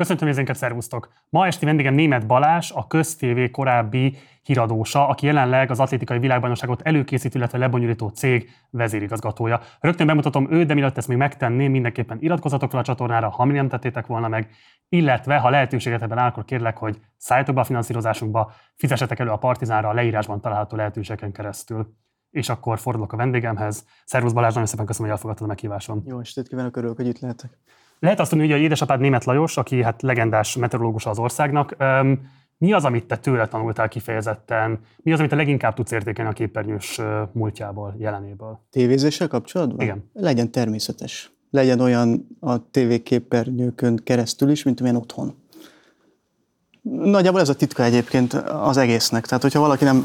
[0.00, 1.12] Köszöntöm nézőinket, szervusztok!
[1.28, 7.38] Ma esti vendégem német Balás, a köztévé korábbi híradósa, aki jelenleg az atlétikai világbajnokságot előkészítő,
[7.38, 9.60] illetve lebonyolító cég vezérigazgatója.
[9.80, 13.52] Rögtön bemutatom őt, de mielőtt ezt még megtenném, mindenképpen iratkozatok fel a csatornára, ha mi
[13.52, 14.50] nem tettétek volna meg,
[14.88, 19.36] illetve ha lehetőséget ebben áll, akkor kérlek, hogy szálljatok be a finanszírozásunkba, fizessetek elő a
[19.36, 21.94] Partizánra a leírásban található lehetőségeken keresztül.
[22.30, 23.84] És akkor fordulok a vendégemhez.
[24.04, 26.02] Szervusz Balázs, nagyon szépen köszönöm, hogy elfogadtad a meghívásom.
[26.06, 27.58] Jó estét kívánok, örülök, hogy itt lehetek.
[28.00, 31.76] Lehet azt mondani, hogy a édesapád német Lajos, aki hát legendás meteorológus az országnak.
[32.58, 34.78] Mi az, amit te tőle tanultál kifejezetten?
[35.02, 37.00] Mi az, amit te leginkább tudsz értékelni a képernyős
[37.32, 38.60] múltjából, jelenéből?
[38.70, 39.80] Tévézéssel kapcsolatban?
[39.80, 40.10] Igen.
[40.12, 41.30] Legyen természetes.
[41.50, 45.34] Legyen olyan a tévéképernyőkön keresztül is, mint amilyen otthon.
[46.82, 49.26] Nagyjából ez a titka egyébként az egésznek.
[49.26, 50.04] Tehát, hogyha valaki nem,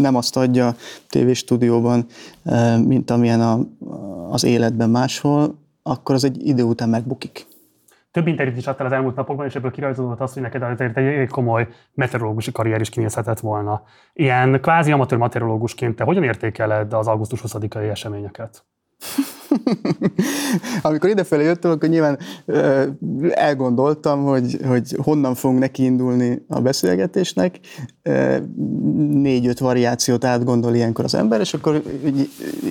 [0.00, 0.74] nem azt adja
[1.08, 2.06] tévéstúdióban,
[2.84, 3.60] mint amilyen a,
[4.30, 7.46] az életben máshol, akkor az egy idő után megbukik.
[8.10, 11.28] Több interjút is adtál az elmúlt napokban, és ebből kirajzolódott az, hogy neked azért egy
[11.28, 13.82] komoly meteorológusi karrier is kinézhetett volna.
[14.12, 18.64] Ilyen kvázi amatőr meteorológusként te hogyan értékeled az augusztus 20-ai eseményeket?
[20.82, 22.18] Amikor idefelé jöttem, akkor nyilván
[23.30, 27.58] elgondoltam, hogy, hogy honnan fogunk neki indulni a beszélgetésnek.
[29.10, 31.82] Négy-öt variációt átgondol ilyenkor az ember, és akkor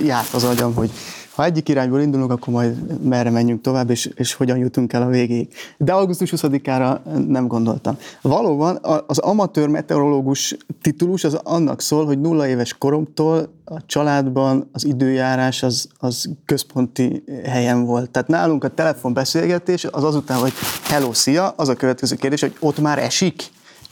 [0.06, 0.92] járt az agyam, hogy
[1.36, 5.08] ha egyik irányból indulunk, akkor majd merre menjünk tovább, és, és hogyan jutunk el a
[5.08, 5.48] végéig.
[5.78, 7.98] De augusztus 20-ára nem gondoltam.
[8.22, 14.86] Valóban az amatőr meteorológus titulus az annak szól, hogy nulla éves koromtól a családban az
[14.86, 18.10] időjárás az, az központi helyen volt.
[18.10, 22.80] Tehát nálunk a telefonbeszélgetés az azután, hogy hello, szia, az a következő kérdés, hogy ott
[22.80, 23.44] már esik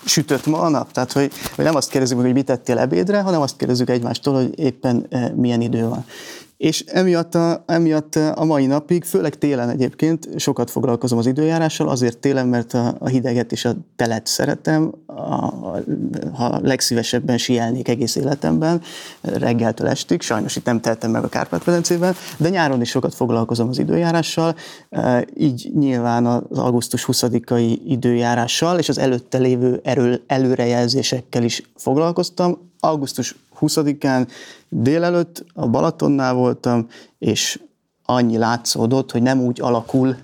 [0.06, 0.92] sütött ma a nap?
[0.92, 4.60] Tehát, hogy, hogy nem azt kérdezzük, hogy mit tettél ebédre, hanem azt kérdezzük egymástól, hogy
[4.60, 6.06] éppen eh, milyen idő van.
[6.64, 12.18] És emiatt a, emiatt a mai napig, főleg télen egyébként sokat foglalkozom az időjárással, azért
[12.18, 15.84] télen, mert a, a hideget és a telet szeretem, a, a,
[16.34, 18.82] ha legszívesebben sielnék egész életemben,
[19.22, 23.80] reggeltől estig, sajnos itt nem teltem meg a Kárpát-medencében, de nyáron is sokat foglalkozom az
[23.80, 24.56] időjárással,
[24.90, 32.72] e, így nyilván az augusztus 20-ai időjárással és az előtte lévő erő, előrejelzésekkel is foglalkoztam,
[32.80, 34.28] augusztus 20-án
[34.70, 36.88] délelőtt a Balatonnál voltam,
[37.20, 37.60] és
[38.06, 40.16] annyi látszódott, hogy nem úgy alakul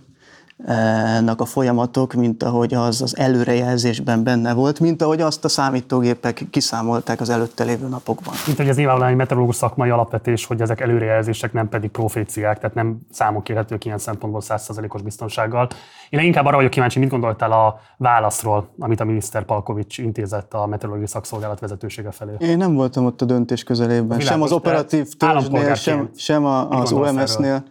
[1.38, 7.22] a folyamatok, mint ahogy az az előrejelzésben benne volt, mint ahogy azt a számítógépek kiszámolták
[7.22, 8.34] az előtte lévő napokban.
[8.46, 12.76] Mint hogy ez nyilvánvalóan egy meteorológus szakmai alapvetés, hogy ezek előrejelzések nem pedig proféciák, tehát
[12.76, 15.68] nem számok érhetők ilyen szempontból 100%-os biztonsággal.
[16.10, 20.66] Én inkább arra vagyok kíváncsi, mit gondoltál a válaszról, amit a miniszter Palkovics intézett a
[20.66, 22.32] meteorológiai szakszolgálat vezetősége felé.
[22.40, 27.48] Én nem voltam ott a döntés közelében, sem az operatív törzsnél, sem, sem az OMS-nél.
[27.48, 27.64] Erről?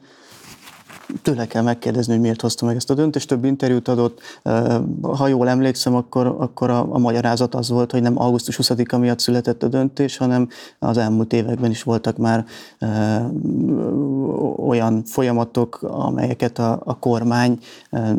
[1.22, 3.28] Tőle kell megkérdezni, hogy miért hozta meg ezt a döntést.
[3.28, 4.20] Több interjút adott.
[5.02, 9.18] Ha jól emlékszem, akkor, akkor a, a magyarázat az volt, hogy nem augusztus 20-a miatt
[9.18, 10.48] született a döntés, hanem
[10.78, 12.44] az elmúlt években is voltak már
[14.56, 17.58] olyan folyamatok, amelyeket a, a kormány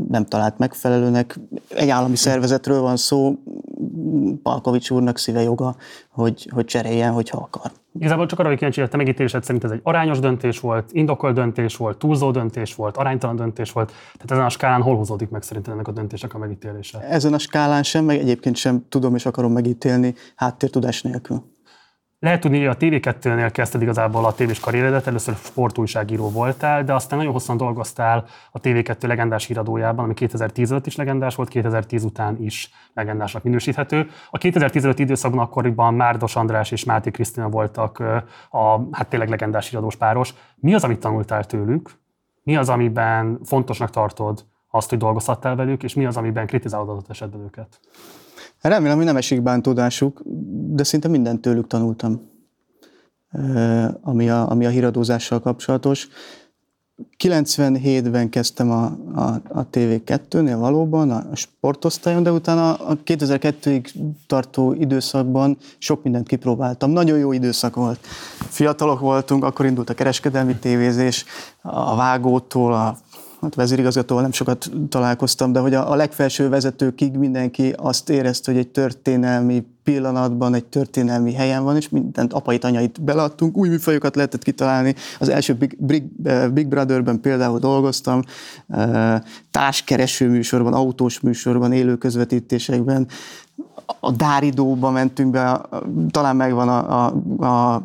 [0.10, 1.40] nem talált megfelelőnek.
[1.70, 3.36] Egy állami szervezetről van szó,
[4.44, 5.76] Palkovics úrnak szíve joga,
[6.10, 7.72] hogy, hogy cseréljen, hogyha akar.
[8.00, 11.78] Igazából csak arra, hogy kíváncsi a megítélésed szerint ez egy arányos döntés volt, indokolt döntés
[11.78, 13.88] volt, túlzó döntés volt, aránytalan döntés volt.
[13.88, 17.00] Tehát ezen a skálán hol húzódik meg szerinted ennek a döntésnek a megítélése?
[17.00, 21.44] Ezen a skálán sem, meg egyébként sem tudom és akarom megítélni háttértudás nélkül.
[22.22, 27.18] Lehet tudni, hogy a TV2-nél kezdted igazából a tévés karrieredet, először sportújságíró voltál, de aztán
[27.18, 32.38] nagyon hosszan dolgoztál a TV2 legendás híradójában, ami 2010 előtt is legendás volt, 2010 után
[32.42, 34.10] is legendásnak minősíthető.
[34.32, 38.00] A 2010 előtt időszakban akkoriban Márdos András és Máté Krisztina voltak
[38.50, 40.34] a hát tényleg legendás híradós páros.
[40.56, 41.90] Mi az, amit tanultál tőlük?
[42.44, 47.10] Mi az, amiben fontosnak tartod azt, hogy dolgozhattál velük, és mi az, amiben kritizálod adott
[47.10, 47.80] esetben őket?
[48.62, 50.22] Remélem, hogy nem esik bántódásuk,
[50.70, 52.22] de szinte mindent tőlük tanultam,
[54.02, 56.08] ami a, ami a híradózással kapcsolatos.
[57.18, 58.84] 97-ben kezdtem a,
[59.16, 63.90] a, a TV2-nél valóban, a sportosztályon, de utána a 2002-ig
[64.28, 66.92] tartó időszakban sok mindent kipróbáltam.
[66.92, 68.00] Nagyon jó időszak volt.
[68.38, 71.26] Fiatalok voltunk, akkor indult a kereskedelmi tévézés,
[71.62, 72.98] a vágótól, a
[73.42, 78.60] hát vezérigazgatóval nem sokat találkoztam, de hogy a, a legfelső vezetőkig mindenki azt érezte, hogy
[78.60, 84.44] egy történelmi pillanatban, egy történelmi helyen van, és mindent apait, anyait beladtunk, új műfajokat lehetett
[84.44, 84.96] kitalálni.
[85.20, 86.04] Az első Big, Big,
[86.54, 88.22] Big Brotherben például dolgoztam,
[89.52, 93.08] társkereső műsorban, autós műsorban, élő közvetítésekben,
[94.00, 95.62] a Dáridóba mentünk be,
[96.12, 97.14] talán megvan a, a,
[97.46, 97.84] a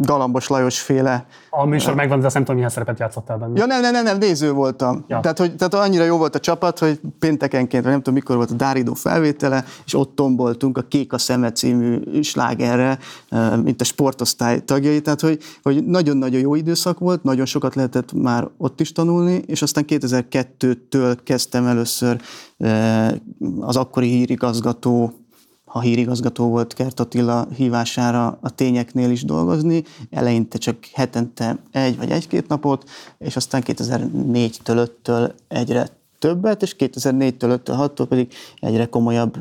[0.00, 1.26] Galambos Lajos féle.
[1.50, 3.58] A műsor megvan, de azt nem tudom, milyen szerepet játszottál benne.
[3.58, 5.04] Ja, nem, nem, nem, nem néző voltam.
[5.08, 5.20] Ja.
[5.20, 8.50] Tehát, hogy, tehát annyira jó volt a csapat, hogy péntekenként, vagy nem tudom mikor volt
[8.50, 12.98] a Dáridó felvétele, és ott tomboltunk a Kék a szeme című slágerre,
[13.62, 18.48] mint a sportosztály tagjai, tehát hogy, hogy nagyon-nagyon jó időszak volt, nagyon sokat lehetett már
[18.56, 22.20] ott is tanulni, és aztán 2002-től kezdtem először
[23.60, 25.12] az akkori hírigazgató
[25.68, 32.10] ha hírigazgató volt Kert Attila hívására a tényeknél is dolgozni, eleinte csak hetente egy vagy
[32.10, 32.88] egy-két napot,
[33.18, 37.60] és aztán 2004-től 5-től egyre többet, és 2004-től 5
[37.94, 39.36] től pedig egyre komolyabb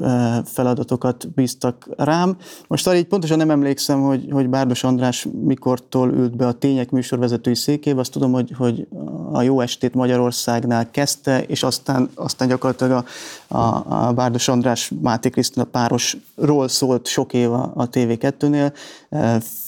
[0.46, 2.38] feladatokat bíztak rám.
[2.68, 6.90] Most arra így pontosan nem emlékszem, hogy, hogy Bárdos András mikortól ült be a Tények
[6.90, 8.88] műsorvezetői székébe, azt tudom, hogy, hogy
[9.32, 13.06] a Jó Estét Magyarországnál kezdte, és aztán, aztán gyakorlatilag
[13.48, 18.74] a, a, a Bárdos András Máté Krisztina párosról szólt sok év a, a TV2-nél.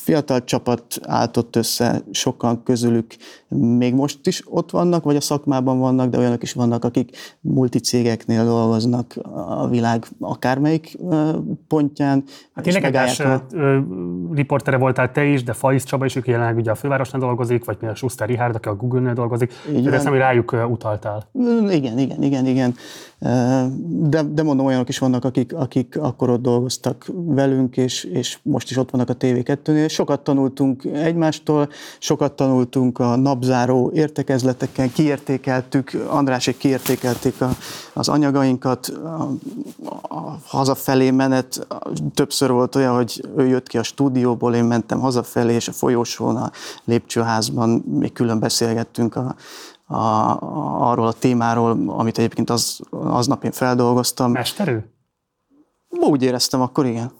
[0.09, 3.15] Fiatal csapat álltott össze, sokan közülük
[3.49, 8.45] még most is ott vannak, vagy a szakmában vannak, de olyanok is vannak, akik multicégeknél
[8.45, 9.13] dolgoznak
[9.47, 10.97] a világ akármelyik
[11.67, 12.23] pontján.
[12.53, 13.45] Hát én legendás a...
[14.33, 17.75] riportere voltál te is, de Faiz Csaba is, aki jelenleg ugye a fővárosnál dolgozik, vagy
[17.75, 19.53] például Schuster Richard, aki a Google-nél dolgozik.
[19.75, 21.29] Így de ezt nem, hogy rájuk utaltál.
[21.69, 22.75] Igen, igen, igen, igen.
[24.09, 28.69] De, de mondom, olyanok is vannak, akik, akik akkor ott dolgoztak velünk, és, és most
[28.69, 29.87] is ott vannak a TV2-nél.
[29.99, 31.69] Sokat tanultunk egymástól,
[31.99, 37.49] sokat tanultunk a napzáró értekezleteken, kiértékeltük, Andrásék kiértékelték a,
[37.93, 39.29] az anyagainkat, a,
[40.15, 41.67] a hazafelé menet
[42.13, 46.35] többször volt olyan, hogy ő jött ki a stúdióból, én mentem hazafelé, és a folyósón,
[46.35, 46.51] a
[46.85, 49.35] lépcsőházban még külön beszélgettünk a,
[49.85, 49.99] a,
[50.89, 54.31] arról a témáról, amit egyébként az, aznap én feldolgoztam.
[54.31, 54.93] Mesterő?
[55.89, 57.11] Úgy éreztem akkor, igen.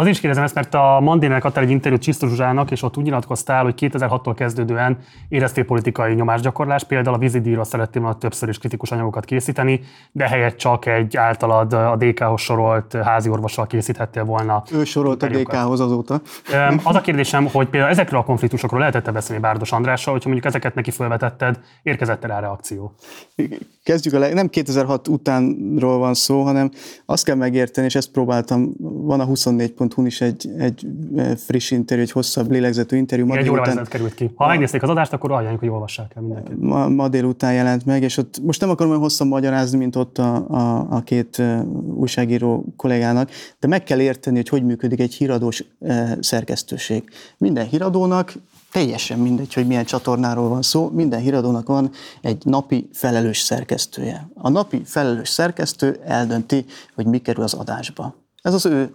[0.00, 3.04] Az is kérdezem ezt, mert a Mandének adtál egy interjút Csisztus Zsuzsának, és ott úgy
[3.04, 4.98] nyilatkoztál, hogy 2006-tól kezdődően
[5.28, 9.80] éreztél politikai nyomásgyakorlás, például a vízidíjról szerettél volna többször is kritikus anyagokat készíteni,
[10.12, 14.62] de helyett csak egy általad a DK-hoz sorolt házi orvossal készíthettél volna.
[14.72, 16.20] Ő sorolt a DK-hoz azóta.
[16.84, 20.74] Az a kérdésem, hogy például ezekről a konfliktusokról lehetett beszélni Bárdos Andrással, hogyha mondjuk ezeket
[20.74, 22.94] neki felvetetted, érkezett rá reakció?
[23.82, 24.34] Kezdjük a leg...
[24.34, 26.70] nem 2006 utánról van szó, hanem
[27.06, 31.70] azt kell megérteni, és ezt próbáltam, van a 24 hu is egy, egy e, friss
[31.70, 33.26] interjú, egy hosszabb lélegzetű interjú.
[33.26, 34.30] Ma egy óra került ki.
[34.34, 36.52] Ha megnézték az adást, akkor ajánljuk, hogy olvassák el mindenki.
[36.58, 40.18] Ma, ma délután jelent meg, és ott most nem akarom olyan hosszan magyarázni, mint ott
[40.18, 41.62] a, a, a két e,
[41.94, 47.04] újságíró kollégának, de meg kell érteni, hogy hogy működik egy híradós e, szerkesztőség.
[47.38, 48.34] Minden híradónak
[48.72, 51.90] teljesen mindegy, hogy milyen csatornáról van szó, minden híradónak van
[52.20, 54.30] egy napi felelős szerkesztője.
[54.34, 56.64] A napi felelős szerkesztő eldönti,
[56.94, 58.14] hogy mi kerül az adásba.
[58.42, 58.94] Ez az ő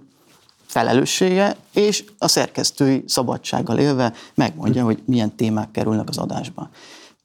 [0.68, 6.70] felelőssége, és a szerkesztői szabadsággal élve megmondja, hogy milyen témák kerülnek az adásba.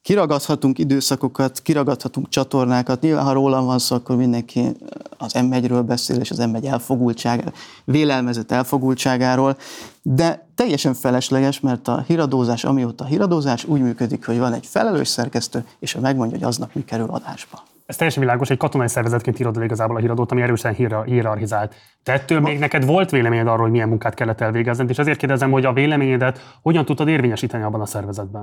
[0.02, 4.76] Kiragadhatunk időszakokat, kiragadhatunk csatornákat, nyilván ha rólam van szó, akkor mindenki
[5.18, 7.52] az m beszél, és az m elfogultság,
[7.84, 9.56] vélelmezett elfogultságáról,
[10.02, 15.08] de teljesen felesleges, mert a híradózás, amióta a híradózás úgy működik, hogy van egy felelős
[15.08, 17.62] szerkesztő, és ő megmondja, hogy aznap mi kerül adásba.
[17.90, 21.74] Ez teljesen világos, egy katonai szervezetként írod el igazából a híradót, ami erősen hierarchizált.
[22.02, 25.50] Te ettől még neked volt véleményed arról, hogy milyen munkát kellett elvégezned, és azért kérdezem,
[25.50, 28.42] hogy a véleményedet hogyan tudtad érvényesíteni abban a szervezetben?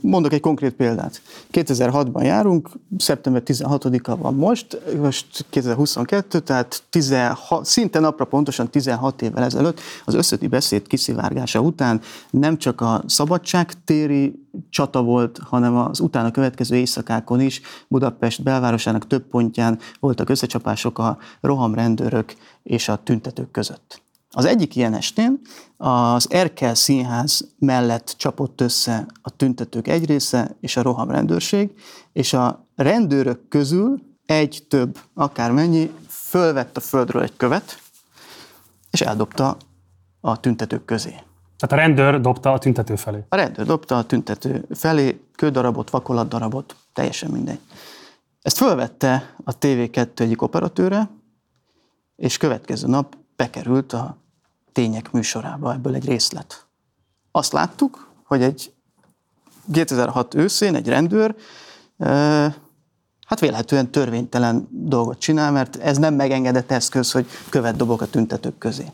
[0.00, 1.22] Mondok egy konkrét példát.
[1.52, 9.44] 2006-ban járunk, szeptember 16-a van most, most 2022, tehát 16, szinte napra pontosan 16 évvel
[9.44, 16.30] ezelőtt az összöti beszéd kiszivárgása után nem csak a szabadságtéri csata volt, hanem az utána
[16.30, 24.05] következő éjszakákon is Budapest belvárosának több pontján voltak összecsapások a rohamrendőrök és a tüntetők között.
[24.36, 25.40] Az egyik ilyen estén
[25.76, 31.70] az Erkel Színház mellett csapott össze a tüntetők egy része és a rohamrendőrség,
[32.12, 37.80] és a rendőrök közül egy több, akármennyi, fölvett a földről egy követ,
[38.90, 39.56] és eldobta
[40.20, 41.10] a tüntetők közé.
[41.56, 43.24] Tehát a rendőr dobta a tüntető felé.
[43.28, 47.60] A rendőr dobta a tüntető felé, kődarabot, vakolatdarabot, teljesen mindegy.
[48.42, 51.10] Ezt fölvette a TV2 egyik operatőre,
[52.16, 54.24] és következő nap bekerült a
[54.76, 56.66] tények műsorába ebből egy részlet.
[57.30, 58.72] Azt láttuk, hogy egy
[59.72, 61.34] 2006 őszén egy rendőr
[63.26, 68.58] hát vélhetően törvénytelen dolgot csinál, mert ez nem megengedett eszköz, hogy követ dobok a tüntetők
[68.58, 68.90] közé.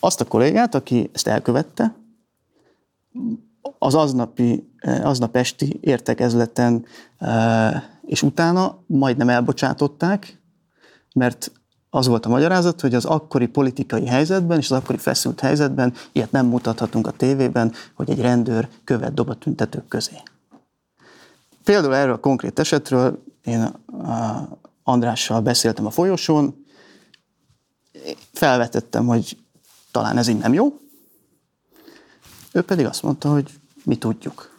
[0.00, 1.94] Azt a kollégát, aki ezt elkövette,
[3.78, 6.84] az aznapi, aznap esti értekezleten
[8.02, 10.42] és utána majdnem elbocsátották,
[11.14, 11.52] mert
[11.96, 16.30] az volt a magyarázat, hogy az akkori politikai helyzetben és az akkori feszült helyzetben ilyet
[16.30, 20.22] nem mutathatunk a tévében, hogy egy rendőr követ dob a tüntetők közé.
[21.64, 23.72] Például erről a konkrét esetről én
[24.82, 26.66] Andrással beszéltem a folyosón,
[28.32, 29.38] felvetettem, hogy
[29.90, 30.78] talán ez így nem jó,
[32.52, 33.50] ő pedig azt mondta, hogy
[33.84, 34.50] mi tudjuk.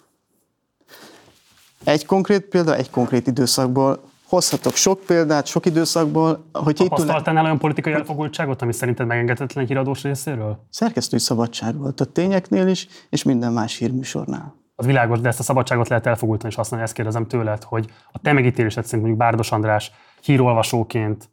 [1.84, 6.46] Egy konkrét példa, egy konkrét időszakból, hozhatok sok példát, sok időszakból.
[6.54, 10.66] Hogy Tapasztaltál olyan politikai elfogultságot, ami szerinted megengedhetetlen híradós részéről?
[10.70, 14.56] Szerkesztői szabadság volt a tényeknél is, és minden más hírműsornál.
[14.76, 18.20] Az világos, de ezt a szabadságot lehet elfogultani, és használni, ezt kérdezem tőled, hogy a
[18.20, 19.92] te megítélésed szerint mondjuk Bárdos András
[20.22, 21.30] hírolvasóként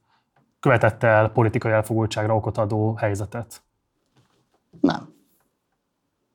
[0.60, 3.62] követett el politikai elfogultságra okot adó helyzetet?
[4.80, 5.13] Nem.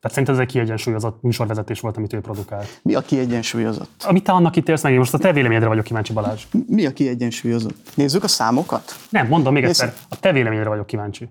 [0.02, 2.80] Tehát szerintem ez egy kiegyensúlyozott műsorvezetés volt, amit ő produkált.
[2.84, 4.04] Mi a kiegyensúlyozott?
[4.04, 6.44] Amit te annak ítélsz meg, én most a te véleményedre vagyok kíváncsi, Balázs.
[6.68, 7.92] Mi a kiegyensúlyozott?
[7.96, 8.96] Nézzük a számokat?
[9.10, 9.82] Nem, mondom még Nézz...
[9.82, 11.30] egyszer, a te véleményedre vagyok kíváncsi.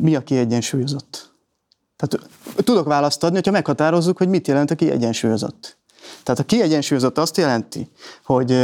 [0.00, 1.34] Mi a kiegyensúlyozott?
[1.96, 5.78] Tehát tudok választ adni, hogyha meghatározzuk, hogy mit jelent a kiegyensúlyozott.
[6.22, 7.90] Tehát a kiegyensúlyozott azt jelenti,
[8.24, 8.56] hogy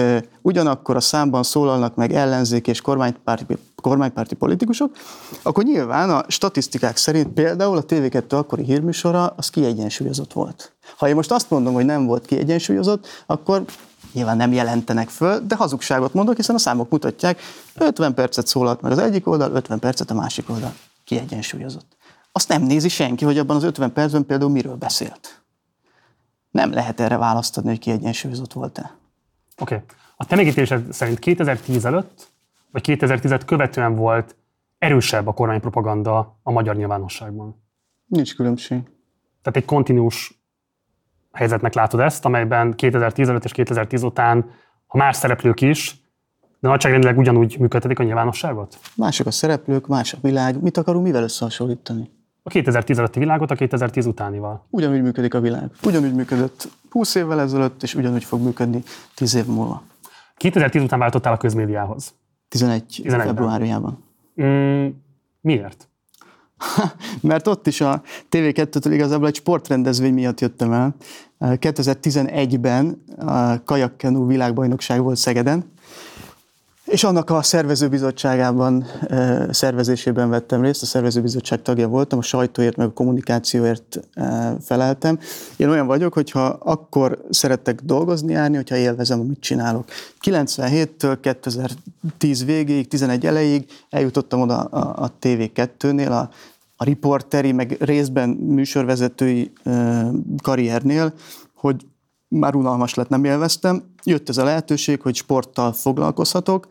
[0.42, 4.96] ugyanakkor a számban szólalnak meg ellenzék és kormánypárti, kormánypárti politikusok,
[5.42, 10.72] akkor nyilván a statisztikák szerint például a TV2 akkori hírműsora az kiegyensúlyozott volt.
[10.96, 13.64] Ha én most azt mondom, hogy nem volt kiegyensúlyozott, akkor
[14.12, 17.40] nyilván nem jelentenek föl, de hazugságot mondok, hiszen a számok mutatják,
[17.74, 20.74] 50 percet szólalt meg az egyik oldal, 50 percet a másik oldal.
[21.04, 21.96] Kiegyensúlyozott.
[22.32, 25.39] Azt nem nézi senki, hogy abban az 50 percben például miről beszélt.
[26.50, 28.94] Nem lehet erre választ adni, hogy kiegyensúlyozott volt-e.
[29.58, 29.74] Oké.
[29.74, 29.86] Okay.
[30.16, 32.30] A te megítélésed szerint 2010 előtt,
[32.70, 34.36] vagy 2010 követően volt
[34.78, 37.62] erősebb a kormánypropaganda a magyar nyilvánosságban?
[38.06, 38.78] Nincs különbség.
[39.42, 40.42] Tehát egy kontinús
[41.32, 44.50] helyzetnek látod ezt, amelyben 2010 előtt és 2010 után
[44.86, 46.00] a más szereplők is,
[46.60, 48.78] de nagyságrendileg ugyanúgy működtetik a nyilvánosságot?
[48.96, 50.62] Mások a szereplők, más a világ.
[50.62, 52.10] Mit akarunk mivel összehasonlítani?
[52.42, 54.66] A 2010 előtti világot a 2010 utánival.
[54.70, 55.70] Ugyanúgy működik a világ.
[55.82, 58.82] Ugyanúgy működött 20 évvel ezelőtt, és ugyanúgy fog működni
[59.14, 59.82] 10 év múlva.
[60.36, 62.14] 2010 után váltottál a közmédiához.
[62.48, 64.04] 11 februárjában.
[64.42, 64.86] Mm,
[65.40, 65.88] miért?
[67.20, 70.94] Mert ott is a TV2-től igazából egy sportrendezvény miatt jöttem el.
[71.40, 75.72] 2011-ben a kajakkenú világbajnokság volt Szegeden,
[76.90, 78.86] és annak a szervezőbizottságában,
[79.50, 84.00] szervezésében vettem részt, a szervezőbizottság tagja voltam, a sajtóért meg a kommunikációért
[84.60, 85.18] feleltem.
[85.56, 89.88] Én olyan vagyok, hogyha akkor szerettek dolgozni, járni, hogyha élvezem, amit csinálok.
[90.24, 96.30] 97-től 2010 végéig, 11 elejéig eljutottam oda a, a TV2-nél, a,
[96.76, 99.52] a riporteri, meg részben műsorvezetői
[100.42, 101.12] karriernél,
[101.54, 101.86] hogy
[102.28, 103.82] már unalmas lett, nem élveztem.
[104.04, 106.68] Jött ez a lehetőség, hogy sporttal foglalkozhatok,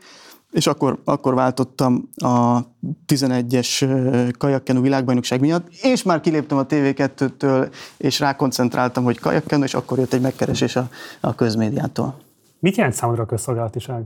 [0.52, 2.60] és akkor, akkor váltottam a
[3.08, 9.98] 11-es kajakkenu világbajnokság miatt, és már kiléptem a TV2-től, és rákoncentráltam, hogy kajakkenu, és akkor
[9.98, 12.18] jött egy megkeresés a, a közmédiától.
[12.60, 14.04] Mit jelent számodra a közszolgálatiság?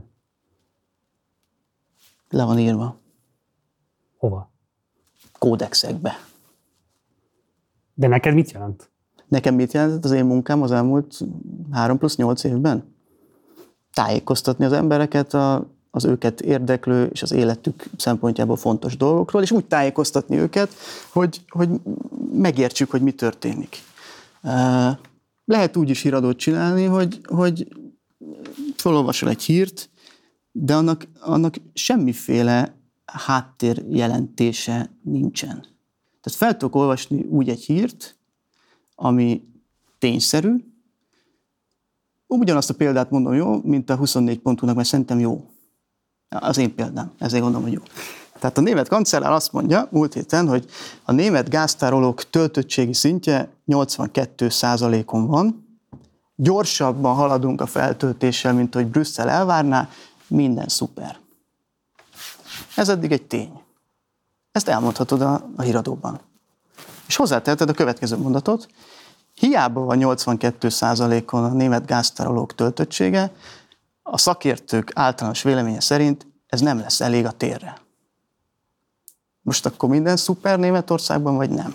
[2.28, 3.00] Le van írva.
[4.18, 4.52] Hova?
[5.38, 6.20] Kódexekbe.
[7.94, 8.90] De neked mit jelent?
[9.28, 11.20] Nekem mit jelentett az én munkám az elmúlt
[11.70, 12.93] 3 plusz 8 évben?
[13.94, 19.64] Tájékoztatni az embereket a, az őket érdeklő és az életük szempontjából fontos dolgokról, és úgy
[19.64, 20.74] tájékoztatni őket,
[21.12, 21.68] hogy, hogy
[22.32, 23.82] megértsük, hogy mi történik.
[25.44, 27.68] Lehet úgy is híradót csinálni, hogy, hogy
[28.76, 29.88] felolvasol egy hírt,
[30.52, 35.60] de annak, annak semmiféle háttér jelentése nincsen.
[36.20, 38.16] Tehát fel tudok olvasni úgy egy hírt,
[38.94, 39.42] ami
[39.98, 40.56] tényszerű.
[42.26, 45.50] Ugyanazt a példát mondom jó, mint a 24 pontunak, mert szerintem jó.
[46.28, 47.82] Az én példám, ezért gondolom, hogy jó.
[48.38, 50.66] Tehát a német kancellár azt mondja múlt héten, hogy
[51.04, 54.48] a német gáztárolók töltöttségi szintje 82
[55.06, 55.64] on van,
[56.36, 59.88] gyorsabban haladunk a feltöltéssel, mint hogy Brüsszel elvárná,
[60.26, 61.18] minden szuper.
[62.76, 63.60] Ez eddig egy tény.
[64.52, 66.20] Ezt elmondhatod a, a híradóban.
[67.06, 68.68] És hozzáteheted a következő mondatot,
[69.34, 73.32] hiába van 82%-on a német gáztárolók töltöttsége,
[74.02, 77.82] a szakértők általános véleménye szerint ez nem lesz elég a térre.
[79.42, 81.74] Most akkor minden szuper Németországban, vagy nem?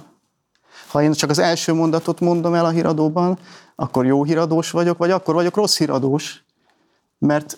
[0.88, 3.39] Ha én csak az első mondatot mondom el a híradóban,
[3.75, 6.44] akkor jó híradós vagyok, vagy akkor vagyok rossz híradós,
[7.18, 7.58] mert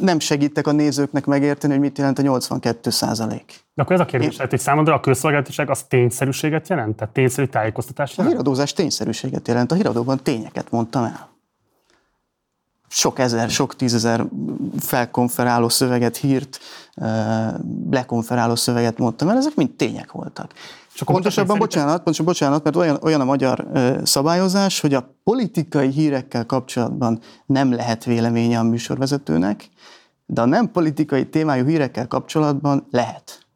[0.00, 3.64] nem segítek a nézőknek megérteni, hogy mit jelent a 82 százalék.
[3.74, 4.46] De akkor ez a kérdés, Én...
[4.48, 6.96] hogy számodra a közszolgálatiság az tényszerűséget jelent?
[6.96, 8.34] Tehát tényszerű tájékoztatást jelent?
[8.34, 9.72] A híradózás tényszerűséget jelent.
[9.72, 11.28] A híradóban tényeket mondtam el.
[12.88, 14.24] sok ezer, sok tízezer
[14.80, 16.58] felkonferáló szöveget, hírt,
[17.90, 20.52] lekonferáló szöveget mondtam el, ezek mind tények voltak.
[21.00, 23.66] Akkor pontosabban, bocsánat, pontosabban bocsánat, mert olyan, olyan a magyar
[24.04, 29.68] szabályozás, hogy a politikai hírekkel kapcsolatban nem lehet véleménye a műsorvezetőnek,
[30.26, 33.46] de a nem politikai témájú hírekkel kapcsolatban lehet.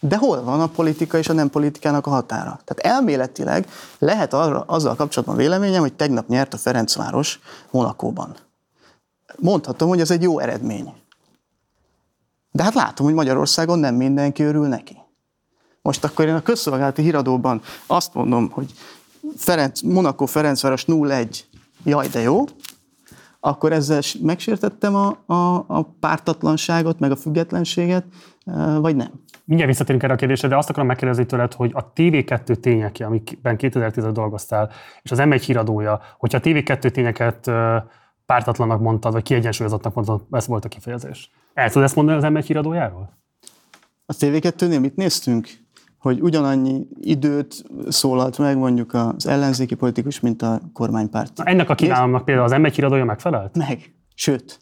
[0.00, 2.60] De hol van a politika és a nem politikának a határa?
[2.64, 8.36] Tehát elméletileg lehet arra, azzal kapcsolatban véleményem, hogy tegnap nyert a Ferencváros Monakóban.
[9.38, 10.92] Mondhatom, hogy ez egy jó eredmény.
[12.50, 14.96] De hát látom, hogy Magyarországon nem mindenki örül neki.
[15.86, 18.72] Most akkor én a közszolgálati híradóban azt mondom, hogy
[19.36, 21.38] Ferenc, Monaco Ferencváros 0-1,
[21.84, 22.44] jaj de jó,
[23.40, 28.04] akkor ezzel megsértettem a, a, a pártatlanságot, meg a függetlenséget,
[28.80, 29.10] vagy nem?
[29.44, 33.56] Mindjárt visszatérünk erre a kérdésre, de azt akarom megkérdezni tőled, hogy a TV2 tények, amikben
[33.56, 34.70] 2010 dolgoztál,
[35.02, 37.50] és az M1 híradója, hogyha a TV2 tényeket
[38.26, 41.30] pártatlanak mondtad, vagy kiegyensúlyozottnak mondtad, ez volt a kifejezés.
[41.54, 43.18] El tudod ezt mondani az M1 híradójáról?
[44.06, 45.65] A TV2-nél mit néztünk?
[45.98, 51.36] Hogy ugyanannyi időt szólalt meg mondjuk az ellenzéki politikus, mint a kormánypárt.
[51.36, 53.56] Na, ennek a kívánalomnak például az M1 híradója megfelelt?
[53.56, 53.94] Meg.
[54.14, 54.60] Sőt.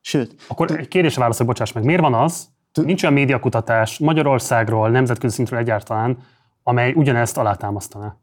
[0.00, 0.34] Sőt.
[0.48, 1.84] Akkor egy kérdésre válaszol, bocsáss meg.
[1.84, 2.48] Miért van az,
[2.82, 6.18] nincs olyan médiakutatás Magyarországról, nemzetközi szintről egyáltalán,
[6.62, 8.16] amely ugyanezt alátámasztaná?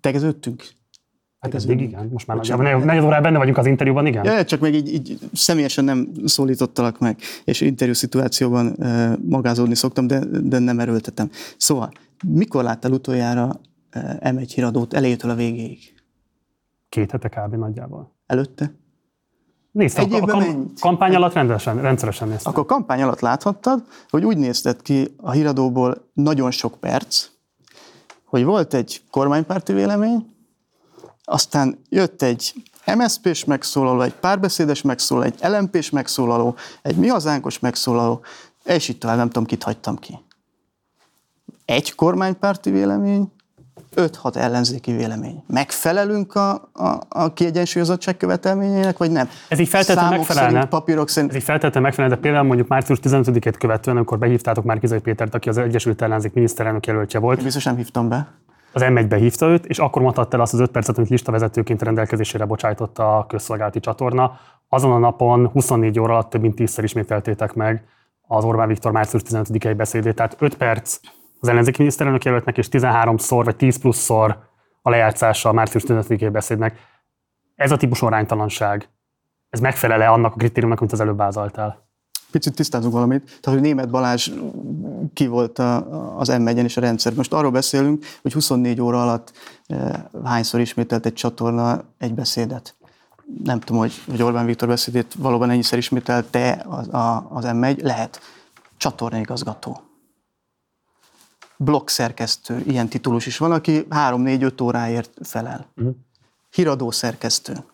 [0.00, 0.64] Tegeződtünk.
[1.40, 4.24] Hát ez még igen, most már nagyjából negyed órában benne vagyunk az interjúban, igen?
[4.24, 10.06] Ja, csak még így, így személyesen nem szólítottalak meg, és interjú szituációban uh, magázódni szoktam,
[10.06, 11.30] de, de nem erőltetem.
[11.56, 11.90] Szóval,
[12.26, 13.60] mikor láttál utoljára
[13.96, 15.78] uh, M1 híradót elejétől a végéig?
[16.88, 17.54] Két hete kb.
[17.54, 18.12] nagyjából.
[18.26, 18.74] Előtte?
[19.72, 22.52] Néztem, Egy a, a kam- kampány alatt rendesen, rendszeresen néztem.
[22.52, 27.26] Akkor kampány alatt láthattad, hogy úgy nézett ki a híradóból nagyon sok perc,
[28.24, 30.26] hogy volt egy kormánypárti vélemény,
[31.24, 32.54] aztán jött egy
[32.96, 38.20] MSZP-s megszólaló, egy párbeszédes megszólaló, egy LMP-s megszólaló, egy mi hazánkos megszólaló,
[38.64, 40.18] és itt tovább nem tudom, kit hagytam ki.
[41.64, 43.32] Egy kormánypárti vélemény,
[43.96, 45.42] 5-6 ellenzéki vélemény.
[45.46, 49.28] Megfelelünk a, a, a kiegyensúlyozottság követelményének, vagy nem?
[49.48, 50.50] Ez így feltétlenül megfelelne.
[50.50, 51.30] Szerint, papírok szerint.
[51.30, 55.34] Ez így feltétlenül megfelelne, de például mondjuk március 15-ét követően, amikor behívtátok már Kizai Pétert,
[55.34, 57.38] aki az Egyesült Ellenzék miniszterelnök jelöltje volt.
[57.38, 58.28] Én biztos nem hívtam be
[58.72, 62.44] az M1-be hívta őt, és akkor mondhatta el azt az 5 percet, amit listavezetőként rendelkezésére
[62.44, 64.38] bocsájtotta a közszolgálati csatorna.
[64.68, 67.84] Azon a napon 24 óra alatt több mint 10-szer ismételtétek meg
[68.26, 70.14] az Orbán Viktor március 15-i beszédét.
[70.14, 71.00] Tehát 5 perc
[71.40, 74.38] az ellenzéki miniszterelnök jelöltnek, és 13-szor vagy 10 pluszszor
[74.82, 76.78] a lejátszása a március 15-i beszédnek.
[77.54, 78.88] Ez a típusú aránytalanság,
[79.50, 81.89] ez megfelele annak a kritériumnak, amit az előbb vázaltál?
[82.30, 84.30] Picit tisztázunk valamit, tehát hogy német Balázs
[85.12, 87.14] ki volt a, az m és a rendszer.
[87.14, 89.32] Most arról beszélünk, hogy 24 óra alatt
[89.66, 92.74] e, hányszor ismételt egy csatorna egy beszédet.
[93.44, 98.20] Nem tudom, hogy, hogy Orbán Viktor beszédét valóban ennyiszer ismételte az, a, az M1, lehet.
[98.76, 99.80] Csatornaigazgató.
[101.84, 105.66] szerkesztő, ilyen titulus is van, aki 3-4-5 óráért felel.
[105.76, 105.94] Uh-huh.
[106.50, 107.64] Híradó szerkesztő.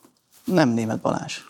[0.44, 1.40] Nem német Balázs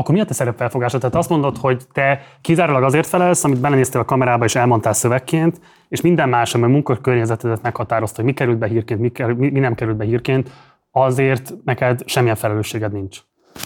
[0.00, 1.00] akkor mi a te szerepfelfogásod?
[1.00, 5.60] Tehát azt mondod, hogy te kizárólag azért felelsz, amit belenéztél a kamerába és elmondtál szövegként,
[5.88, 9.50] és minden más, ami a munkakörnyezetedet meghatározta, hogy mi került be hírként, mi, kerül, mi,
[9.50, 10.50] mi nem került be hírként,
[10.90, 13.18] azért neked semmilyen felelősséged nincs.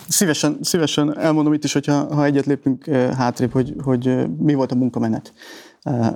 [0.09, 4.55] Szívesen, szívesen elmondom itt is, hogyha ha egyet lépünk eh, hátrébb, hogy, hogy eh, mi
[4.55, 5.33] volt a munkamenet.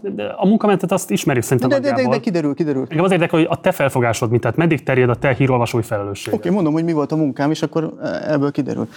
[0.03, 2.87] De a munkamentet azt ismerjük szerintem de, de, de, de kiderül, kiderül.
[2.89, 6.35] Engem az érdekel, hogy a te felfogásod, mint tehát meddig terjed a te hírolvasói felelősség.
[6.35, 8.89] Oké, okay, mondom, hogy mi volt a munkám, és akkor eh, ebből kiderül.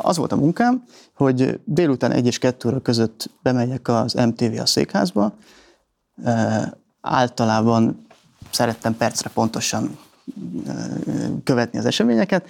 [0.00, 4.66] Az volt a munkám, hogy délután 1 és 2 óra között bemegyek az MTV a
[4.66, 5.32] székházba.
[6.24, 8.06] E, általában
[8.50, 9.98] szerettem percre pontosan
[10.66, 10.72] e,
[11.44, 12.48] követni az eseményeket.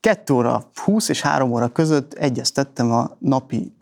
[0.00, 3.72] 2 óra 20 és 3 óra között egyeztettem a napi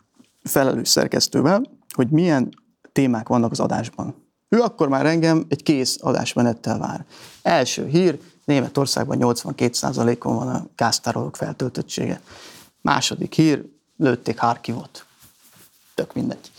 [0.43, 1.61] felelős szerkesztővel,
[1.93, 2.49] hogy milyen
[2.91, 4.15] témák vannak az adásban.
[4.49, 7.05] Ő akkor már engem egy kész adásmenettel vár.
[7.41, 12.21] Első hír, Németországban 82%-on van a gáztárolók feltöltöttsége.
[12.81, 13.65] Második hír,
[13.97, 15.05] lőtték Harkivot.
[15.95, 16.51] Tök mindegy.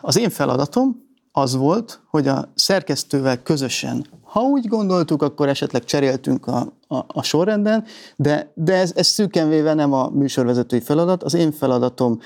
[0.00, 1.07] Az én feladatom
[1.38, 7.22] az volt, hogy a szerkesztővel közösen, ha úgy gondoltuk, akkor esetleg cseréltünk a, a, a
[7.22, 7.84] sorrenden,
[8.16, 11.22] de, de ez, ez szűken véve nem a műsorvezetői feladat.
[11.22, 12.18] Az én feladatom,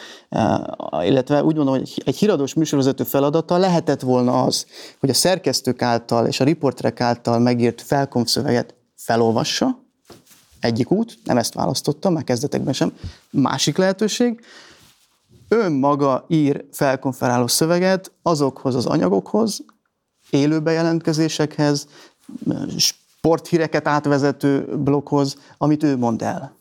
[1.02, 4.66] illetve úgy mondom, hogy egy híradós műsorvezető feladata lehetett volna az,
[5.00, 9.78] hogy a szerkesztők által és a riporterek által megírt felkonfszöveget felolvassa,
[10.60, 12.92] egyik út, nem ezt választottam, már kezdetekben sem.
[13.30, 14.40] Másik lehetőség,
[15.52, 19.64] önmaga ír felkonferáló szöveget azokhoz az anyagokhoz,
[20.30, 21.88] élő bejelentkezésekhez,
[22.76, 26.56] sporthíreket átvezető bloghoz, amit ő mond el.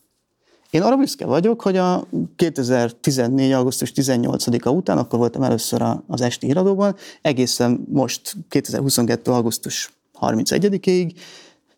[0.69, 3.51] Én arra büszke vagyok, hogy a 2014.
[3.51, 9.31] augusztus 18-a után, akkor voltam először az esti híradóban, egészen most 2022.
[9.31, 11.13] augusztus 31-ig,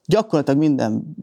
[0.05, 1.15] gyakorlatilag minden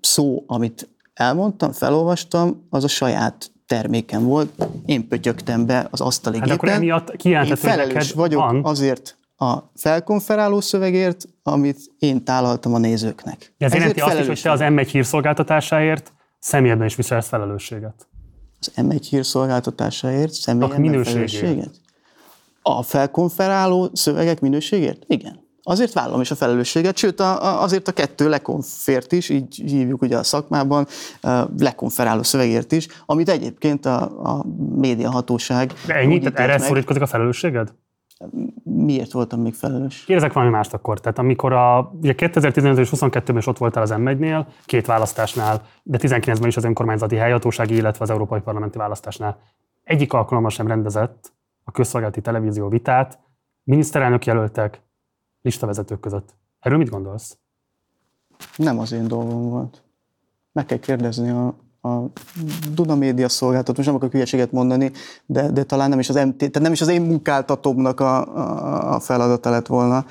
[0.00, 4.66] szó, amit elmondtam, felolvastam, az a saját terméken volt.
[4.86, 6.58] Én pötyögtem be az asztali hát gépen.
[6.58, 8.64] akkor emiatt Én felelős vagyok van.
[8.64, 13.54] azért a felkonferáló szövegért, amit én tálaltam a nézőknek.
[13.58, 18.08] Ez jelenti azt is, hogy te az M1 hírszolgáltatásáért személyben is viselsz felelősséget.
[18.60, 21.70] Az M1 hírszolgáltatásáért személyben felelősséget?
[22.62, 25.04] A felkonferáló szövegek minőségért?
[25.06, 25.47] Igen.
[25.68, 30.02] Azért vállalom is a felelősséget, sőt a, a, azért a kettő lekonfért is, így hívjuk
[30.02, 30.86] ugye a szakmában,
[31.58, 35.72] lekonferáló szövegért is, amit egyébként a, a médiahatóság...
[35.86, 36.18] De ennyi?
[36.18, 37.74] Tehát erre szorítkozik a felelősséged?
[38.64, 40.04] Miért voltam még felelős?
[40.04, 41.00] Kérdezek valami mást akkor.
[41.00, 45.98] Tehát amikor a, ugye 2015 és 22-ben is ott voltál az M1-nél, két választásnál, de
[46.00, 49.38] 19-ben is az önkormányzati helyhatósági, illetve az európai parlamenti választásnál.
[49.84, 51.32] Egyik alkalommal sem rendezett
[51.64, 53.18] a közszolgálati televízió vitát,
[53.62, 54.86] miniszterelnök jelöltek,
[55.48, 56.34] listavezetők között.
[56.60, 57.36] Erről mit gondolsz?
[58.56, 59.82] Nem az én dolgom volt.
[60.52, 61.46] Meg kell kérdezni a,
[61.88, 62.10] a
[62.72, 64.92] Duna Média szolgáltató, most nem akarok hülyeséget mondani,
[65.26, 68.94] de, de talán nem is az MT, tehát nem is az én munkáltatómnak a, a,
[68.94, 70.04] a feladata lett volna.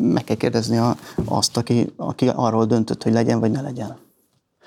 [0.00, 3.96] Meg kell kérdezni a, azt, aki, aki arról döntött, hogy legyen vagy ne legyen.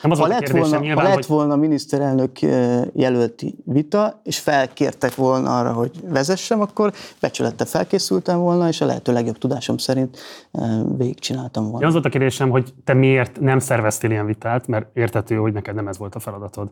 [0.01, 1.27] Nem az ha lett, volna, nyilván, ha lett hogy...
[1.27, 2.41] volna miniszterelnök
[2.93, 9.13] jelölti vita, és felkértek volna arra, hogy vezessem, akkor becsülette felkészültem volna, és a lehető
[9.13, 10.17] legjobb tudásom szerint
[10.97, 11.79] végigcsináltam volna.
[11.79, 15.53] Ja, az volt a kérdésem, hogy te miért nem szerveztél ilyen vitát, mert értető, hogy
[15.53, 16.71] neked nem ez volt a feladatod.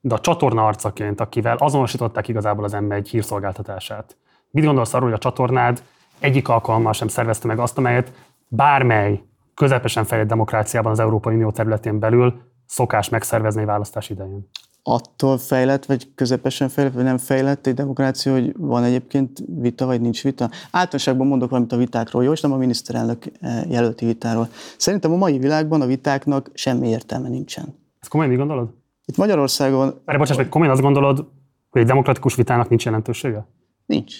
[0.00, 4.16] De a csatorna arcaként, akivel azonosították igazából az M1 hírszolgáltatását,
[4.50, 5.82] mit gondolsz arról, hogy a csatornád
[6.18, 8.12] egyik alkalommal sem szervezte meg azt, amelyet
[8.48, 9.22] bármely
[9.54, 14.48] közepesen fejlett demokráciában az Európai Unió területén belül szokás megszervezni választás idején?
[14.82, 20.00] Attól fejlett, vagy közepesen fejlett, vagy nem fejlett egy demokrácia, hogy van egyébként vita, vagy
[20.00, 20.50] nincs vita?
[20.64, 24.48] Általánosságban mondok valamit a vitákról, jó, és nem a miniszterelnök eh, jelölti vitáról.
[24.76, 27.74] Szerintem a mai világban a vitáknak semmi értelme nincsen.
[28.00, 28.70] Ezt komolyan mi gondolod?
[29.04, 30.00] Itt Magyarországon...
[30.04, 31.28] Erre bocsáss, hogy komolyan azt gondolod,
[31.70, 33.46] hogy egy demokratikus vitának nincs jelentősége?
[33.86, 34.14] Nincs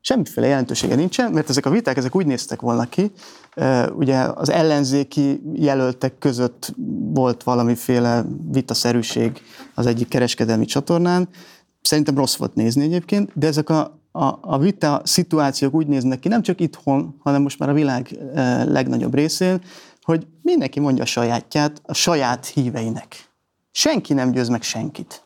[0.00, 3.12] semmiféle jelentősége nincsen, mert ezek a viták ezek úgy néztek volna ki,
[3.92, 6.74] ugye az ellenzéki jelöltek között
[7.12, 9.42] volt valamiféle vitaszerűség
[9.74, 11.28] az egyik kereskedelmi csatornán,
[11.82, 16.28] szerintem rossz volt nézni egyébként, de ezek a, a, a vita szituációk úgy néznek ki,
[16.28, 18.18] nem csak itthon, hanem most már a világ
[18.66, 19.60] legnagyobb részén,
[20.02, 23.30] hogy mindenki mondja a sajátját a saját híveinek.
[23.70, 25.24] Senki nem győz meg senkit.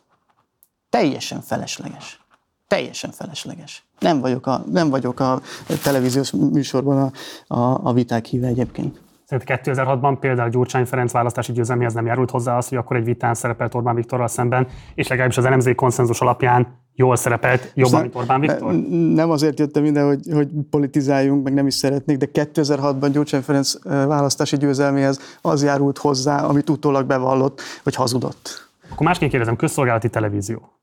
[0.89, 2.19] Teljesen felesleges.
[2.67, 3.84] Teljesen felesleges.
[3.99, 5.41] Nem vagyok a, nem vagyok a
[5.83, 7.11] televíziós műsorban
[7.47, 9.03] a, a, a viták híve egyébként.
[9.25, 13.33] Szerint 2006-ban például Gyurcsány Ferenc választási győzelméhez nem járult hozzá az, hogy akkor egy vitán
[13.33, 18.39] szerepelt Orbán Viktorral szemben, és legalábbis az elemzői konszenzus alapján jól szerepelt, jobban, mint Orbán
[18.39, 18.73] Viktor?
[19.13, 23.83] Nem azért jöttem ide, hogy, hogy politizáljunk, meg nem is szeretnék, de 2006-ban Gyurcsány Ferenc
[23.83, 28.69] választási győzelméhez az járult hozzá, amit utólag bevallott, hogy hazudott.
[28.91, 30.74] Akkor másként kérdezem, közszolgálati televízió.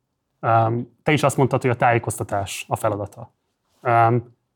[1.02, 3.32] Te is azt mondtad, hogy a tájékoztatás a feladata.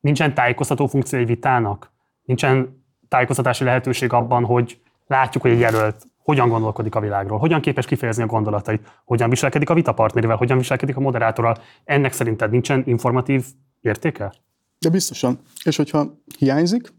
[0.00, 1.90] Nincsen tájékoztató funkció egy vitának?
[2.24, 7.86] Nincsen tájékoztatási lehetőség abban, hogy látjuk, hogy egy jelölt hogyan gondolkodik a világról, hogyan képes
[7.86, 11.56] kifejezni a gondolatait, hogyan viselkedik a vitapartnerével, hogyan viselkedik a moderátorral.
[11.84, 13.44] Ennek szerinted nincsen informatív
[13.80, 14.32] értéke?
[14.78, 15.38] De biztosan.
[15.64, 16.92] És hogyha hiányzik,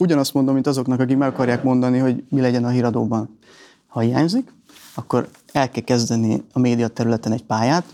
[0.00, 3.38] ugyanazt mondom, mint azoknak, akik meg akarják mondani, hogy mi legyen a híradóban.
[3.86, 4.52] Ha hiányzik,
[4.94, 7.84] akkor el kell kezdeni a média területen egy pályát,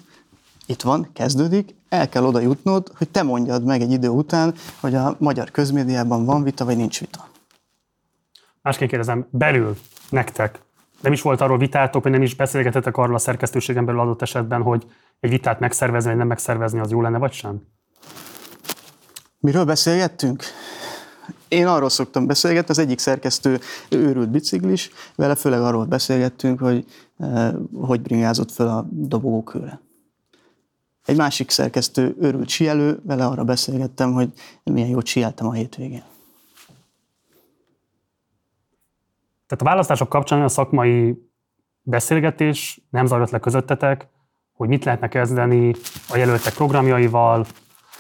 [0.67, 4.95] itt van, kezdődik, el kell oda jutnod, hogy te mondjad meg egy idő után, hogy
[4.95, 7.29] a magyar közmédiában van vita, vagy nincs vita.
[8.63, 9.77] Másként kérdezem, belül
[10.11, 10.65] nektek
[11.01, 14.63] nem is volt arról vitátok, vagy nem is beszélgetetek arról a szerkesztőségen belül adott esetben,
[14.63, 14.87] hogy
[15.21, 17.63] egy vitát megszervezni, vagy nem megszervezni, az jó lenne, vagy sem?
[19.41, 20.43] Miről beszélgettünk?
[21.49, 26.85] Én arról szoktam beszélgetni, az egyik szerkesztő őrült biciklis, vele főleg arról beszélgettünk, hogy
[27.19, 29.81] eh, hogy bringázott föl a dobogókőre.
[31.07, 34.29] Egy másik szerkesztő őrült sielő, vele arra beszélgettem, hogy
[34.65, 36.03] milyen jót sieltem a hétvégén.
[39.47, 41.29] Tehát a választások kapcsán a szakmai
[41.83, 44.09] beszélgetés nem zajlott le közöttetek,
[44.53, 45.75] hogy mit lehetne kezdeni
[46.09, 47.47] a jelöltek programjaival,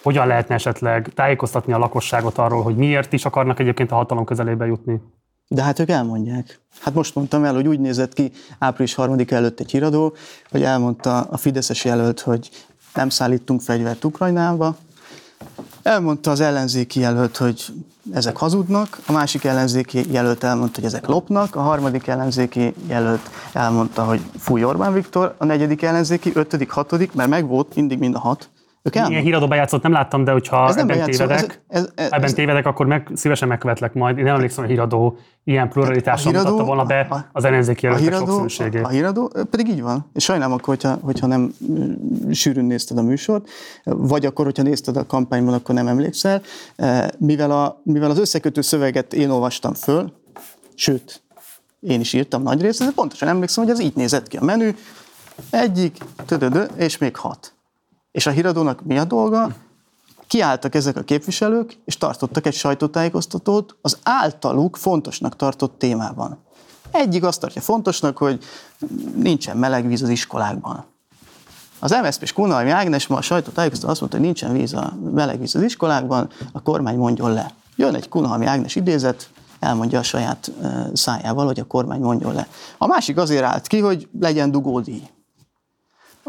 [0.02, 4.66] hogyan lehetne esetleg tájékoztatni a lakosságot arról, hogy miért is akarnak egyébként a hatalom közelébe
[4.66, 5.00] jutni?
[5.48, 6.60] De hát ők elmondják.
[6.80, 10.14] Hát most mondtam el, hogy úgy nézett ki április harmadik előtt egy híradó,
[10.50, 12.50] hogy elmondta a Fideszes jelölt, hogy
[12.96, 14.76] nem szállítunk fegyvert Ukrajnába,
[15.82, 17.64] Elmondta az ellenzéki jelölt, hogy
[18.12, 24.04] ezek hazudnak, a másik ellenzéki jelölt elmondta, hogy ezek lopnak, a harmadik ellenzéki jelölt elmondta,
[24.04, 28.18] hogy fúj Orbán Viktor, a negyedik ellenzéki, ötödik, hatodik, mert meg volt mindig mind a
[28.18, 28.48] hat,
[28.86, 32.22] ők Ilyen híradóba játszott nem láttam, de hogyha ez ebben tévedek, ez, ez, ez, ebben
[32.22, 34.18] ez, tévedek, akkor meg szívesen megkövetlek majd.
[34.18, 38.82] Én nem emlékszem, hogy a híradó ilyen pluralitással mutatta volna be az ellenzéki jelöltek sokszínűségét.
[38.82, 40.10] A, a híradó pedig így van.
[40.14, 41.52] És sajnálom akkor, hogyha, hogyha nem
[42.32, 43.48] sűrűn nézted a műsort,
[43.84, 46.42] vagy akkor, hogyha nézted a kampányban, akkor nem emlékszel.
[47.18, 50.12] Mivel, a, mivel az összekötő szöveget én olvastam föl,
[50.74, 51.22] sőt,
[51.80, 54.70] én is írtam nagy részt, de pontosan emlékszem, hogy ez így nézett ki a menü,
[55.50, 57.55] egyik, tödödö, és még hat.
[58.16, 59.48] És a híradónak mi a dolga?
[60.26, 66.38] Kiálltak ezek a képviselők, és tartottak egy sajtótájékoztatót az általuk fontosnak tartott témában.
[66.90, 68.44] Egyik azt tartja fontosnak, hogy
[69.14, 70.84] nincsen meleg víz az iskolákban.
[71.78, 75.38] Az MSZP és Kunhalmi Ágnes ma a sajtótájékoztató azt mondta, hogy nincsen víz a meleg
[75.38, 77.52] víz az iskolákban, a kormány mondjon le.
[77.76, 80.52] Jön egy Kunhalmi Ágnes idézet, elmondja a saját
[80.92, 82.48] szájával, hogy a kormány mondjon le.
[82.78, 85.02] A másik azért állt ki, hogy legyen dugódíj.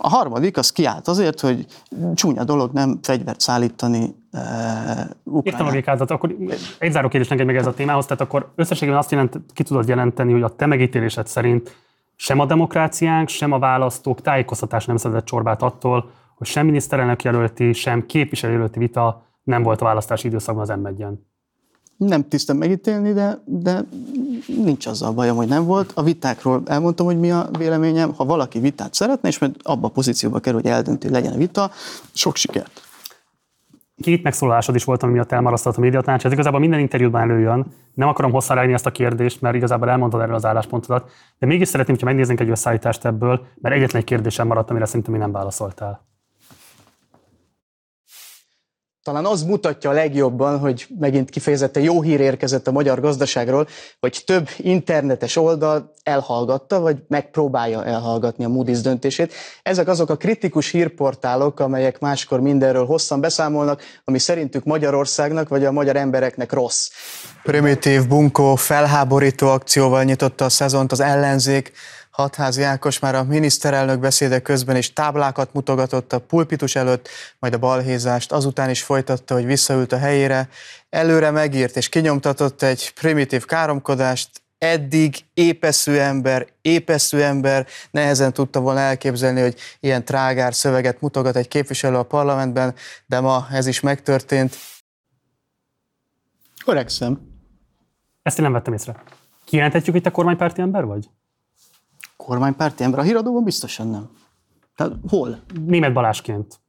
[0.02, 1.66] A harmadik, az kiállt azért, hogy
[2.14, 6.36] csúnya dolog nem fegyvert szállítani uh, Értem a logikát, akkor
[6.80, 9.88] egy záró kérdés neked meg ez a témához, tehát akkor összességében azt jelent, ki tudod
[9.88, 11.76] jelenteni, hogy a te megítélésed szerint
[12.16, 17.74] sem a demokráciánk, sem a választók tájékoztatás nem szedett csorbát attól, hogy sem miniszterelnök jelölti,
[17.74, 20.88] sem képviselőjelölti vita nem volt a választási időszakban az m
[21.98, 23.84] nem tisztem megítélni, de, de
[24.48, 25.92] nincs azzal bajom, hogy nem volt.
[25.96, 28.14] A vitákról elmondtam, hogy mi a véleményem.
[28.14, 31.38] Ha valaki vitát szeretne, és majd abba a pozícióba kerül, hogy eldönti, hogy legyen a
[31.38, 31.72] vita,
[32.14, 32.82] sok sikert.
[34.02, 36.26] Két megszólalásod is volt, ami miatt elmarasztott a médiatanács.
[36.26, 37.66] Ez igazából minden interjúban előjön.
[37.94, 41.96] Nem akarom hosszan ezt a kérdést, mert igazából elmondtad erről az álláspontodat, de mégis szeretném,
[41.96, 46.06] hogyha megnéznénk egy összeállítást ebből, mert egyetlen egy kérdésem maradt, amire szerintem még nem válaszoltál.
[49.08, 53.68] Talán az mutatja a legjobban, hogy megint kifejezetten jó hír érkezett a magyar gazdaságról,
[54.00, 59.34] hogy több internetes oldal elhallgatta, vagy megpróbálja elhallgatni a Moody's döntését.
[59.64, 65.72] Ezek azok a kritikus hírportálok, amelyek máskor mindenről hosszan beszámolnak, ami szerintük Magyarországnak vagy a
[65.72, 66.90] magyar embereknek rossz.
[67.44, 71.72] Primitív, bunkó, felháborító akcióval nyitotta a szezont az ellenzék,
[72.18, 77.58] Hatházi Ákos már a miniszterelnök beszéde közben is táblákat mutogatott a pulpitus előtt, majd a
[77.58, 80.50] balhézást azután is folytatta, hogy visszaült a helyére.
[80.90, 88.80] Előre megírt és kinyomtatott egy primitív káromkodást, eddig épeszű ember, épeszű ember nehezen tudta volna
[88.80, 92.76] elképzelni, hogy ilyen trágár szöveget mutogat egy képviselő a parlamentben,
[93.06, 94.56] de ma ez is megtörtént.
[96.66, 97.20] Korrekszem.
[98.22, 99.04] Ezt én nem vettem észre.
[99.46, 101.10] Kijelenthetjük, hogy te kormánypárti ember vagy?
[102.18, 103.00] Kormánypárti ember?
[103.00, 104.10] A híradóban biztosan nem.
[104.76, 105.40] Tehát hol?
[105.66, 106.60] Német Balásként.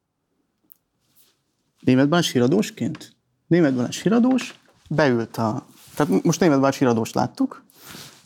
[1.81, 3.17] Német Balázs híradósként?
[3.47, 5.65] Német Balázs híradós, beült a...
[5.95, 7.65] Tehát most Német Balázs híradóst láttuk,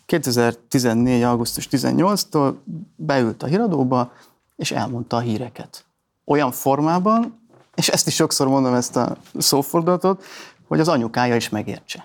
[0.07, 1.23] 2014.
[1.23, 2.55] augusztus 18-tól
[2.97, 4.13] beült a híradóba,
[4.57, 5.85] és elmondta a híreket.
[6.25, 7.41] Olyan formában,
[7.75, 10.25] és ezt is sokszor mondom ezt a szófordulatot,
[10.67, 12.05] hogy az anyukája is megértse.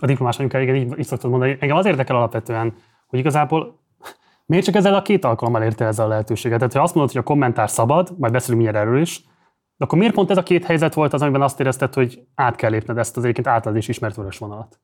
[0.00, 1.56] A diplomás anyukája, igen, így, így szoktad mondani.
[1.60, 2.74] Engem az érdekel alapvetően,
[3.06, 3.78] hogy igazából
[4.52, 6.58] Miért csak ezzel a két alkalommal érte ezzel a lehetőséget?
[6.58, 9.24] Tehát, ha azt mondod, hogy a kommentár szabad, majd beszélünk mindjárt erről is,
[9.76, 12.56] de akkor miért pont ez a két helyzet volt az, amiben azt érezted, hogy át
[12.56, 14.80] kell lépned ezt az egyébként általad is ismert vörös vonalat?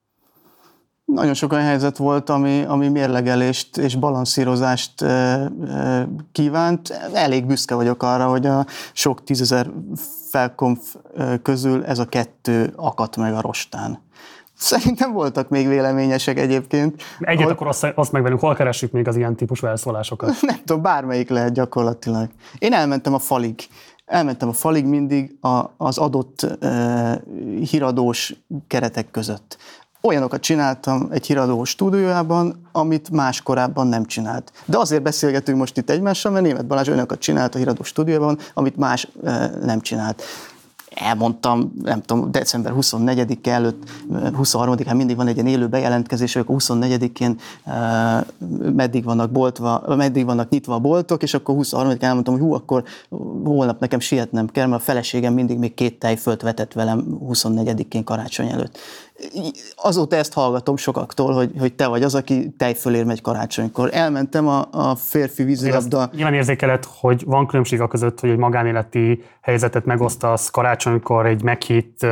[1.04, 6.88] Nagyon sok olyan helyzet volt, ami, ami mérlegelést és balanszírozást e, e, kívánt.
[7.12, 9.70] Elég büszke vagyok arra, hogy a sok tízezer
[10.30, 10.94] felkonf
[11.42, 14.06] közül ez a kettő akadt meg a rostán.
[14.58, 17.02] Szerintem voltak még véleményesek egyébként.
[17.18, 17.52] Egyet ahol...
[17.52, 20.40] akkor azt, azt meg velünk, hol keressük még az ilyen típusú elszólásokat?
[20.40, 22.28] Nem tudom, bármelyik lehet gyakorlatilag.
[22.58, 23.54] Én elmentem a falig.
[24.06, 27.22] Elmentem a falig mindig a, az adott e,
[27.70, 28.34] híradós
[28.66, 29.56] keretek között.
[30.02, 34.52] Olyanokat csináltam egy híradó stúdiójában, amit más korábban nem csinált.
[34.64, 38.76] De azért beszélgetünk most itt egymással, mert Német Balázs olyanokat csinált a híradó stúdióban, amit
[38.76, 40.22] más e, nem csinált
[40.98, 43.82] elmondtam, nem tudom, december 24-e előtt,
[44.12, 50.48] 23-án mindig van egy ilyen élő bejelentkezés, hogy 24-én uh, meddig vannak, boltva, meddig vannak
[50.48, 52.84] nyitva a boltok, és akkor 23-án elmondtam, hogy hú, akkor
[53.44, 58.48] holnap nekem sietnem kell, mert a feleségem mindig még két tejfölt vetett velem 24-én karácsony
[58.48, 58.78] előtt
[59.76, 63.90] azóta ezt hallgatom sokaktól, hogy, hogy te vagy az, aki tejfölér megy karácsonykor.
[63.92, 66.10] Elmentem a, a férfi vízilabda...
[66.14, 72.06] Nyilván érzékeled, hogy van különbség a között, hogy egy magánéleti helyzetet megosztasz karácsonykor egy meghitt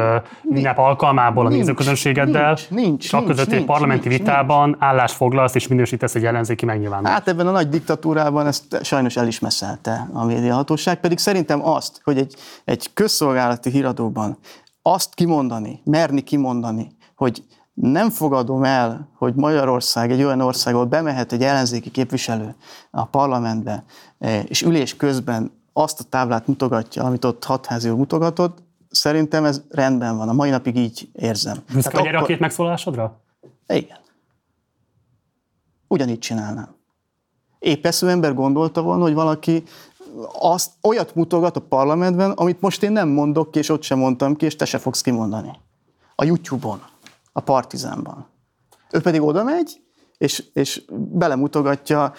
[0.50, 4.82] ünnep alkalmából a nézőközönségeddel, nincs, nincs, és a között nincs, egy parlamenti nincs, vitában nincs.
[4.82, 7.14] állást foglalsz és minősítesz egy ellenzéki megnyilvánulást.
[7.14, 12.00] Hát ebben a nagy diktatúrában ezt sajnos el is messzelte a médiahatóság, pedig szerintem azt,
[12.04, 14.38] hogy egy, egy közszolgálati híradóban
[14.82, 21.32] azt kimondani, merni kimondani, hogy nem fogadom el, hogy Magyarország egy olyan ország, ahol bemehet
[21.32, 22.54] egy ellenzéki képviselő
[22.90, 23.84] a parlamentbe,
[24.18, 28.58] eh, és ülés közben azt a táblát mutogatja, amit ott hatházi úr mutogatott,
[28.90, 30.28] szerintem ez rendben van.
[30.28, 31.58] A mai napig így érzem.
[31.72, 33.20] Büszke vagy erre a két megszólásodra?
[33.66, 33.98] Igen.
[35.88, 36.74] Ugyanígy csinálnám.
[37.58, 39.62] Épp eszű ember gondolta volna, hogy valaki
[40.40, 44.36] azt, olyat mutogat a parlamentben, amit most én nem mondok ki, és ott sem mondtam
[44.36, 45.50] ki, és te se fogsz kimondani.
[46.14, 46.82] A YouTube-on,
[47.36, 48.26] a Partizánban.
[48.90, 49.80] Ő pedig oda megy,
[50.18, 52.12] és, és belemutogatja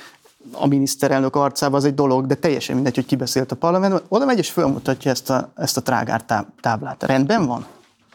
[0.52, 4.02] a miniszterelnök arcába, az egy dolog, de teljesen mindegy, hogy ki beszélt a parlamentben.
[4.08, 6.22] Oda megy, és fölmutatja ezt a, ezt a trágár
[6.62, 7.04] táblát.
[7.04, 7.66] Rendben van?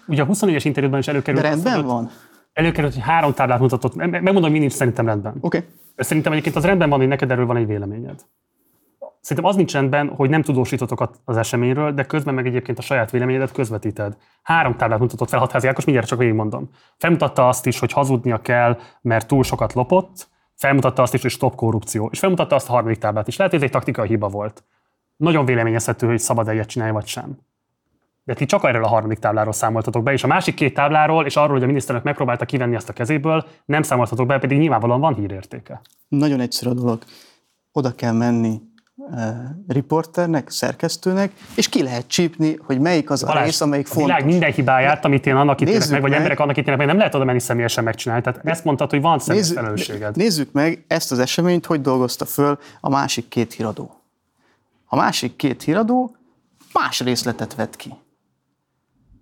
[0.07, 1.43] Ugye a 24-es interjúban is előkerült.
[1.43, 2.11] De rendben az, van?
[2.53, 3.95] Előkerült, hogy három táblát mutatott.
[3.95, 5.35] Megmondom, hogy mi nincs szerintem rendben.
[5.41, 5.57] Oké.
[5.57, 5.69] Okay.
[5.97, 8.21] Szerintem egyébként az rendben van, hogy neked erről van egy véleményed.
[9.23, 13.11] Szerintem az nincs rendben, hogy nem tudósítotok az eseményről, de közben meg egyébként a saját
[13.11, 14.17] véleményedet közvetíted.
[14.43, 16.71] Három táblát mutatott fel Hatházi Ákos, mindjárt csak végigmondom.
[16.97, 21.55] Felmutatta azt is, hogy hazudnia kell, mert túl sokat lopott, felmutatta azt is, hogy stop
[21.55, 23.37] korrupció, és felmutatta azt a harmadik táblát is.
[23.37, 24.65] Lehet, hogy ez egy taktikai hiba volt.
[25.17, 27.39] Nagyon véleményezhető, hogy szabad egyet csinálni, vagy sem.
[28.25, 31.37] De ti csak erről a harmadik tábláról számoltatok be, és a másik két tábláról, és
[31.37, 35.15] arról, hogy a miniszternek megpróbálta kivenni ezt a kezéből, nem számoltatok be, pedig nyilvánvalóan van
[35.15, 35.81] hírértéke.
[36.09, 37.03] Nagyon egyszerű a dolog.
[37.73, 38.61] Oda kell menni
[39.67, 44.03] riporternek, szerkesztőnek, és ki lehet csípni, hogy melyik az Balázs, a rész, amelyik fontos.
[44.03, 46.87] A világ minden hibáját, amit én annak ítélek meg, vagy meg, emberek annak ítélek meg,
[46.87, 48.23] nem lehet oda menni személyesen megcsinálni.
[48.23, 50.17] Tehát ezt mondtad, hogy van személyes nézzük, felelősséged.
[50.17, 54.01] Nézzük meg ezt az eseményt, hogy dolgozta föl a másik két híradó.
[54.87, 56.17] A másik két híradó
[56.73, 57.95] más részletet vett ki.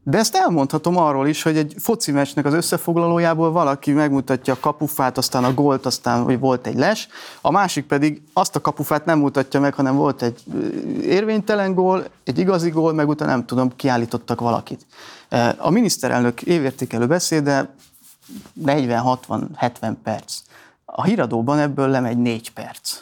[0.03, 5.19] De ezt elmondhatom arról is, hogy egy foci meccsnek az összefoglalójából valaki megmutatja a kapufát,
[5.19, 7.09] aztán a gólt, aztán hogy volt egy les,
[7.41, 10.43] a másik pedig azt a kapufát nem mutatja meg, hanem volt egy
[11.03, 14.87] érvénytelen gól, egy igazi gól, meg utána nem tudom, kiállítottak valakit.
[15.57, 17.75] A miniszterelnök évértékelő beszéde
[18.65, 20.39] 40-60-70 perc.
[20.85, 22.99] A híradóban ebből lemegy 4 perc.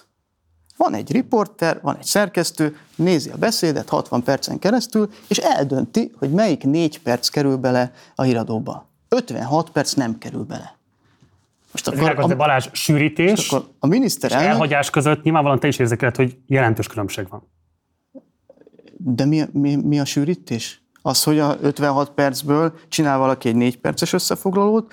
[0.79, 6.31] Van egy riporter, van egy szerkesztő, nézi a beszédet 60 percen keresztül, és eldönti, hogy
[6.31, 8.87] melyik 4 perc kerül bele a híradóba.
[9.09, 10.77] 56 perc nem kerül bele.
[11.73, 16.17] Most akkor a, Balázs sűrítés akkor a miniszterelnök, és elhagyás között nyilvánvalóan te is érzékeled,
[16.17, 17.43] hogy jelentős különbség van.
[18.97, 20.83] De mi, mi, mi a sűrítés?
[21.03, 24.93] Az, hogy a 56 percből csinál valaki egy 4 perces összefoglalót,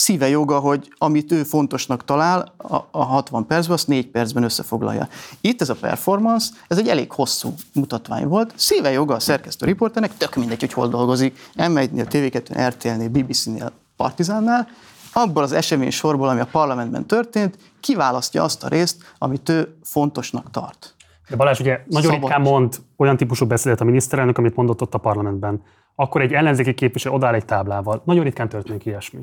[0.00, 5.08] szíve joga, hogy amit ő fontosnak talál a, a 60 percben, azt 4 percben összefoglalja.
[5.40, 8.52] Itt ez a performance, ez egy elég hosszú mutatvány volt.
[8.56, 14.68] Szíve joga a szerkesztő riporternek, tök mindegy, hogy hol dolgozik, M1-nél, TV2-nél, RTL-nél, BBC-nél, Partizánnál,
[15.12, 20.50] abból az esemény sorból, ami a parlamentben történt, kiválasztja azt a részt, amit ő fontosnak
[20.50, 20.94] tart.
[21.28, 22.20] De Balázs ugye nagyon Szabad.
[22.20, 25.62] ritkán mond olyan típusú beszédet a miniszterelnök, amit mondott ott a parlamentben.
[25.94, 28.02] Akkor egy ellenzéki képviselő odáll egy táblával.
[28.04, 29.20] Nagyon ritkán történik ilyesmi.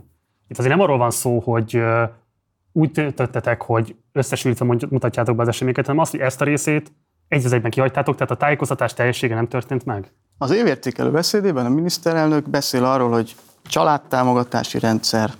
[0.47, 1.83] Itt azért nem arról van szó, hogy
[2.71, 6.91] úgy tettetek, hogy összesülítve mutatjátok be az eseményeket, hanem azt, hogy ezt a részét
[7.27, 10.11] egy az egyben kihagytátok, tehát a tájékoztatás teljessége nem történt meg?
[10.37, 13.35] Az évértékelő beszédében a miniszterelnök beszél arról, hogy
[13.67, 15.31] családtámogatási rendszer,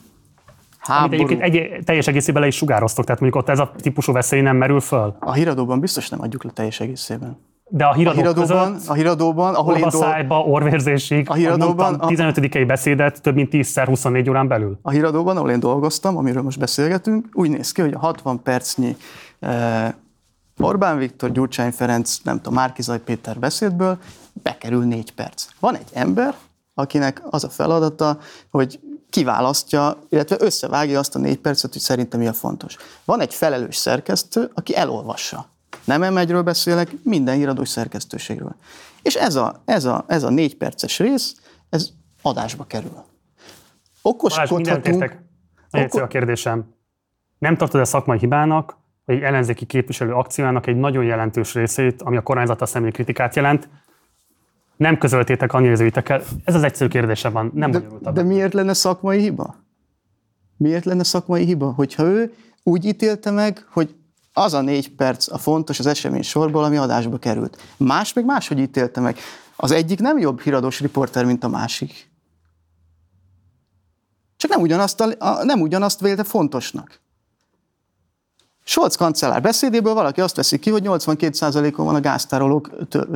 [0.78, 1.22] háború.
[1.22, 4.41] Amit egyébként egy, teljes egészében le is sugároztok, tehát mondjuk ott ez a típusú veszély
[4.41, 5.15] nem merül föl?
[5.20, 7.38] A híradóban biztos nem adjuk le teljes egészében.
[7.70, 9.94] De a híradók a híradóban, között, a híradóban ahol én dolg...
[9.94, 14.80] szájba, orvérzésig, a híradóban, a 15 beszédet több mint 10-szer 24 órán belül.
[14.82, 18.96] A híradóban, ahol én dolgoztam, amiről most beszélgetünk, úgy néz ki, hogy a 60 percnyi
[19.40, 19.94] eh,
[20.60, 23.98] Orbán Viktor, Gyurcsány Ferenc, nem tudom, Márkizaj Péter beszédből
[24.34, 25.48] bekerül 4 perc.
[25.60, 26.36] Van egy ember,
[26.74, 28.18] akinek az a feladata,
[28.52, 32.76] hogy kiválasztja, illetve összevágja azt a négy percet, hogy szerintem mi a fontos.
[33.06, 35.57] Van egy felelős szerkesztő, aki elolvassa
[35.88, 38.56] nem M1-ről beszélek, minden híradós szerkesztőségről.
[39.02, 41.36] És ez a, ez, a, ez a négy perces rész,
[41.69, 41.89] ez
[42.21, 43.04] adásba kerül.
[44.02, 45.17] Okoskodhatunk...
[45.71, 46.02] Okos...
[46.02, 46.73] a kérdésem.
[47.38, 52.17] Nem tartod a szakmai hibának, hogy egy ellenzéki képviselő akciójának egy nagyon jelentős részét, ami
[52.17, 53.69] a kormányzata személyi kritikát jelent,
[54.78, 56.21] nem közöltétek a nézőitekkel.
[56.43, 57.82] Ez az egyszerű kérdése van, nem de,
[58.13, 59.56] de miért lenne szakmai hiba?
[60.58, 61.71] Miért lenne szakmai hiba?
[61.71, 63.95] Hogyha ő úgy ítélte meg, hogy
[64.38, 67.62] az a négy perc a fontos az esemény sorból, ami adásba került.
[67.78, 69.17] Más meg máshogy ítélte meg.
[69.56, 72.10] Az egyik nem jobb híradós riporter, mint a másik.
[74.38, 77.00] Csak nem ugyanazt, a, nem ugyanazt vélte fontosnak.
[78.63, 82.69] Scholz kancellár beszédéből valaki azt veszi ki, hogy 82%-on van a gáztárolók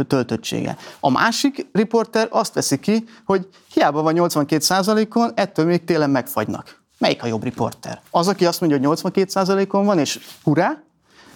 [0.07, 0.77] töltöttsége.
[0.99, 6.81] A másik riporter azt veszi ki, hogy hiába van 82%-on, ettől még télen megfagynak.
[6.97, 8.01] Melyik a jobb riporter?
[8.11, 10.83] Az, aki azt mondja, hogy 82%-on van, és hurrá,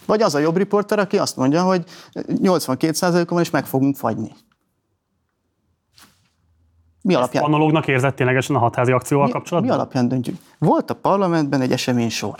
[0.06, 1.84] vagy az a jobb riporter, aki azt mondja, hogy
[2.14, 4.32] 82%-on van, és meg fogunk fagyni.
[7.01, 7.43] Mi alapján?
[7.43, 9.74] Analógnak érzett ténylegesen a hatházi akcióval Mi, kapcsolatban?
[9.74, 10.38] mi alapján döntjük?
[10.60, 12.36] Volt a parlamentben egy eseménysor.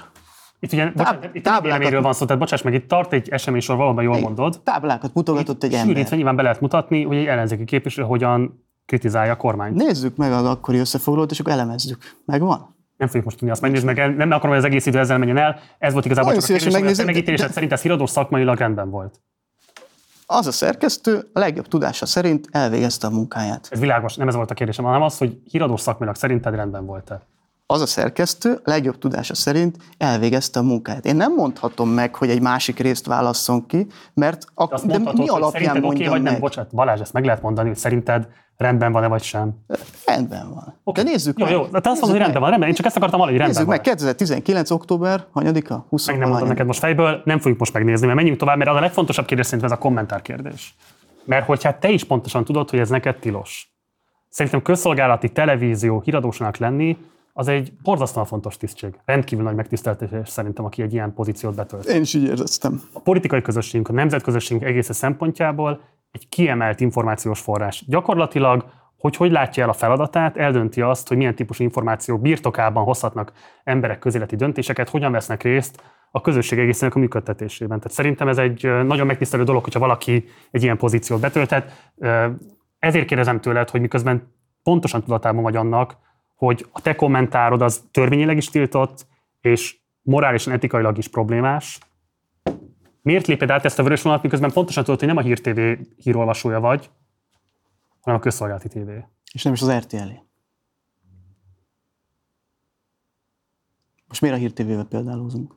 [0.60, 4.04] Itt ugye, bocsánat, itt táblákat- van szó, tehát bocsáss meg, itt tart egy eseménysor, valóban
[4.04, 4.62] jól mondod.
[4.64, 5.88] Táblákat mutogatott egy ember.
[5.96, 9.76] Sűrítve nyilván be lehet mutatni, hogy egy ellenzéki képviselő hogyan kritizálja a kormányt.
[9.76, 12.16] Nézzük meg az akkori összefoglalót, és akkor elemezzük.
[12.26, 12.75] Megvan?
[12.98, 15.38] Nem fogjuk most tudni azt megnézni, meg nem akarom, hogy az egész idő ezzel menjen
[15.38, 15.60] el.
[15.78, 19.20] Ez volt igazából Nagyon csak a kérdés, megítélésed de- szerint ez híradós szakmailag rendben volt.
[20.26, 23.68] Az a szerkesztő a legjobb tudása szerint elvégezte a munkáját.
[23.72, 27.22] Ez világos, nem ez volt a kérdésem, hanem az, hogy híradós szakmailag szerinted rendben volt-e.
[27.68, 31.06] Az a szerkesztő a legjobb tudása szerint elvégezte a munkáját.
[31.06, 35.80] Én nem mondhatom meg, hogy egy másik részt válasszon ki, mert a, de mi alapján
[35.80, 36.22] mondjam nem?
[36.22, 36.40] meg?
[36.40, 38.28] Bocsánat, Balázs, ezt meg lehet mondani, hogy szerinted
[38.58, 39.64] rendben van-e, vagy sem.
[40.06, 40.80] Rendben van.
[40.84, 41.04] Okay.
[41.04, 41.54] De nézzük Jó, meg.
[41.54, 42.70] jó, de te azt mondod, hogy rendben van, rendben.
[42.70, 43.94] Én csak ezt akartam hallani, hogy rendben Nézzük van.
[43.94, 44.72] meg, 2019.
[44.72, 45.86] október, hanyadika?
[45.90, 48.70] 20 Meg nem mondom neked most fejből, nem fogjuk most megnézni, mert menjünk tovább, mert
[48.70, 50.76] az a legfontosabb kérdés szerintem ez a kommentár kérdés.
[51.26, 53.74] Mert hogyha te is pontosan tudod, hogy ez neked tilos.
[54.30, 56.98] Szerintem közszolgálati televízió híradósnak lenni,
[57.38, 59.00] az egy borzasztóan fontos tisztség.
[59.06, 61.86] Rendkívül nagy megtiszteltetés szerintem, aki egy ilyen pozíciót betölt.
[61.86, 62.82] Én is így éreztem.
[62.94, 65.82] A politikai közösségünk, a nemzetközösségünk egész szempontjából
[66.16, 67.84] egy kiemelt információs forrás.
[67.88, 68.66] Gyakorlatilag,
[68.98, 73.32] hogy hogy látja el a feladatát, eldönti azt, hogy milyen típusú információ birtokában hozhatnak
[73.64, 77.80] emberek közéleti döntéseket, hogyan vesznek részt a közösség egészének a működtetésében.
[77.80, 81.92] Tehát szerintem ez egy nagyon megtisztelő dolog, hogyha valaki egy ilyen pozíciót betölthet.
[82.80, 85.98] Ezért kérdezem tőled, hogy miközben pontosan tudatában vagy annak,
[86.36, 89.06] hogy a te kommentárod az törvényileg is tiltott,
[89.42, 91.80] és morálisan, etikailag is problémás,
[93.06, 95.60] Miért léped át ezt a vörös vonalat, miközben pontosan tudod, hogy nem a Hír TV
[96.04, 96.90] hírolvasója vagy,
[98.00, 98.90] hanem a közszolgálati TV.
[99.34, 99.96] És nem is az RTL.
[99.96, 100.24] -é.
[104.08, 105.56] Most miért a Hír TV-vel példálózunk?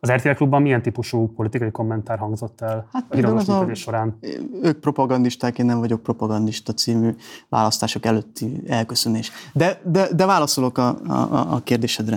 [0.00, 4.18] Az RTL Klubban milyen típusú politikai kommentár hangzott el Hát a hírolvas a- során?
[4.62, 7.14] Ők propagandisták, én nem vagyok propagandista című
[7.48, 9.30] választások előtti elköszönés.
[9.52, 12.16] De, de, de válaszolok a, a, a kérdésedre.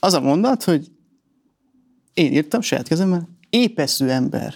[0.00, 0.95] Az a mondat, hogy
[2.16, 4.54] én írtam saját kezemmel, épeszű ember.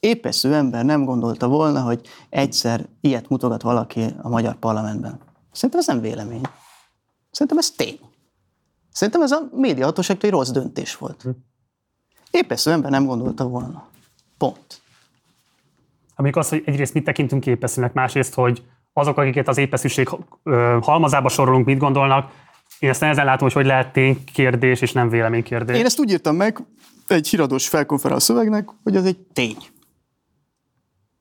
[0.00, 5.20] Épeszű ember nem gondolta volna, hogy egyszer ilyet mutogat valaki a magyar parlamentben.
[5.52, 6.42] Szerintem ez nem vélemény.
[7.30, 7.98] Szerintem ez tény.
[8.92, 11.24] Szerintem ez a médiahatóságtól egy rossz döntés volt.
[12.30, 13.88] Épeszű ember nem gondolta volna.
[14.38, 14.82] Pont.
[16.16, 20.08] Amik az, hogy egyrészt mit tekintünk képeszűnek, másrészt, hogy azok, akiket az épeszűség
[20.80, 22.32] halmazába sorolunk, mit gondolnak,
[22.78, 25.78] én ezt nehezen látom, hogy hogy lehet ténykérdés és nem véleménykérdés.
[25.78, 26.64] Én ezt úgy írtam meg
[27.06, 29.56] egy híradós felkonferál szövegnek, hogy ez egy tény.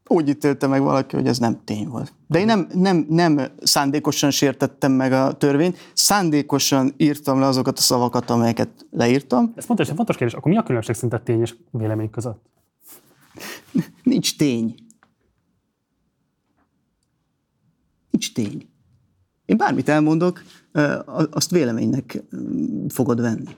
[0.07, 2.13] Úgy ítélte meg valaki, hogy ez nem tény volt.
[2.27, 7.81] De én nem, nem, nem szándékosan sértettem meg a törvényt, szándékosan írtam le azokat a
[7.81, 9.53] szavakat, amelyeket leírtam.
[9.55, 10.37] Ez fontos, fontos kérdés.
[10.37, 12.45] Akkor mi a különbség szerinted tény és vélemény között?
[14.03, 14.75] Nincs tény.
[18.09, 18.69] Nincs tény.
[19.45, 20.43] Én bármit elmondok,
[21.31, 22.23] azt véleménynek
[22.87, 23.55] fogod venni.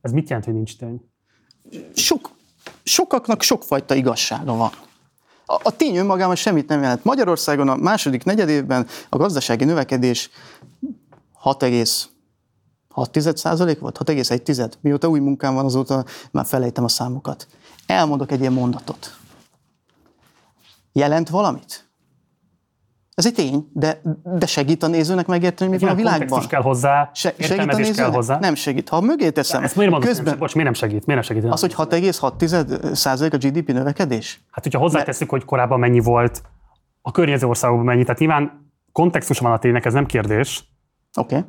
[0.00, 1.10] Ez mit jelent, hogy nincs tény?
[1.94, 2.30] sok,
[2.82, 4.70] sokaknak sokfajta igazsága van.
[5.46, 7.04] A, a tény önmagában semmit nem jelent.
[7.04, 10.30] Magyarországon a második negyedévben a gazdasági növekedés
[11.44, 14.72] 6,6 százalék volt, 6,1.
[14.80, 17.46] Mióta új munkám van, azóta már felejtem a számokat.
[17.86, 19.16] Elmondok egy ilyen mondatot.
[20.92, 21.89] Jelent valamit?
[23.20, 26.46] Ez egy tény, de, de segít a nézőnek megérteni, hogy mi van a világban.
[26.46, 28.14] kell hozzá, Se, segít a értelmezés kell nézőnek?
[28.14, 28.38] hozzá.
[28.38, 28.88] Nem segít.
[28.88, 30.40] Ha mögé teszem, Ezt miért mondod, közben, közben...
[30.40, 31.06] Bocs, miért nem segít?
[31.06, 31.52] Miért nem segít?
[31.52, 34.40] az, hogy 6,6 százalék a GDP növekedés?
[34.50, 36.42] Hát, hogyha hozzátesszük, hogy korábban mennyi volt,
[37.02, 40.64] a környező országokban mennyi, tehát nyilván kontextus van a ténynek, ez nem kérdés,
[41.18, 41.36] Oké.
[41.36, 41.48] Okay.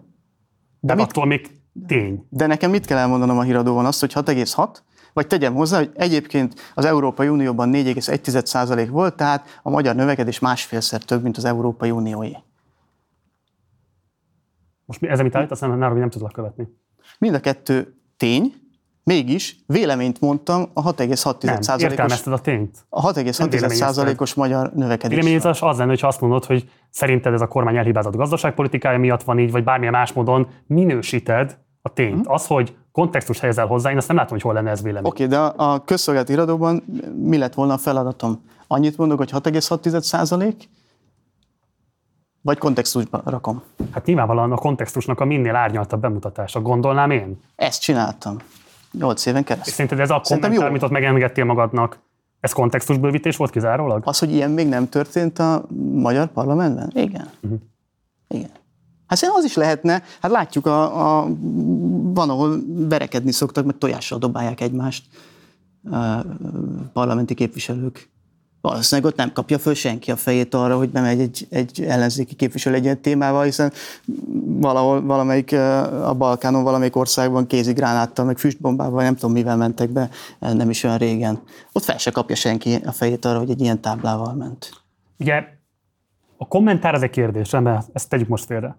[0.80, 1.50] de mit- attól még
[1.88, 2.26] tény.
[2.30, 3.86] De nekem mit kell elmondanom a híradóban?
[3.86, 4.68] Azt, hogy 6,6?
[5.14, 10.40] Vagy tegyem hozzá, hogy egyébként az Európai Unióban 4,1 százalék volt, tehát a magyar növekedés
[10.40, 12.38] másfélszer több, mint az Európai Unióé.
[14.86, 16.68] Most mi- ezzel mit állítasz, nem, nem, nem tudlak követni.
[17.20, 18.54] Mind a kettő tény,
[19.04, 22.78] mégis véleményt mondtam a 6,6 Nem, százalékos, értelmezted a tényt.
[22.90, 23.70] a 6,6 véleményezted.
[23.72, 25.18] százalékos magyar növekedés.
[25.18, 29.40] Véleményezés az lenne, hogyha azt mondod, hogy szerinted ez a kormány elhibázott gazdaságpolitikája miatt van
[29.40, 32.28] így, vagy bármilyen más módon minősíted a tényt.
[32.28, 35.12] Az, hogy kontextus helyezel hozzá, én azt nem látom, hogy hol lenne ez vélemény.
[35.12, 36.84] Oké, de a, a közszolgálati iradóban
[37.16, 38.44] mi lett volna a feladatom?
[38.68, 40.70] Annyit mondok, hogy 6,6 százalék,
[42.42, 43.62] vagy kontextusba rakom.
[43.92, 47.42] Hát nyilvánvalóan a kontextusnak a minél árnyaltabb bemutatása, gondolnám én.
[47.56, 48.38] Ezt csináltam.
[48.92, 49.74] 8 éven keresztül.
[49.74, 52.00] Szerinted ez a kommentár, amit ott megengedtél magadnak,
[52.40, 54.02] ez kontextusbővítés volt kizárólag?
[54.06, 55.64] Az, hogy ilyen még nem történt a
[55.94, 56.92] magyar parlamentben?
[56.94, 57.30] Igen.
[57.42, 57.60] Uh-huh.
[58.28, 58.50] Igen.
[59.12, 61.28] Hát szerintem az is lehetne, hát látjuk, a, a,
[62.14, 65.06] van, ahol verekedni szoktak, meg tojással dobálják egymást
[65.92, 66.26] a
[66.94, 68.10] parlamenti képviselők.
[68.62, 72.76] valószínűleg ott nem kapja föl senki a fejét arra, hogy bemegy egy, egy ellenzéki képviselő
[72.76, 73.72] egy ilyen témával, hiszen
[74.46, 75.54] valahol, valamelyik
[76.04, 80.10] a Balkánon, valamelyik országban kézigránáttal, meg füstbombával, nem tudom mivel mentek be,
[80.40, 81.42] nem is olyan régen.
[81.72, 84.84] Ott fel se kapja senki a fejét arra, hogy egy ilyen táblával ment.
[85.20, 85.44] Ugye
[86.38, 88.78] a kommentár az egy kérdés, rendben, ezt tegyük most félre.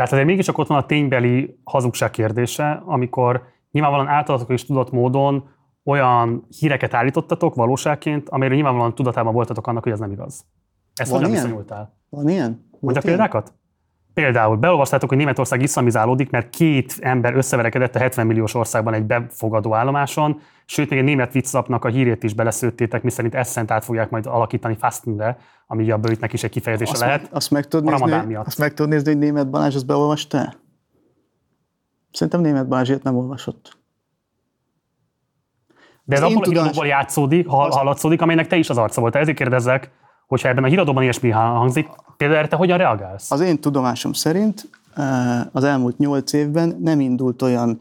[0.00, 4.90] De hát azért mégiscsak ott van a ténybeli hazugság kérdése, amikor nyilvánvalóan általatok is tudott
[4.90, 5.48] módon
[5.84, 10.44] olyan híreket állítottatok valóságként, amelyről nyilvánvalóan tudatában voltatok annak, hogy ez nem igaz.
[10.94, 11.96] Ezt hogyan viszonyultál?
[12.08, 12.68] Van ilyen?
[12.78, 13.52] Mondja példákat?
[14.20, 19.74] Például beolvastátok, hogy Németország iszlamizálódik, mert két ember összeverekedett a 70 milliós országban egy befogadó
[19.74, 24.26] állomáson, sőt, még egy német viccapnak a hírét is beleszőttétek, miszerint Eszent át fogják majd
[24.26, 27.22] alakítani Fastenre, ami a bőjtnek is egy kifejezése azt lehet.
[27.22, 28.46] Meg, azt meg tudod nézni, miatt.
[28.46, 30.54] azt meg tudod nézni, hogy német Balázs azt beolvasta
[32.12, 33.78] Szerintem német Balázsért nem olvasott.
[36.04, 39.14] De ez abból a híradóból játszódik, hallatszódik, amelynek te is az arca volt.
[39.14, 39.90] Ezért kérdezek,
[40.26, 41.88] hogyha ebben a híradóban ilyesmi hangzik,
[42.20, 43.30] például te hogyan reagálsz?
[43.30, 44.68] Az én tudomásom szerint
[45.52, 47.78] az elmúlt nyolc évben nem indult olyan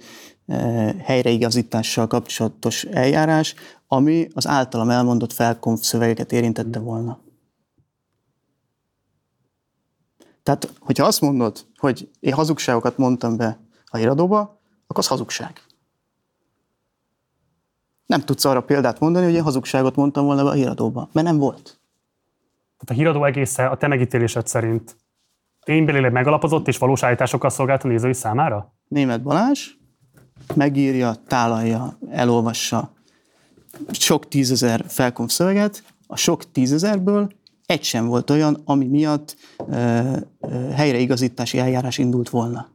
[1.03, 3.55] helyreigazítással kapcsolatos eljárás,
[3.87, 7.19] ami az általam elmondott felkonf szövegeket érintette volna.
[10.43, 14.39] Tehát, hogyha azt mondod, hogy én hazugságokat mondtam be a híradóba,
[14.87, 15.61] akkor az hazugság.
[18.05, 21.37] Nem tudsz arra példát mondani, hogy én hazugságot mondtam volna be a híradóba, mert nem
[21.37, 21.78] volt.
[22.79, 24.95] Tehát a híradó egészen a te megítélésed szerint
[25.65, 28.73] ténybelileg megalapozott és valós állításokkal szolgált a nézői számára?
[28.87, 29.67] Német Balázs
[30.55, 32.93] megírja, tálalja, elolvassa
[33.91, 37.29] sok tízezer felkonf szöveget, a sok tízezerből
[37.65, 39.35] egy sem volt olyan, ami miatt
[39.69, 39.99] ö,
[40.39, 42.67] ö, helyreigazítási eljárás indult volna.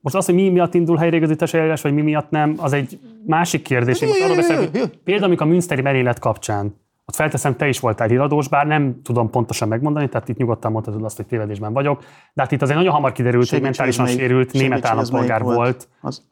[0.00, 3.62] Most az, hogy mi miatt indul helyreigazítási eljárás, vagy mi miatt nem, az egy másik
[3.62, 4.00] kérdés.
[4.00, 4.70] Én arról beszélek,
[5.04, 6.74] például, amikor a Münsteri merénylet kapcsán,
[7.08, 11.04] ott felteszem, te is voltál híradós, bár nem tudom pontosan megmondani, tehát itt nyugodtan mondhatod
[11.04, 12.00] azt, hogy tévedésben vagyok,
[12.32, 15.56] de hát itt azért nagyon hamar kiderült, hogy mentálisan sérült német állampolgár volt.
[15.56, 15.88] volt.
[16.00, 16.22] Az...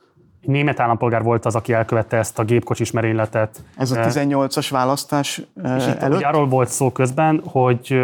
[0.40, 3.64] Német állampolgár volt az, aki elkövette ezt a gépkocsis merényletet.
[3.76, 5.42] Ez a 18-as választás
[5.76, 6.22] és előtt?
[6.22, 8.00] Arról volt szó közben, hogy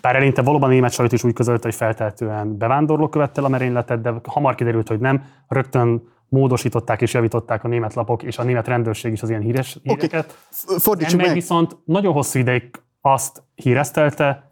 [0.00, 4.00] bár elinte valóban a német sajtó is úgy közölte, hogy feltehetően bevándorló követte a merényletet,
[4.00, 5.24] de hamar kiderült, hogy nem.
[5.48, 6.02] Rögtön
[6.32, 10.36] módosították és javították a német lapok és a német rendőrség is az ilyen híres híreket.
[10.64, 10.78] Okay.
[10.78, 11.32] Fordítsuk meg.
[11.32, 12.70] viszont nagyon hosszú ideig
[13.00, 14.50] azt híreztelte,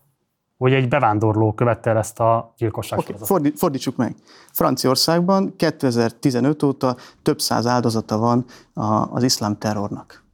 [0.57, 3.09] hogy egy bevándorló követte el ezt a gyilkosságot.
[3.31, 3.53] Okay.
[3.57, 4.15] Fordítsuk meg.
[4.53, 8.45] Franciaországban 2015 óta több száz áldozata van
[9.11, 10.25] az iszlám terrornak.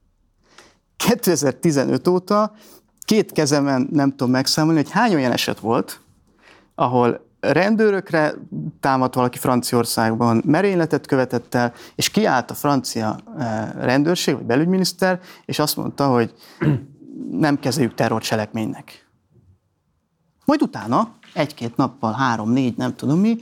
[0.97, 2.53] 2015 óta
[3.05, 6.01] két kezemen nem tudom megszámolni, hogy hány olyan eset volt,
[6.75, 8.35] ahol rendőrökre
[8.81, 15.59] támadt valaki Franciaországban, merényletet követett el, és kiállt a francia eh, rendőrség, vagy belügyminiszter, és
[15.59, 16.35] azt mondta, hogy
[17.31, 19.07] nem kezeljük terrorcselekménynek.
[20.45, 23.37] Majd utána, egy-két nappal, három-négy, nem tudom mi,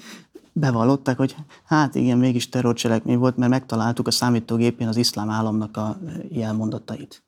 [0.52, 5.98] bevallották, hogy hát igen, mégis terrorcselekmény volt, mert megtaláltuk a számítógépén az iszlám államnak a
[6.28, 7.24] jelmondatait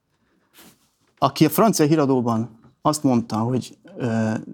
[1.19, 3.77] aki a francia híradóban azt mondta, hogy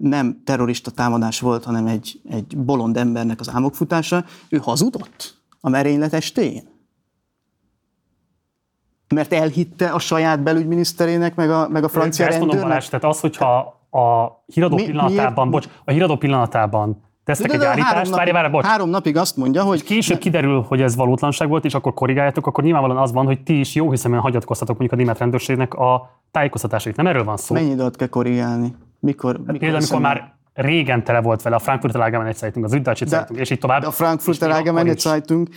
[0.01, 6.13] nem terrorista támadás volt, hanem egy, egy bolond embernek az álmokfutása, ő hazudott a merénylet
[6.13, 6.71] estéjén?
[9.13, 12.53] Mert elhitte a saját belügyminiszterének, meg a, meg a francia rendőrnek?
[12.53, 15.65] Mondom, Balázs, tehát az, hogyha a híradó Mi, pillanatában, miért?
[15.65, 18.65] bocs, a híradó pillanatában tesznek de, de, egy állítást, három, várj, várj, bocs.
[18.65, 19.83] három napig azt mondja, hogy...
[19.83, 23.59] később kiderül, hogy ez valótlanság volt, és akkor korrigáljátok, akkor nyilvánvalóan az van, hogy ti
[23.59, 26.95] is jó hiszeműen hagyatkoztatok mondjuk a német rendőrségnek a tájékoztatásait.
[26.95, 27.53] Nem erről van szó.
[27.53, 28.75] Mennyi időt kell korrigálni?
[29.03, 32.73] Mikor, hát mikor például, amikor már régen tele volt vele a Frankfurter Allgemeine Zeitung, az
[32.73, 33.81] Üddeutsche Zeitung, és így tovább.
[33.81, 35.47] De a Frankfurter Allgemeine Zeitung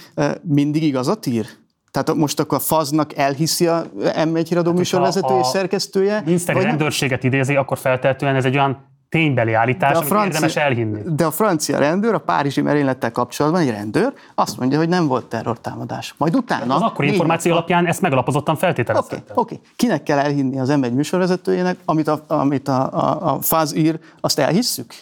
[0.42, 1.46] mindig igazat ír?
[1.90, 6.22] Tehát most akkor a faznak elhiszi a M1 híradó hát, műsorvezető és szerkesztője?
[6.24, 11.00] Miniszteri rendőrséget idézi, akkor feltehetően ez egy olyan ténybeli állítás, de a francia, érdemes elhinni.
[11.06, 15.24] De a francia rendőr, a párizsi merénylettel kapcsolatban egy rendőr azt mondja, hogy nem volt
[15.24, 16.14] terrortámadás.
[16.16, 16.74] Majd utána...
[16.74, 19.16] Az akkor információ alapján ezt megalapozottan feltételezte.
[19.16, 19.60] Oké, okay, okay.
[19.76, 24.38] Kinek kell elhinni az M1 műsorvezetőjének, amit a, amit a, a, a FAZ ír, azt
[24.38, 24.94] elhisszük?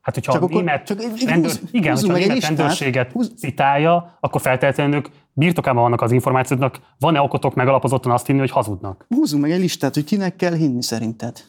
[0.00, 3.32] Hát, hogyha csak a német, csak, rendőr, húz, igen, hogyha a német rendőrséget húz.
[3.38, 5.02] citálja, akkor feltétlenül
[5.32, 9.06] birtokában vannak az információknak, van-e okotok megalapozottan azt hinni, hogy hazudnak?
[9.08, 11.44] Húzzunk meg egy listát, hogy kinek kell hinni szerinted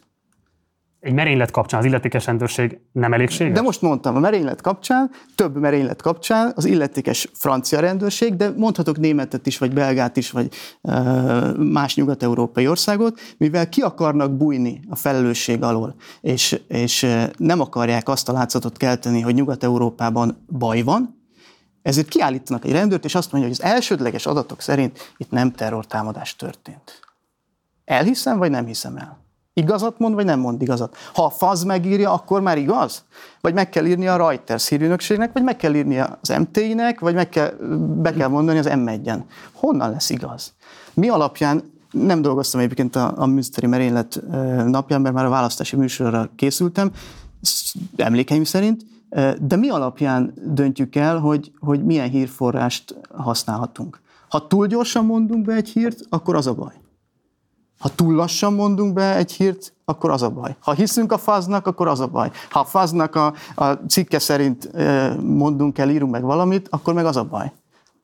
[1.07, 3.53] egy merénylet kapcsán az illetékes rendőrség nem elégséges?
[3.53, 8.97] De most mondtam, a merénylet kapcsán, több merénylet kapcsán az illetékes francia rendőrség, de mondhatok
[8.97, 10.53] németet is, vagy belgát is, vagy
[11.57, 18.29] más nyugat-európai országot, mivel ki akarnak bújni a felelősség alól, és, és nem akarják azt
[18.29, 21.15] a látszatot kelteni, hogy Nyugat-Európában baj van,
[21.81, 26.35] ezért kiállítanak egy rendőrt, és azt mondja, hogy az elsődleges adatok szerint itt nem terrortámadás
[26.35, 26.99] történt.
[27.85, 29.25] Elhiszem, vagy nem hiszem el?
[29.57, 30.95] Igazat mond, vagy nem mond igazat?
[31.13, 33.03] Ha a FAZ megírja, akkor már igaz?
[33.41, 37.29] Vagy meg kell írni a Reuters hírűnökségnek, vagy meg kell írni az MT-nek, vagy meg
[37.29, 37.53] kell,
[38.01, 39.19] be kell mondani az M1-en.
[39.53, 40.53] Honnan lesz igaz?
[40.93, 44.21] Mi alapján nem dolgoztam egyébként a, a műszteri merénylet
[44.65, 46.91] napján, mert már a választási műsorra készültem,
[47.95, 48.85] emlékeim szerint,
[49.39, 54.01] de mi alapján döntjük el, hogy, hogy milyen hírforrást használhatunk?
[54.29, 56.73] Ha túl gyorsan mondunk be egy hírt, akkor az a baj.
[57.79, 60.55] Ha túl lassan mondunk be egy hírt, akkor az a baj.
[60.59, 62.31] Ha hiszünk a faznak, akkor az a baj.
[62.49, 64.71] Ha a faznak a, a cikke szerint
[65.21, 67.51] mondunk el, írunk meg valamit, akkor meg az a baj.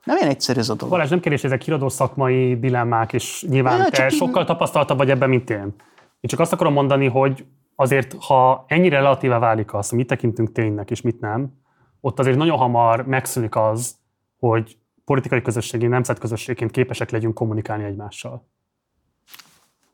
[0.04, 0.94] Nem ilyen egyszerű ez a dolog.
[0.94, 5.30] Balázs, nem kérdés, ezek híradó szakmai dilemmák, és nyilván ja, te sokkal tapasztaltabb vagy ebben,
[5.30, 5.74] mint én.
[6.20, 7.46] Én csak azt akarom mondani, hogy
[7.76, 11.62] azért, ha ennyire relatíve válik az, mit tekintünk ténynek, és mit nem,
[12.02, 13.96] ott azért nagyon hamar megszűnik az,
[14.40, 18.48] hogy politikai közösségi, nemzetközösségként képesek legyünk kommunikálni egymással.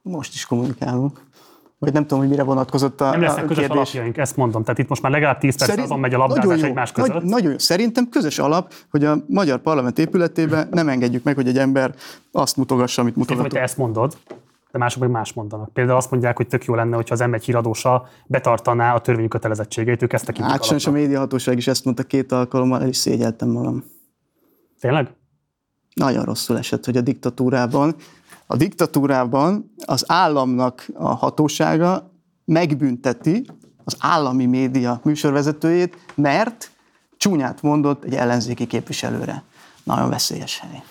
[0.10, 1.28] Most is kommunikálunk.
[1.80, 3.78] Vagy nem tudom, hogy mire vonatkozott a Nem lesznek közös kérdés.
[3.78, 4.64] alapjaink, ezt mondom.
[4.64, 7.14] Tehát itt most már legalább 10 perc Szerint, azon megy a labdázás egymás között.
[7.14, 7.58] Nagy, nagyon jó.
[7.58, 11.96] Szerintem közös alap, hogy a magyar parlament épületében nem engedjük meg, hogy egy ember
[12.32, 13.52] azt mutogassa, amit mutogatunk.
[13.52, 14.18] hogy te ezt mondod,
[14.72, 15.70] de mások meg más mondanak.
[15.74, 20.02] Például azt mondják, hogy tök jó lenne, hogyha az M1 híradósa betartaná a törvényi kötelezettségeit,
[20.02, 23.84] ők ezt tekintik Hát a médiahatóság is ezt mondta két alkalommal, el is szégyeltem magam.
[24.80, 25.14] Tényleg?
[25.94, 27.96] Nagyon rosszul esett, hogy a diktatúrában
[28.52, 32.12] a diktatúrában az államnak a hatósága
[32.46, 33.46] megbünteti
[33.84, 36.72] az állami média műsorvezetőjét, mert
[37.18, 39.44] csúnyát mondott egy ellenzéki képviselőre.
[39.84, 40.84] Nagyon veszélyes hely.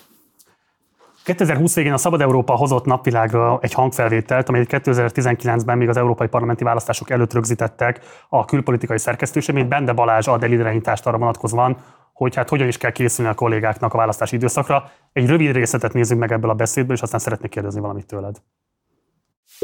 [1.24, 6.64] 2020 végén a Szabad Európa hozott napvilágra egy hangfelvételt, amelyet 2019-ben még az európai parlamenti
[6.64, 11.76] választások előtt rögzítettek a külpolitikai szerkesztőség, mint Bende Balázs ad el irányítást arra vonatkozóan,
[12.18, 14.82] hogy hát hogyan is kell készülni a kollégáknak a választási időszakra.
[15.12, 18.36] Egy rövid részletet nézzünk meg ebből a beszédből, és aztán szeretnék kérdezni valamit tőled.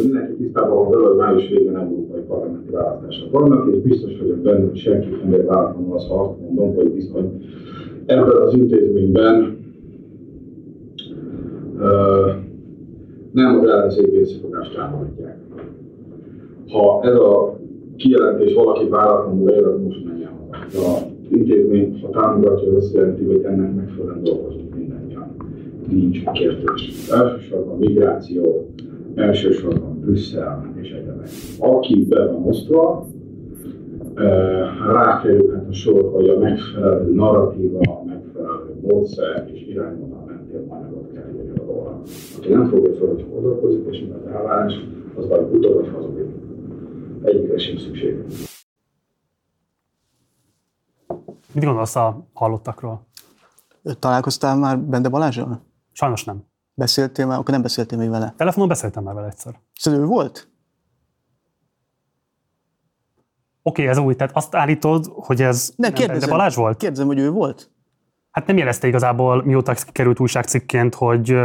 [0.02, 4.64] Mindenki tisztában van vele, hogy május végén európai parlamenti választások vannak, és biztos vagyok benne,
[4.64, 7.44] hogy senki nem ér váratlanul azt, ha azt mondom, hogy bizony
[8.06, 9.58] ebben az intézményben
[11.74, 12.32] uh,
[13.32, 15.38] nem az ellenzék visszafogást támogatják.
[16.68, 17.58] Ha ez a
[17.96, 23.42] kijelentés valaki váratlanul ér, az most menjen haza intézmény, ha támogatja, az azt jelenti, hogy
[23.44, 25.36] ennek megfelelően dolgozunk mindannyian.
[25.88, 27.08] Nincs kérdés.
[27.10, 28.70] Elsősorban migráció,
[29.14, 31.28] elsősorban Brüsszel és egyenek.
[31.58, 33.06] Aki be van osztva,
[34.92, 41.30] rákerülhet a sor, hogy a megfelelő narratíva, a megfelelő módszer és irányvonal mentén anyagot kell
[41.36, 42.00] írni róla.
[42.38, 46.26] Aki nem fogja fel, hogy hol és mi az állás, az vagy utóbb vagy hazudik.
[47.22, 48.24] Egyikre sem szükség.
[51.54, 53.06] Mit gondolsz a hallottakról?
[53.98, 55.62] Találkoztál már Bende Balázsral?
[55.92, 56.44] Sajnos nem.
[56.74, 57.38] Beszéltél már?
[57.38, 58.34] Akkor nem beszéltél még vele.
[58.36, 59.60] Telefonon beszéltem már vele egyszer.
[59.74, 60.48] Szóval ő volt?
[63.62, 64.14] Oké, okay, ez új.
[64.14, 66.76] Tehát azt állítod, hogy ez ne, nem Bende Balázs volt?
[66.76, 67.70] Kérdezem, hogy ő volt?
[68.30, 71.36] Hát nem jelezte igazából, mióta került újságcikként, hogy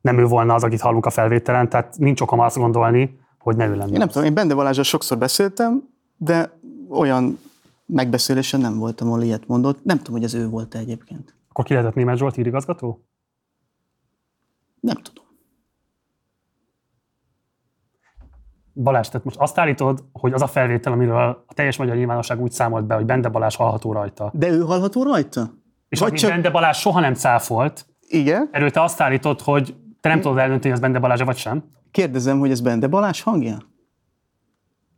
[0.00, 3.66] nem ő volna az, akit hallunk a felvételen, tehát nincs okom azt gondolni, hogy ne
[3.66, 3.92] ő lenne.
[3.92, 6.58] Én nem tudom, én Bende Balázsral sokszor beszéltem, de
[6.90, 7.38] olyan
[7.86, 9.84] megbeszélésen nem voltam, ahol ilyet mondott.
[9.84, 11.36] Nem tudom, hogy ez ő volt -e egyébként.
[11.48, 13.06] Akkor ki lehetett Németh Zsolt hírigazgató?
[14.80, 15.24] Nem tudom.
[18.74, 22.52] Balázs, tehát most azt állítod, hogy az a felvétel, amiről a teljes magyar nyilvánosság úgy
[22.52, 24.30] számolt be, hogy Bende Balázs hallható rajta.
[24.34, 25.50] De ő hallható rajta?
[25.88, 26.30] És Vagy csak...
[26.30, 27.86] Bende Balázs soha nem cáfolt.
[28.00, 28.48] Igen.
[28.52, 31.64] Erről te azt állítod, hogy te nem tudod eldönteni, hogy ez Bende Balázs vagy sem.
[31.90, 33.58] Kérdezem, hogy ez Bende Balázs hangja?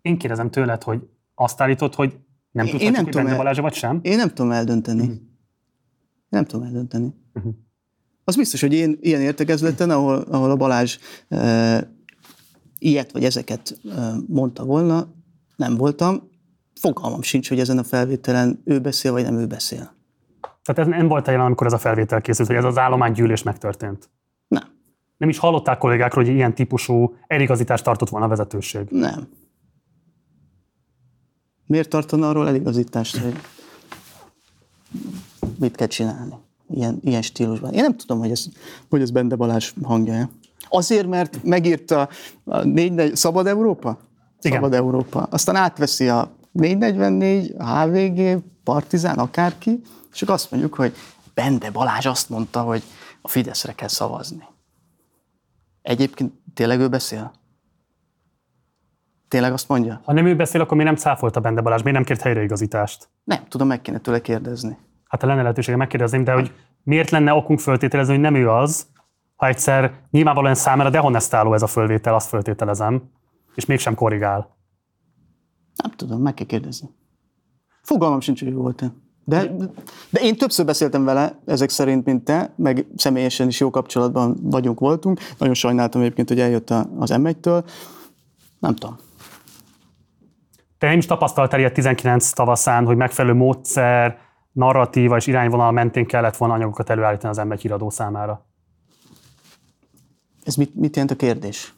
[0.02, 2.18] Én kérdezem tőled, hogy azt állítod, hogy
[2.56, 3.98] nem tudhatjuk, én nem hogy Bende Balázs vagy sem?
[4.02, 5.02] Én nem tudom eldönteni.
[5.02, 5.16] Uh-huh.
[6.28, 7.14] Nem tudom eldönteni.
[7.34, 7.52] Uh-huh.
[8.24, 10.98] Az biztos, hogy én ilyen értekezleten, ahol, ahol a Balázs
[11.28, 11.90] e,
[12.78, 15.08] ilyet vagy ezeket e, mondta volna,
[15.56, 16.30] nem voltam.
[16.80, 19.94] Fogalmam sincs, hogy ezen a felvételen ő beszél, vagy nem ő beszél.
[20.62, 24.10] Tehát ez nem volt jelen, amikor ez a felvétel készült, hogy ez az állománygyűlés megtörtént?
[24.48, 24.64] Nem.
[25.16, 28.86] Nem is hallották kollégákról, hogy ilyen típusú eligazítást tartott volna a vezetőség?
[28.90, 29.28] Nem.
[31.66, 33.34] Miért tartana arról eligazítást, hogy
[35.58, 36.34] mit kell csinálni
[36.68, 37.72] ilyen, ilyen stílusban?
[37.72, 38.44] Én nem tudom, hogy ez,
[38.90, 40.30] hogy ez Bende Balázs hangja
[40.68, 42.08] Azért, mert megírta
[42.44, 43.98] a 4, Szabad Európa?
[44.40, 44.56] Igen.
[44.56, 45.22] Szabad Európa.
[45.22, 49.80] Aztán átveszi a 444, a HVG, Partizán, akárki,
[50.12, 50.94] és csak azt mondjuk, hogy
[51.34, 52.82] Bende Balázs azt mondta, hogy
[53.22, 54.44] a Fideszre kell szavazni.
[55.82, 57.32] Egyébként tényleg ő beszél?
[59.28, 60.00] Tényleg azt mondja?
[60.04, 61.82] Ha nem ő beszél, akkor mi nem cáfolta Bende Balázs?
[61.82, 63.08] Miért nem kért helyreigazítást?
[63.24, 64.78] Nem, tudom, meg kéne tőle kérdezni.
[65.08, 66.52] Hát ha lenne lehetősége megkérdezni, de hogy
[66.82, 68.86] miért lenne okunk föltételezni, hogy nem ő az,
[69.36, 73.02] ha egyszer nyilvánvalóan számára dehonestáló ez a fölvétel, azt föltételezem,
[73.54, 74.56] és mégsem korrigál?
[75.82, 76.88] Nem tudom, meg kell kérdezni.
[77.82, 78.92] Fogalmam sincs, hogy ő volt-e.
[79.24, 79.52] De,
[80.10, 84.80] de én többször beszéltem vele, ezek szerint, mint te, meg személyesen is jó kapcsolatban vagyunk,
[84.80, 85.20] voltunk.
[85.38, 87.64] Nagyon sajnáltam egyébként, hogy eljött az m től
[88.58, 88.96] Nem tudom.
[90.78, 94.18] Te nem is tapasztaltál ilyet 19 tavaszán, hogy megfelelő módszer,
[94.52, 98.46] narratíva és irányvonal mentén kellett volna anyagokat előállítani az m híradó számára.
[100.44, 101.74] Ez mit, mit jelent a kérdés?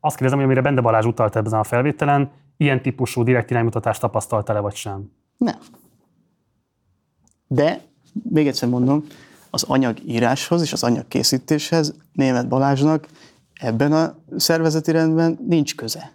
[0.00, 4.60] Azt kérdezem, hogy amire Bende Balázs utalt ebben a felvételen, ilyen típusú direkt iránymutatást tapasztaltál-e
[4.60, 5.12] vagy sem?
[5.36, 5.58] Nem.
[7.46, 7.80] De,
[8.12, 9.04] még egyszer mondom,
[9.50, 13.06] az anyagíráshoz és az anyagkészítéshez német Balázsnak
[13.54, 16.12] ebben a szervezeti rendben nincs köze.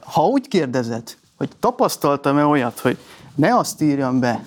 [0.00, 2.98] Ha úgy kérdezed, hogy tapasztaltam-e olyat, hogy
[3.34, 4.44] ne azt írjam be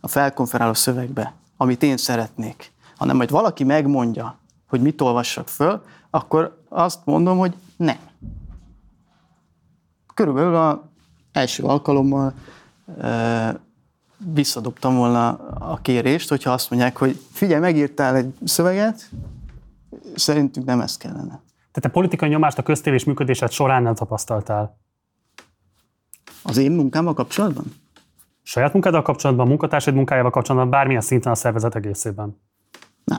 [0.00, 4.38] a felkonferáló szövegbe, amit én szeretnék, hanem majd valaki megmondja,
[4.68, 7.98] hogy mit olvassak föl, akkor azt mondom, hogy nem.
[10.14, 10.88] Körülbelül a
[11.32, 12.32] első alkalommal
[12.98, 13.48] ö,
[14.16, 15.28] visszadobtam volna
[15.58, 19.10] a kérést, hogyha azt mondják, hogy figyelj, megírtál egy szöveget,
[20.14, 21.40] szerintünk nem ez kellene.
[21.76, 24.78] Tehát te politikai nyomást a köztévés működésed során nem tapasztaltál.
[26.42, 27.64] Az én munkámmal kapcsolatban?
[28.42, 32.40] Saját munkáddal kapcsolatban, munkatársaid munkájával kapcsolatban, bármilyen szinten a szervezet egészében.
[33.04, 33.18] Nem.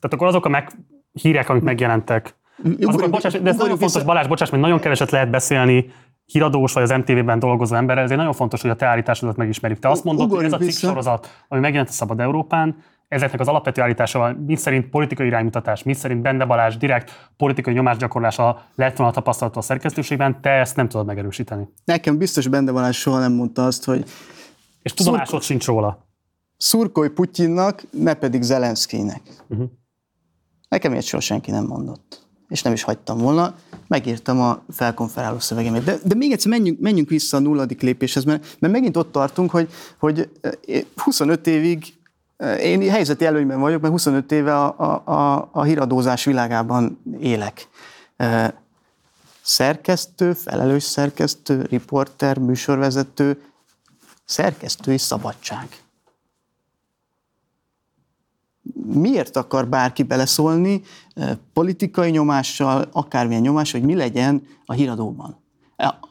[0.00, 0.72] Tehát akkor azok a meg,
[1.12, 2.36] hírek, amik megjelentek,
[2.80, 5.92] azok a, bocsáss, de ez nagyon fontos, Balázs, bocsáss, mert nagyon keveset lehet beszélni
[6.24, 9.80] híradós vagy az MTV-ben dolgozó emberrel, ezért nagyon fontos, hogy a te állításodat megismerjük.
[9.80, 12.76] Te azt mondod, hogy ez a cikk sorozat, ami megjelent a Szabad Európán,
[13.14, 18.64] ezeknek az alapvető állításával, mi szerint politikai iránymutatás, mi szerint Bende Balázs direkt politikai nyomásgyakorlása
[18.74, 21.68] lett volna tapasztalható a szerkesztőségben, te ezt nem tudod megerősíteni.
[21.84, 24.04] Nekem biztos benne van, soha nem mondta azt, hogy
[24.82, 26.06] És tudomásod sincs róla.
[26.56, 29.20] szurkolj Putyinnak, ne pedig Zelenszkijnek.
[29.22, 29.60] Mhm.
[29.60, 29.76] Uh-huh.
[30.68, 32.22] Nekem ilyet soha senki nem mondott.
[32.48, 33.54] És nem is hagytam volna,
[33.86, 35.84] megírtam a felkonferáló szövegemet.
[35.84, 39.50] De, de még egyszer menjünk, menjünk vissza a nulladik lépéshez, mert, mert megint ott tartunk,
[39.50, 42.03] hogy, hogy eh, 25 évig eh,
[42.60, 47.68] én helyzeti előnyben vagyok, mert 25 éve a, a, a, híradózás világában élek.
[49.42, 53.42] Szerkesztő, felelős szerkesztő, riporter, műsorvezető,
[54.24, 55.68] szerkesztői szabadság
[58.86, 60.82] miért akar bárki beleszólni
[61.52, 65.42] politikai nyomással, akármilyen nyomás, hogy mi legyen a híradóban.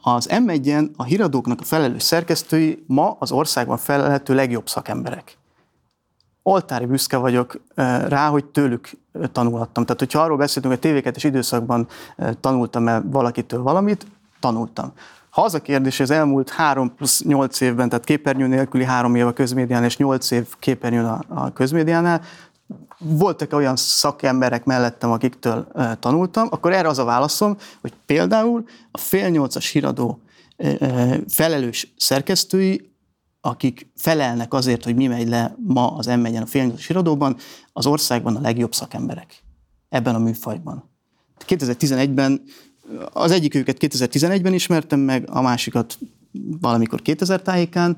[0.02, 0.50] Az m
[0.96, 5.38] a híradóknak a felelős szerkesztői ma az országban felelhető legjobb szakemberek.
[6.46, 7.60] Oltári büszke vagyok
[8.08, 8.90] rá, hogy tőlük
[9.32, 9.84] tanulhattam.
[9.84, 11.88] Tehát, hogyha arról beszéltünk, hogy tv és időszakban
[12.40, 14.06] tanultam-e valakitől valamit,
[14.40, 14.92] tanultam.
[15.30, 19.26] Ha az a kérdés, az elmúlt 3 plusz 8 évben, tehát képernyő nélküli 3 év
[19.26, 22.20] a közmédiánál és 8 év képernyőn a, a közmédiánál,
[22.98, 25.66] voltak olyan szakemberek mellettem, akiktől
[25.98, 30.20] tanultam, akkor erre az a válaszom, hogy például a fél nyolcas híradó
[31.28, 32.93] felelős szerkesztői,
[33.44, 37.36] akik felelnek azért, hogy mi megy le ma az m a fél nyolcas híradóban,
[37.72, 39.42] az országban a legjobb szakemberek
[39.88, 40.90] ebben a műfajban.
[41.46, 42.42] 2011-ben
[43.12, 45.98] az egyik őket 2011-ben ismertem meg, a másikat
[46.60, 47.96] valamikor 2000 tájékán.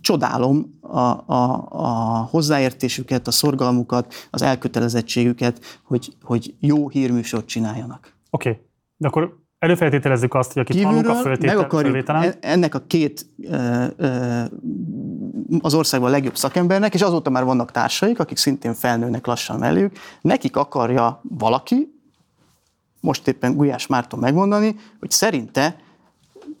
[0.00, 1.88] Csodálom a, a, a
[2.30, 8.16] hozzáértésüket, a szorgalmukat, az elkötelezettségüket, hogy, hogy jó hírműsort csináljanak.
[8.30, 8.62] Oké, okay.
[8.96, 12.74] de akkor előfeltételezzük azt, hogy aki tanul a Kívülről föltétel, meg akarjuk fölvételen, e- ennek
[12.74, 14.42] a két ö, ö,
[15.60, 19.96] az országban a legjobb szakembernek, és azóta már vannak társaik, akik szintén felnőnek lassan melléjük,
[20.20, 21.94] nekik akarja valaki,
[23.00, 25.76] most éppen Gulyás Márton megmondani, hogy szerinte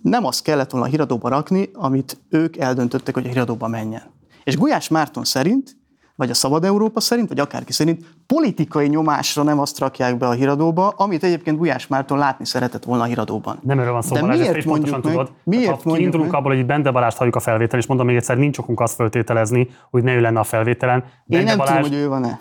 [0.02, 4.02] nem azt kellett volna a híradóba rakni, amit ők eldöntöttek, hogy a híradóba menjen.
[4.44, 5.76] És Gulyás Márton szerint,
[6.20, 10.32] vagy a Szabad Európa szerint, vagy akárki szerint politikai nyomásra nem azt rakják be a
[10.32, 13.58] híradóba, amit egyébként Gulyás Márton látni szeretett volna a híradóban.
[13.62, 15.12] nem erről van szó, De Balázs, ezt miért is pontosan meg?
[15.12, 15.32] tudod.
[15.44, 16.40] Miért ha mondjuk kiindulunk meg?
[16.40, 19.68] abból, hogy Bende Balást halljuk a felvétel, és mondom még egyszer, nincs okunk azt föltételezni,
[19.90, 20.98] hogy ne ő lenne a felvételen.
[20.98, 22.40] Én Bende nem Balázs, tudom, hogy ő van-e.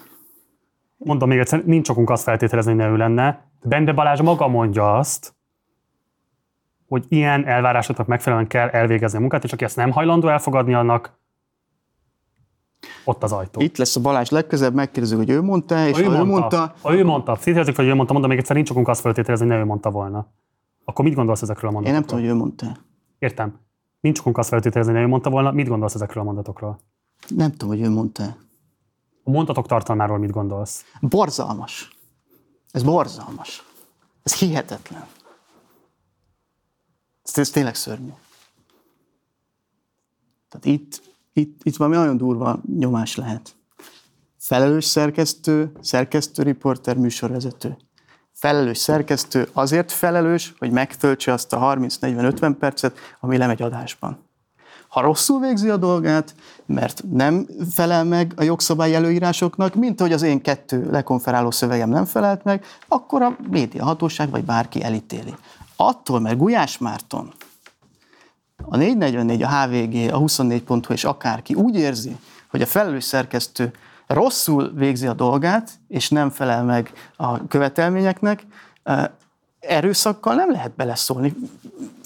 [0.98, 3.52] mondom még egyszer, nincs okunk azt feltételezni, hogy ne ő lenne.
[3.62, 5.34] Bende Balázs maga mondja azt,
[6.88, 11.19] hogy ilyen elvárásoknak megfelelően kell elvégezni a munkát, és aki ezt nem hajlandó elfogadni, annak
[13.04, 13.62] ott az ajtó.
[13.62, 16.94] Itt lesz a Balázs legközelebb, megkérdezzük, hogy ő mondta, és Ha ha ő mondta, ha
[16.94, 19.62] ő mondta, széthelyezzük, hogy ő mondta, mondom még egyszer, nincs okunk azt feltételezni, hogy ne
[19.62, 20.28] ő mondta volna.
[20.86, 22.00] Akkor mit gondolsz ezekről a én mondatokról?
[22.00, 22.78] nem tudom, hogy ő mondta.
[23.20, 23.60] Értem.
[24.00, 25.52] Nincs okunk azt feltételezni, hogy ő mondta volna.
[25.52, 26.80] Mit gondolsz ezekről a mondatokról?
[27.28, 28.24] Nem tudom, hogy ő mondta.
[29.24, 30.86] A mondatok tartalmáról mit gondolsz?
[31.02, 31.98] Borzalmas.
[32.72, 33.64] Ez borzalmas.
[34.24, 35.06] Ez hihetetlen.
[37.24, 38.12] Ez, ez tényleg szörnyű.
[40.50, 41.02] Tehát itt,
[41.40, 43.56] itt, itt valami nagyon durva nyomás lehet.
[44.40, 47.78] Felelős szerkesztő, szerkesztő, riporter, műsorvezető.
[48.34, 54.28] felelős szerkesztő azért felelős, hogy megtöltse azt a 30-40-50 percet, ami lemegy adásban.
[54.88, 56.36] Ha rosszul végzi a dolgát,
[56.66, 62.06] mert nem felel meg a jogszabály előírásoknak, mint hogy az én kettő lekonferáló szövegem nem
[62.06, 65.36] felelt meg, akkor a média hatóság vagy bárki elítéli.
[65.76, 67.34] Attól, mert Gulyás Márton,
[68.64, 72.16] a 444, a HVG, a 24.hu és akárki úgy érzi,
[72.52, 73.72] hogy a felelős szerkesztő
[74.08, 78.46] rosszul végzi a dolgát, és nem felel meg a követelményeknek,
[79.60, 81.36] erőszakkal nem lehet beleszólni.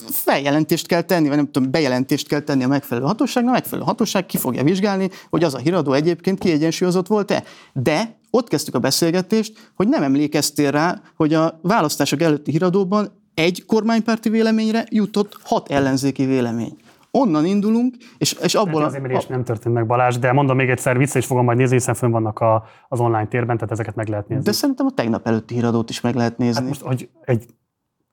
[0.09, 4.25] Feljelentést kell tenni, vagy nem tudom, bejelentést kell tenni a megfelelő hatóságnak, a megfelelő hatóság
[4.25, 7.43] ki fogja vizsgálni, hogy az a híradó egyébként kiegyensúlyozott volt-e.
[7.73, 13.65] De ott kezdtük a beszélgetést, hogy nem emlékeztél rá, hogy a választások előtti híradóban egy
[13.65, 16.77] kormánypárti véleményre jutott hat ellenzéki vélemény.
[17.11, 18.81] Onnan indulunk, és, és abból...
[18.81, 19.29] Hát az a...
[19.29, 22.11] nem történt meg Balázs, de mondom még egyszer, vissza is fogom majd nézni, hiszen fönn
[22.11, 24.43] vannak a, az online térben, tehát ezeket meg lehet nézni.
[24.43, 26.59] De szerintem a tegnap előtti híradót is meg lehet nézni.
[26.59, 27.45] Hát most, hogy egy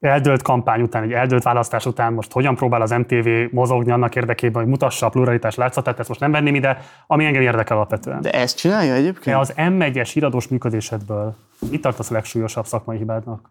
[0.01, 4.63] eldölt kampány után, egy eldölt választás után most hogyan próbál az MTV mozogni annak érdekében,
[4.63, 8.21] hogy mutassa a pluralitás látszatát, ezt most nem venném ide, ami engem érdekel alapvetően.
[8.21, 9.37] De ezt csinálja egyébként?
[9.37, 11.35] De az M1-es híradós működésedből
[11.71, 13.51] mit tartasz a legsúlyosabb szakmai hibádnak?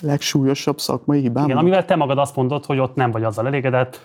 [0.00, 1.44] Legsúlyosabb szakmai hibám.
[1.44, 4.00] Igen, amivel te magad azt mondod, hogy ott nem vagy azzal elégedett,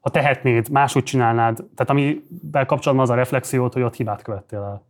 [0.00, 4.86] ha tehetnéd, máshogy csinálnád, tehát amivel kapcsolatban az a reflexiót, hogy ott hibát követtél el.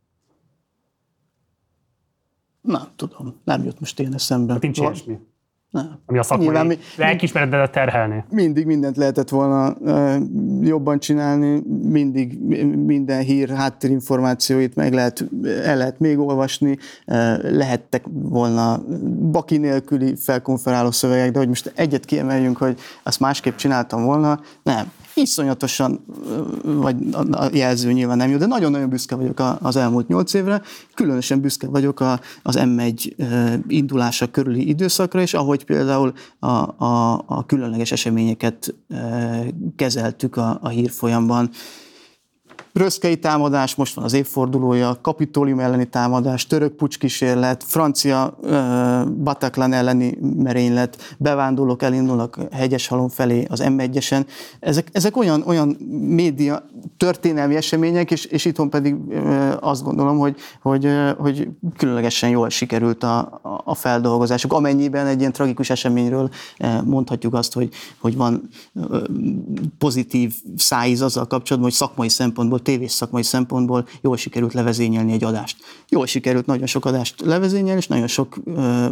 [2.61, 4.53] Nem tudom, nem jut most én eszembe.
[4.53, 5.19] Hát nincs ilyesmi.
[5.73, 5.99] Nem.
[6.07, 8.25] Ami a szakmai Nyilván, lelkismeretedet terhelni.
[8.31, 10.17] Mindig mindent lehetett volna uh,
[10.63, 12.39] jobban csinálni, mindig
[12.85, 15.25] minden hír háttérinformációit meg lehet,
[15.65, 17.17] el lehet még olvasni, uh,
[17.51, 18.83] lehettek volna
[19.31, 24.93] baki nélküli felkonferáló szövegek, de hogy most egyet kiemeljünk, hogy azt másképp csináltam volna, nem
[25.15, 26.05] iszonyatosan,
[26.63, 26.97] vagy
[27.31, 30.63] a jelző nyilván nem jó, de nagyon-nagyon büszke vagyok az elmúlt nyolc évre,
[30.95, 32.01] különösen büszke vagyok
[32.43, 33.13] az M1
[33.69, 38.75] indulása körüli időszakra, és ahogy például a, a, a különleges eseményeket
[39.77, 41.51] kezeltük a, a hírfolyamban,
[42.73, 48.51] Röszkei támadás, most van az évfordulója, kapitólium elleni támadás, török pucskísérlet, francia uh,
[49.11, 52.39] Bataclan elleni merénylet, bevándorlók elindulnak
[52.89, 54.27] halom felé az M1-esen.
[54.61, 55.69] Ezek, ezek olyan, olyan
[56.07, 62.31] média történelmi események, és, és itthon pedig uh, azt gondolom, hogy, hogy, uh, hogy különlegesen
[62.31, 64.53] jól sikerült a, a feldolgozásuk.
[64.53, 67.69] Amennyiben egy ilyen tragikus eseményről uh, mondhatjuk azt, hogy,
[68.01, 69.03] hogy van uh,
[69.79, 75.57] pozitív szájíz azzal kapcsolatban, hogy szakmai szempontból tévés szakmai szempontból jól sikerült levezényelni egy adást.
[75.89, 78.87] Jól sikerült nagyon sok adást levezényelni, és nagyon sok ö,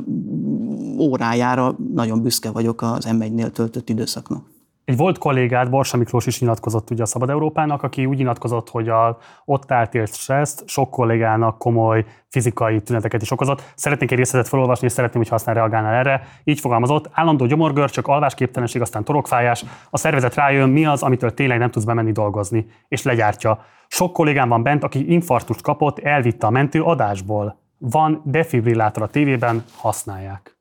[0.98, 4.59] órájára nagyon büszke vagyok az M1-nél töltött időszaknak.
[4.91, 8.88] Egy volt kollégád, Borsa Miklós is nyilatkozott ugye a Szabad Európának, aki úgy nyilatkozott, hogy
[8.88, 13.72] a ott átélt stresszt sok kollégának komoly fizikai tüneteket is okozott.
[13.74, 16.22] Szeretnék egy részletet felolvasni, és szeretném, hogy használ reagálnál erre.
[16.45, 19.64] Így fogalmazott, állandó gyomorgörcsök, alvásképtelenség, aztán torokfájás.
[19.91, 23.64] A szervezet rájön, mi az, amitől tényleg nem tudsz bemenni dolgozni, és legyártja.
[23.88, 27.61] Sok kollégám van bent, aki infarktust kapott, elvitte a mentő adásból.
[27.78, 30.59] Van defibrillátor a tévében, használják.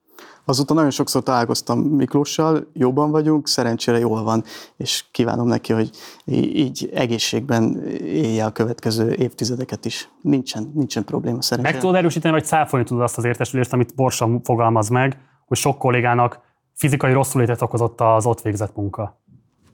[0.49, 4.43] Azóta nagyon sokszor találkoztam Miklóssal, jobban vagyunk, szerencsére jól van,
[4.77, 5.89] és kívánom neki, hogy
[6.25, 10.09] így egészségben élje a következő évtizedeket is.
[10.21, 11.73] Nincsen, nincsen probléma szerencsére.
[11.73, 15.77] Meg tudod erősíteni, vagy száfolni tudod azt az értesülést, amit Borsa fogalmaz meg, hogy sok
[15.77, 16.39] kollégának
[16.73, 19.21] fizikai rosszulétet okozott az ott végzett munka?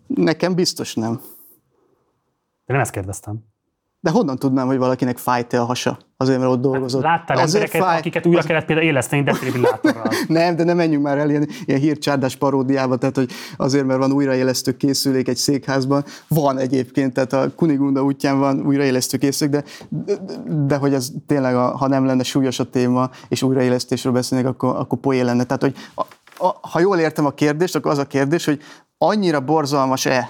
[0.07, 1.13] Nekem biztos nem.
[2.65, 3.43] De nem ezt kérdeztem.
[4.06, 5.97] De honnan tudnám, hogy valakinek fájt-e a hasa?
[6.18, 7.03] Azért, mert ott dolgozott.
[7.03, 7.99] Hát láttál Azért embereket, fáj...
[7.99, 10.08] akiket újra kellett például éleszteni defibrillátorral.
[10.28, 14.12] nem, de nem menjünk már el ilyen, ilyen hírcsárdás paródiába, tehát hogy azért, mert van
[14.12, 20.14] újraélesztő készülék egy székházban, van egyébként, tehát a Kunigunda útján van újraélesztő készülék, de, de,
[20.66, 24.76] de hogy ez tényleg, a, ha nem lenne súlyos a téma, és újraélesztésről beszélnék, akkor,
[24.76, 25.43] akkor poén lenne.
[25.43, 26.01] Tehát, hogy a,
[26.38, 28.62] a, ha jól értem a kérdést, akkor az a kérdés, hogy
[28.98, 30.30] annyira borzalmas-e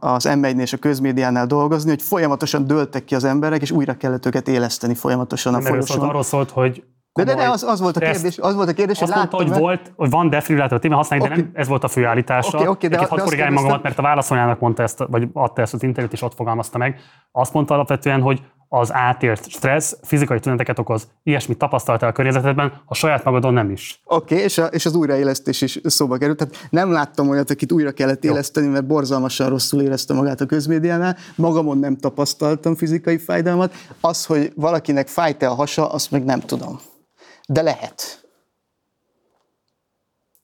[0.00, 4.26] az m és a közmédiánál dolgozni, hogy folyamatosan dőltek ki az emberek, és újra kellett
[4.26, 6.08] őket éleszteni folyamatosan a folyosón.
[6.08, 6.84] Arról szólt, hogy
[7.16, 9.36] de, de, de az, az, volt a kérdés, az volt a kérdés, azt hogy mondta,
[9.36, 11.36] hogy, volt, hogy van defibrillátor a téma, használni, okay.
[11.36, 12.48] de nem ez volt a fő állítása.
[12.48, 15.74] Okay, okay, de, Egyébként hadd korrigálj magamat, mert a válaszoljának mondta ezt, vagy adta ezt
[15.74, 17.00] az interjút, és ott fogalmazta meg.
[17.32, 21.08] Azt mondta alapvetően, hogy az átélt stressz fizikai tüneteket okoz.
[21.22, 24.00] Ilyesmit tapasztaltál a környezetedben, a saját magadon nem is.
[24.04, 26.38] Oké, okay, és, és az újraélesztés is szóba került.
[26.38, 28.32] Tehát nem láttam olyat, akit újra kellett Jó.
[28.32, 31.16] éleszteni, mert borzalmasan rosszul érezte magát a közmédiánál.
[31.36, 33.74] Magamon nem tapasztaltam fizikai fájdalmat.
[34.00, 36.80] Az, hogy valakinek fájt-e a hasa, azt meg nem tudom.
[37.48, 38.26] De lehet.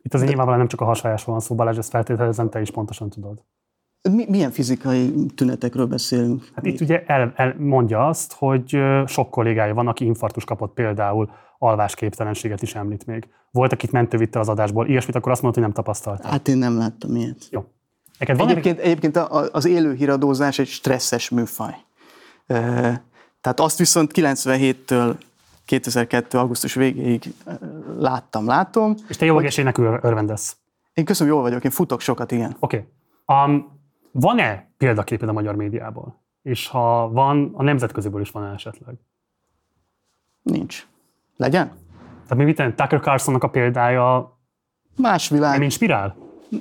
[0.03, 0.37] Itt azért De...
[0.37, 3.43] nyilvánvalóan nem csak a hasajásról van szó, Balázs, ezt feltételezem, te is pontosan tudod.
[4.11, 6.49] Mi, milyen fizikai tünetekről beszélünk?
[6.55, 11.31] Hát itt ugye el, el mondja azt, hogy sok kollégája van, aki infarktus kapott például,
[11.59, 13.29] alvásképtelenséget is említ még.
[13.51, 16.25] Volt, akit mentő vitte az adásból, ilyesmit, akkor azt mondta, hogy nem tapasztalt.
[16.25, 17.49] Hát én nem láttam ilyet.
[17.51, 17.65] Jó.
[18.19, 18.85] Neked van egyébként, egy...
[18.85, 19.17] egyébként
[19.53, 21.75] az élő híradózás egy stresszes műfaj.
[23.41, 25.15] Tehát azt viszont 97-től
[25.65, 26.39] 2002.
[26.39, 27.35] augusztus végéig
[27.99, 28.95] láttam, látom.
[29.09, 30.57] És te jó egészségnek örvendesz?
[30.95, 32.57] Én köszönöm, jól vagyok, én futok sokat, igen.
[32.59, 32.87] Oké.
[33.27, 33.47] Okay.
[33.55, 33.81] Um,
[34.13, 36.21] van-e példaképed a magyar médiából?
[36.43, 38.95] És ha van, a nemzetköziből is van esetleg?
[40.43, 40.87] Nincs.
[41.37, 41.67] Legyen?
[42.23, 42.75] Tehát mi mit tenni?
[42.75, 44.41] Tucker Carlsonnak a példája
[44.97, 45.53] Más világ.
[45.53, 46.17] Nem inspirál?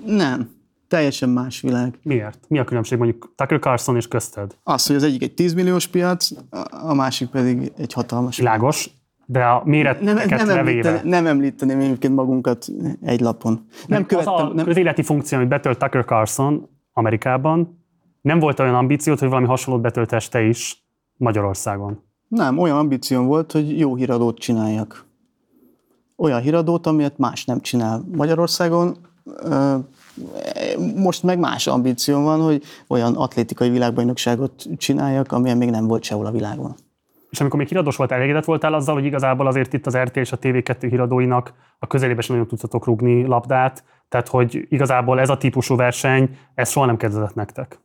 [0.05, 0.49] Nem.
[0.87, 1.99] Teljesen más világ.
[2.03, 2.45] Miért?
[2.47, 4.57] Mi a különbség mondjuk Tucker Carlson és közted?
[4.63, 6.29] Az, hogy az egyik egy 10 milliós piac,
[6.69, 8.37] a másik pedig egy hatalmas.
[8.37, 8.89] Világos,
[9.25, 12.67] de a méret nem, nem, említeni, nem említeném egyébként magunkat
[13.01, 13.53] egy lapon.
[13.53, 14.33] Nem, nem követtem.
[14.33, 14.65] Az a nem...
[14.65, 17.79] közéleti funkció, amit betölt Tucker Carlson Amerikában,
[18.21, 20.83] nem volt olyan ambíciót, hogy valami hasonlót betöltes te is
[21.17, 22.01] Magyarországon.
[22.27, 25.05] Nem, olyan ambícióm volt, hogy jó híradót csináljak.
[26.15, 28.97] Olyan híradót, amilyet más nem csinál Magyarországon.
[30.95, 36.25] Most meg más ambícióm van, hogy olyan atlétikai világbajnokságot csináljak, amilyen még nem volt sehol
[36.25, 36.75] a világon.
[37.31, 40.31] És amikor még híradós volt, elégedett voltál azzal, hogy igazából azért itt az RT és
[40.31, 45.37] a TV2 híradóinak a közelébe sem nagyon tudtatok rúgni labdát, tehát hogy igazából ez a
[45.37, 47.79] típusú verseny, ez soha nem kedvezett nektek.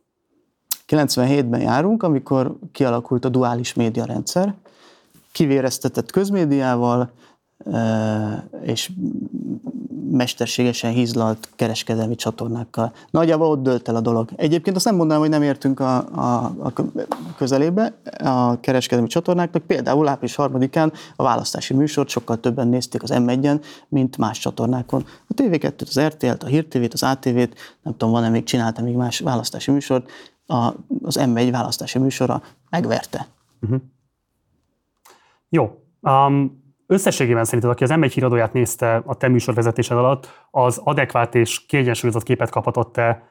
[0.87, 4.53] 97-ben járunk, amikor kialakult a duális médiarendszer,
[5.31, 7.11] kivéreztetett közmédiával,
[8.61, 8.91] és
[10.11, 12.93] mesterségesen hízlalt kereskedelmi csatornákkal.
[13.11, 14.29] Nagyjából ott dölt el a dolog.
[14.35, 16.73] Egyébként azt nem mondanám, hogy nem értünk a, a, a
[17.37, 17.93] közelébe
[18.23, 19.63] a kereskedelmi csatornáknak.
[19.63, 25.05] Például április harmadikán a választási műsort sokkal többen nézték az M1-en, mint más csatornákon.
[25.27, 28.95] A TV2-t, az RTL-t, a Hír TV-t, az ATV-t, nem tudom, van-e még, csináltam még
[28.95, 30.09] más választási műsort,
[30.45, 33.27] a, az M1 választási műsora megverte.
[33.61, 33.81] Uh-huh.
[35.49, 35.81] Jó.
[36.01, 41.65] Um, összességében szerinted, aki az M1 híradóját nézte a te műsorvezetésed alatt, az adekvát és
[41.65, 43.23] kiegyensúlyozott képet kaphatott-e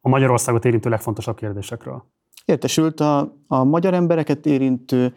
[0.00, 2.04] a Magyarországot érintő legfontosabb kérdésekről?
[2.44, 5.14] Értesült a, a magyar embereket érintő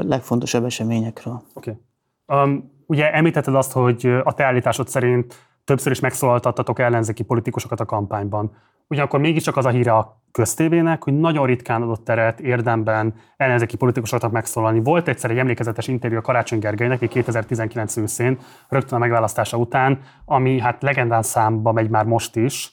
[0.00, 1.42] legfontosabb eseményekről.
[1.54, 1.78] Oké.
[2.26, 2.42] Okay.
[2.42, 5.34] Um, ugye említetted azt, hogy a te állításod szerint
[5.64, 8.56] többször is megszólaltattatok ellenzéki politikusokat a kampányban.
[8.88, 14.32] Ugyanakkor mégiscsak az a híre a köztévének, hogy nagyon ritkán adott teret érdemben ellenzéki politikusoknak
[14.32, 14.82] megszólalni.
[14.82, 18.38] Volt egyszer egy emlékezetes interjú a Karácsony Gergelynek, 2019 őszén,
[18.68, 22.72] rögtön a megválasztása után, ami hát legendán számba megy már most is.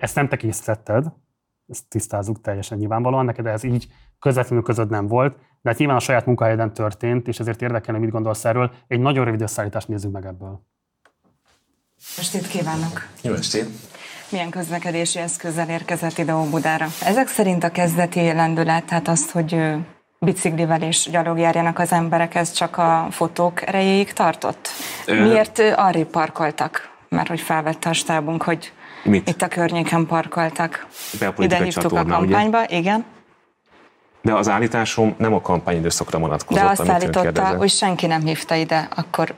[0.00, 1.06] Ezt nem te készítetted,
[1.68, 6.00] ezt tisztázzuk teljesen nyilvánvalóan, neked ez így közvetlenül között nem volt, de hát nyilván a
[6.00, 8.70] saját munkahelyeden történt, és ezért érdekelne, mit gondolsz erről.
[8.86, 10.66] Egy nagyon rövid összeállítást nézzük meg ebből.
[12.18, 13.06] Estét kívánok!
[13.22, 13.68] Jó estét!
[14.28, 16.86] Milyen közlekedési eszközzel érkezett ide Óbudára?
[17.04, 19.56] Ezek szerint a kezdeti lendület, tehát azt, hogy
[20.18, 24.68] biciklivel és gyalog járjanak az emberek, ez csak a fotók erejéig tartott?
[25.06, 26.90] Miért arra parkoltak?
[27.08, 28.72] Mert hogy felvette a stábunk, hogy
[29.04, 29.28] Mit?
[29.28, 30.86] itt a környéken parkoltak.
[31.38, 32.76] Ide hívtuk csatorna, a kampányba, ugye?
[32.76, 33.04] igen.
[34.22, 38.88] De az állításom nem a kampányidőszakra vonatkozott, De azt állította, hogy senki nem hívta ide,
[38.96, 39.34] akkor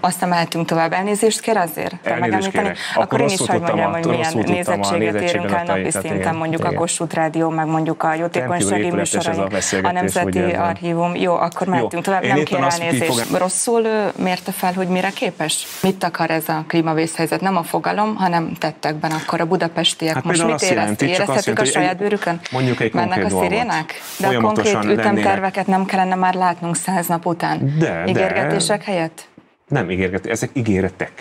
[0.00, 0.92] azt mehetünk tovább.
[0.92, 2.06] Elnézést kér azért?
[2.06, 2.78] Elnézést kérek.
[2.94, 6.74] Akkor, akkor én is hogy mondjam, hogy milyen nézettséget érünk el napi szinten, mondjuk igen.
[6.74, 11.14] a Kossuth Rádió, meg mondjuk a jótékonysági műsorai, a, a Nemzeti Archívum.
[11.14, 13.38] Jó, akkor mehetünk tovább, nem kér elnézést.
[13.38, 15.66] Rosszul mérte fel, hogy mire képes?
[15.82, 17.40] Mit akar ez a klímavészhelyzet?
[17.40, 20.14] Nem a fogalom, hanem tettekben akkor a budapestiek.
[20.14, 21.08] Hát Most mit érezték?
[21.08, 22.40] Érezhetik a saját bőrükön?
[22.92, 24.00] Mennek a szirénák?
[24.20, 27.78] De a konkrét ütemterveket nem kellene már látnunk száz nap után?
[27.78, 29.28] De, Ígérgetések helyett?
[29.68, 31.12] Nem ígérgetés, ezek ígéretek.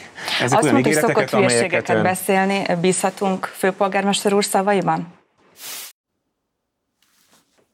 [0.41, 2.03] Ezek Azt olyan mondta, hogy szokott hülyeségeket ön...
[2.03, 5.07] beszélni, bízhatunk főpolgármester úr szavaiban?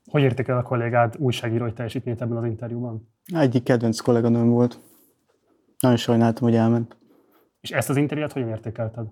[0.10, 3.10] Hogy értékel a kollégád újságírói teljesítményt ebben az interjúban?
[3.36, 4.80] Egyik kedvenc kolléganőm volt.
[5.80, 6.98] Nagyon sajnáltam, hogy elment.
[7.62, 9.06] És ezt az interjút hogyan értékelted?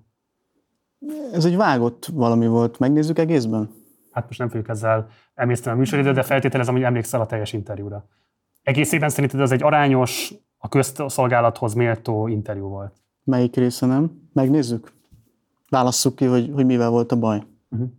[1.33, 2.79] Ez egy vágott valami volt.
[2.79, 3.80] Megnézzük egészben?
[4.11, 8.05] Hát most nem fogjuk ezzel emészteni a műsoridőt, de feltételezem, hogy emlékszel a teljes interjúra.
[8.63, 12.93] Egészében szerinted ez egy arányos, a közszolgálathoz méltó interjú volt.
[13.23, 14.29] Melyik része nem?
[14.33, 14.91] Megnézzük?
[15.69, 17.43] Válasszuk ki, hogy, hogy mivel volt a baj.
[17.69, 17.89] Uh-huh.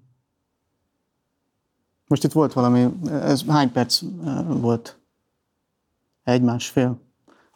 [2.06, 4.98] Most itt volt valami, ez hány perc eh, volt?
[6.24, 7.00] Egy, másfél?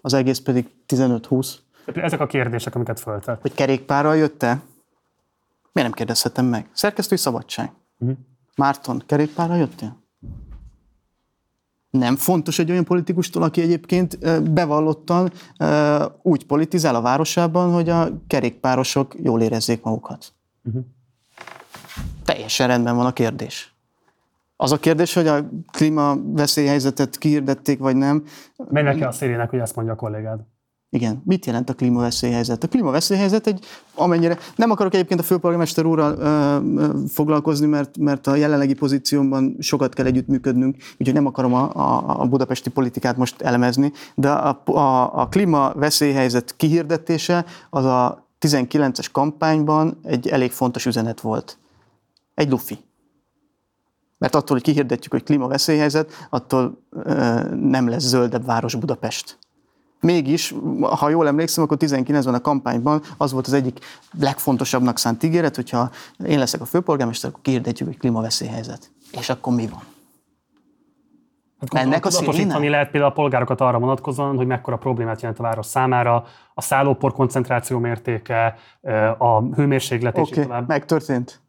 [0.01, 1.55] Az egész pedig 15-20.
[1.95, 3.41] Ezek a kérdések, amiket föltett.
[3.41, 4.49] Hogy kerékpárral jött-e?
[5.73, 6.69] Miért nem kérdezhetem meg?
[6.73, 7.73] Szerkesztői szabadság.
[7.99, 8.19] Uh-huh.
[8.57, 10.05] Márton, kerékpárral jöttél?
[11.99, 14.19] nem fontos egy olyan politikustól, aki egyébként
[14.53, 15.33] bevallottan
[16.23, 20.33] úgy politizál a városában, hogy a kerékpárosok jól érezzék magukat.
[20.65, 20.85] Uh-huh.
[22.25, 23.75] teljesen rendben van a kérdés.
[24.57, 28.25] Az a kérdés, hogy a klímaveszélyhelyzetet kiirdették, vagy nem.
[28.71, 30.41] Mennek el a szélének, hogy ezt mondja a kollégád.
[30.97, 31.23] Igen.
[31.25, 32.65] Mit jelent a klímaveszélyhelyzet?
[32.65, 36.25] A klímaveszélyhelyzet egy, amennyire, nem akarok egyébként a főpolgármester úrral ö,
[36.83, 42.21] ö, foglalkozni, mert, mert a jelenlegi pozíciómban sokat kell együttműködnünk, úgyhogy nem akarom a, a,
[42.21, 49.99] a budapesti politikát most elemezni, de a, a, a klímaveszélyhelyzet kihirdetése az a 19-es kampányban
[50.03, 51.59] egy elég fontos üzenet volt.
[52.35, 52.79] Egy lufi.
[54.19, 59.39] Mert attól, hogy kihirdetjük, hogy klímaveszélyhelyzet, attól ö, nem lesz zöldebb város Budapest.
[60.01, 63.79] Mégis, ha jól emlékszem, akkor 19-ben a kampányban az volt az egyik
[64.21, 65.91] legfontosabbnak szánt ígéret, hogyha
[66.27, 68.91] én leszek a főpolgármester, akkor kihirdetjük, hogy klímaveszélyhelyzet.
[69.13, 69.83] És akkor mi van?
[71.61, 75.43] Hát Ennek a színén lehet például a polgárokat arra vonatkozóan, hogy mekkora problémát jelent a
[75.43, 76.25] város számára,
[76.55, 78.55] a szállópor koncentráció mértéke,
[79.19, 80.69] a hőmérséklet és okay, tovább.
[80.69, 81.41] megtörtént.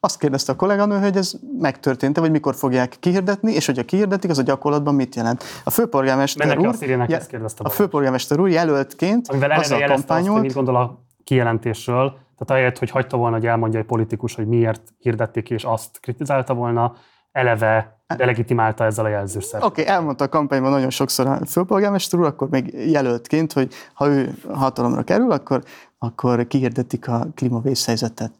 [0.00, 4.38] Azt kérdezte a kolléganő, hogy ez megtörtént-e, vagy mikor fogják kihirdetni, és hogyha kihirdetik, az
[4.38, 5.44] a gyakorlatban mit jelent.
[5.64, 11.04] A főpolgármester úr, a, a főpolgármester úr jelöltként Amivel azzal kampányol, azt, mit gondol a
[11.24, 15.64] kijelentésről, tehát ahelyett, hogy hagyta volna, hogy elmondja egy politikus, hogy miért hirdették ki, és
[15.64, 16.94] azt kritizálta volna,
[17.32, 19.62] eleve delegitimálta ezzel a jelzőszer.
[19.62, 24.06] Oké, okay, elmondta a kampányban nagyon sokszor a főpolgármester úr, akkor még jelöltként, hogy ha
[24.08, 25.62] ő hatalomra kerül, akkor,
[25.98, 28.32] akkor kihirdetik a klímavészhelyzetet.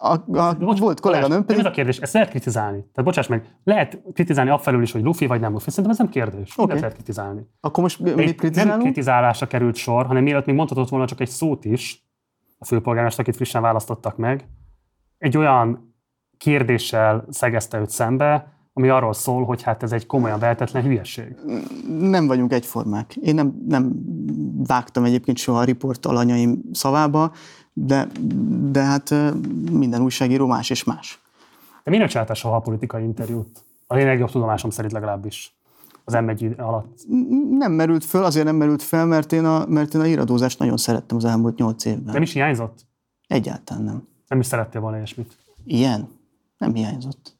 [0.00, 1.60] A, a, Bocs, volt kolléganőm pedig...
[1.60, 2.78] Ez a kérdés, ezt lehet kritizálni.
[2.78, 5.70] Tehát bocsáss meg, lehet kritizálni afelől is, hogy Luffy vagy nem Luffy.
[5.70, 6.58] Szerintem ez nem kérdés.
[6.58, 6.78] Okay.
[6.78, 7.48] lehet kritizálni.
[7.60, 8.72] Akkor most mit kritizálunk?
[8.72, 12.06] Nem kritizálásra került sor, hanem mielőtt még mondhatott volna csak egy szót is,
[12.58, 14.48] a főpolgármester, akit frissen választottak meg,
[15.18, 15.94] egy olyan
[16.36, 21.36] kérdéssel szegezte őt szembe, ami arról szól, hogy hát ez egy komolyan vehetetlen hülyeség.
[22.00, 23.16] Nem vagyunk egyformák.
[23.16, 23.92] Én nem, nem
[24.66, 27.32] vágtam egyébként soha a riport alanyaim szavába,
[27.86, 28.08] de,
[28.70, 29.14] de hát
[29.70, 31.20] minden újságíró más és más.
[31.84, 33.64] De miért csináltál soha a politikai interjút?
[33.86, 35.56] A legjobb tudomásom szerint legalábbis
[36.04, 36.98] az m alatt.
[37.50, 40.76] Nem merült föl, azért nem merült fel, mert én a, mert én a iradózást nagyon
[40.76, 42.12] szerettem az elmúlt nyolc évben.
[42.12, 42.86] Nem is hiányzott?
[43.26, 44.08] Egyáltalán nem.
[44.28, 45.36] Nem is szerettél volna ilyesmit?
[45.64, 46.08] Ilyen?
[46.58, 47.36] Nem hiányzott.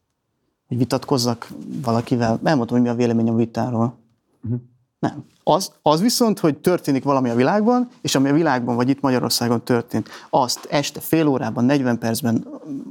[0.69, 1.49] Hogy vitatkozzak
[1.83, 3.99] valakivel, elmondom, hogy mi a véleményem a vitáról.
[4.45, 4.61] Uh-huh.
[4.99, 5.25] Nem.
[5.43, 9.65] Az, az viszont, hogy történik valami a világban, és ami a világban vagy itt Magyarországon
[9.65, 12.47] történt, azt este fél órában, 40 percben,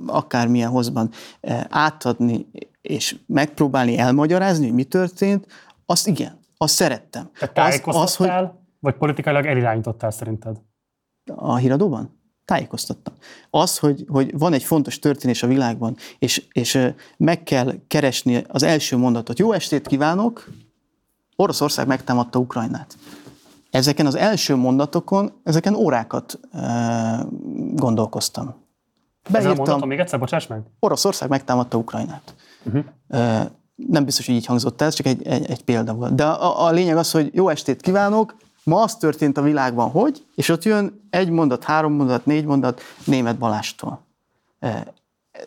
[0.06, 1.10] akármilyen hozban
[1.42, 2.48] eh, átadni,
[2.82, 5.48] és megpróbálni elmagyarázni, hogy mi történt,
[5.86, 7.30] azt igen, azt szerettem.
[7.40, 8.60] Te tájékoztattál, az, az, hogy...
[8.80, 10.58] vagy politikailag elirányítottál szerinted?
[11.36, 12.16] A híradóban?
[12.46, 13.14] Tájékoztattam.
[13.50, 18.44] Az, hogy, hogy van egy fontos történés a világban, és, és eh, meg kell keresni
[18.48, 19.40] az első mondatot.
[19.40, 20.48] Jó estét kívánok!
[21.40, 22.98] Oroszország megtámadta Ukrajnát.
[23.72, 27.26] Ezeken az első mondatokon, ezeken órákat e,
[27.74, 28.56] gondolkoztam.
[29.30, 30.62] Beírtam, mondatom még egyszer, bocsáss meg?
[30.80, 32.36] Oroszország megtámadta Ukrajnát.
[32.64, 32.84] Uh-huh.
[33.08, 36.16] E, nem biztos, hogy így hangzott ez, csak egy, egy, egy példa volt.
[36.16, 40.26] De a, a lényeg az, hogy jó estét kívánok, ma az történt a világban, hogy,
[40.36, 44.06] és ott jön egy mondat, három mondat, négy mondat német Balástól.
[44.60, 44.94] E,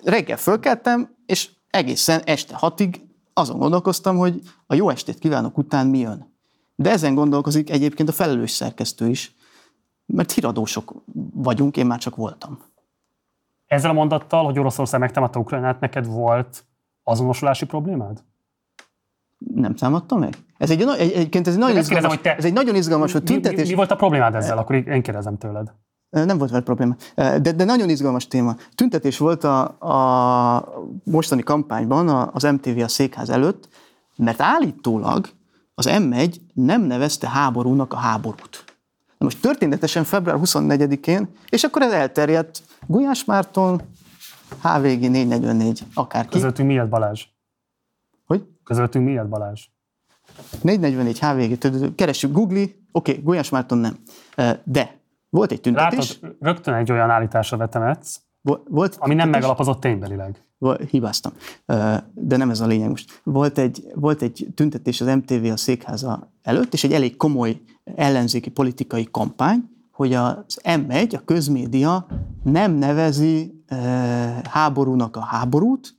[0.05, 5.99] reggel fölkeltem, és egészen este hatig azon gondolkoztam, hogy a jó estét kívánok után mi
[5.99, 6.35] jön.
[6.75, 9.35] De ezen gondolkozik egyébként a felelős szerkesztő is,
[10.07, 10.95] mert híradósok
[11.35, 12.59] vagyunk, én már csak voltam.
[13.67, 16.65] Ezzel a mondattal, hogy Oroszország megtámadta Ukrajnát, neked volt
[17.03, 18.23] azonosulási problémád?
[19.39, 20.37] Nem támadta meg?
[20.59, 23.23] Ez egy, egy, egyébként ez egy, nagyon izgalmas, kérdezem, te, ez egy nagyon izgalmas hogy
[23.23, 23.57] tüntetés.
[23.57, 24.59] Mi, mi, mi volt a problémád ezzel?
[24.59, 25.73] Akkor én kérdezem tőled.
[26.11, 26.97] Nem volt vele probléma.
[27.15, 28.57] De, de nagyon izgalmas téma.
[28.75, 33.69] Tüntetés volt a, a mostani kampányban az MTV a székház előtt,
[34.17, 35.29] mert állítólag
[35.75, 38.65] az M1 nem nevezte háborúnak a háborút.
[39.19, 43.81] Na most történetesen február 24-én, és akkor ez elterjedt Gulyás Márton,
[44.63, 46.31] HVG 444, akárki.
[46.31, 47.25] Közöttünk miért Balázs?
[48.27, 48.45] Hogy?
[48.65, 49.67] Közöttünk miért Balázs?
[50.63, 53.97] 444 HVG, keressük Google, oké, okay, Gulyás Márton nem.
[54.65, 55.00] De
[55.31, 56.19] volt egy tüntetés.
[56.21, 58.21] Látod, rögtön egy olyan állításra vetemetsz,
[58.69, 60.45] volt ami nem megalapozott ténybelileg.
[60.91, 61.33] Hibáztam.
[62.15, 63.21] De nem ez a lényeg most.
[63.25, 67.61] Volt egy, volt egy tüntetés az MTV a székháza előtt, és egy elég komoly
[67.95, 72.07] ellenzéki politikai kampány, hogy az M1, a közmédia
[72.43, 73.65] nem nevezi
[74.51, 75.99] háborúnak a háborút,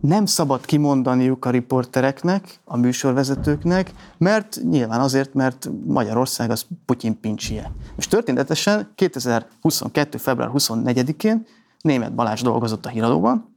[0.00, 7.72] nem szabad kimondaniuk a riportereknek, a műsorvezetőknek, mert nyilván azért, mert Magyarország az Putyin pincsie.
[7.96, 10.18] És történetesen 2022.
[10.18, 11.46] február 24-én
[11.80, 13.56] német Balázs dolgozott a híradóban,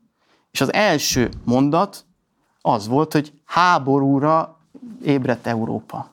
[0.51, 2.05] és az első mondat
[2.61, 4.59] az volt, hogy háborúra
[5.03, 6.11] ébredt Európa.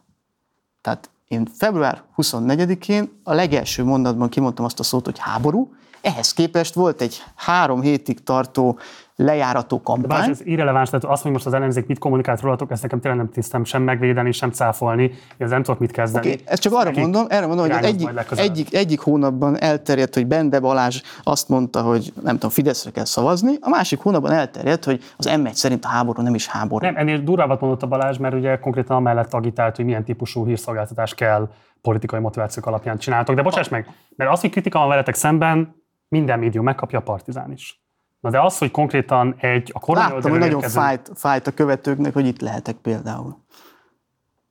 [0.81, 6.75] Tehát Én február 24-én a legelső mondatban kimondtam azt a szót, hogy háború, ehhez képest
[6.75, 8.79] volt egy három hétig tartó
[9.17, 10.25] lejárató kampány.
[10.25, 13.21] De ez irreleváns, tehát azt, hogy most az ellenzék mit kommunikált rólatok, ezt nekem tényleg
[13.21, 16.27] nem tisztem sem megvédeni, sem cáfolni, ez nem tudok mit kezdeni.
[16.27, 20.61] Okay, ezt csak arra mondom, erre mondom, hogy egyik, egyik, egyik, hónapban elterjedt, hogy Bende
[20.61, 25.29] Balázs azt mondta, hogy nem tudom, Fideszre kell szavazni, a másik hónapban elterjedt, hogy az
[25.31, 26.85] M1 szerint a háború nem is háború.
[26.85, 31.15] Nem, ennél durvábbat mondott a Balázs, mert ugye konkrétan amellett agitált, hogy milyen típusú hírszolgáltatás
[31.15, 31.49] kell
[31.83, 33.35] politikai motivációk alapján csináltok.
[33.35, 35.80] De bocsáss meg, mert az, hogy kritika van veletek szemben,
[36.11, 37.81] minden médium megkapja a partizán is.
[38.21, 42.13] Na de az, hogy konkrétan egy a kormány Láttam, hogy nagyon fájt, fájt a követőknek,
[42.13, 43.37] hogy itt lehetek például.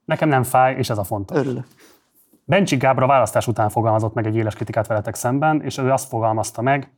[0.06, 1.38] Nekem nem fáj, és ez a fontos.
[1.38, 1.65] Örülök.
[2.45, 6.07] Bencsi Gábor a választás után fogalmazott meg egy éles kritikát veletek szemben, és ő azt
[6.07, 6.91] fogalmazta meg,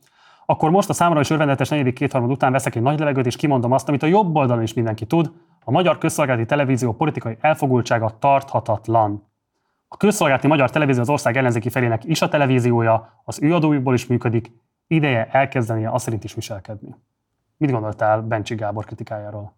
[0.46, 3.72] akkor most a számra is örvendetes negyedik kétharmad után veszek egy nagy levegőt, és kimondom
[3.72, 5.32] azt, amit a jobb oldalon is mindenki tud,
[5.64, 9.31] a magyar közszolgálati televízió politikai elfogultsága tarthatatlan.
[9.92, 14.06] A közszolgálati magyar televízió az ország ellenzéki felének is a televíziója, az ő adójukból is
[14.06, 14.52] működik,
[14.86, 16.94] ideje elkezdenie azt szerint is viselkedni.
[17.56, 19.54] Mit gondoltál Bencsi Gábor kritikájáról?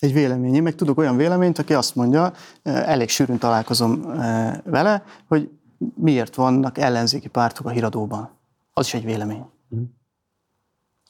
[0.00, 0.54] Egy vélemény.
[0.54, 2.32] Én meg tudok olyan véleményt, aki azt mondja,
[2.62, 5.50] eh, elég sűrűn találkozom eh, vele, hogy
[5.94, 8.30] miért vannak ellenzéki pártok a híradóban.
[8.72, 9.46] Az is egy vélemény.
[9.74, 9.82] Mm.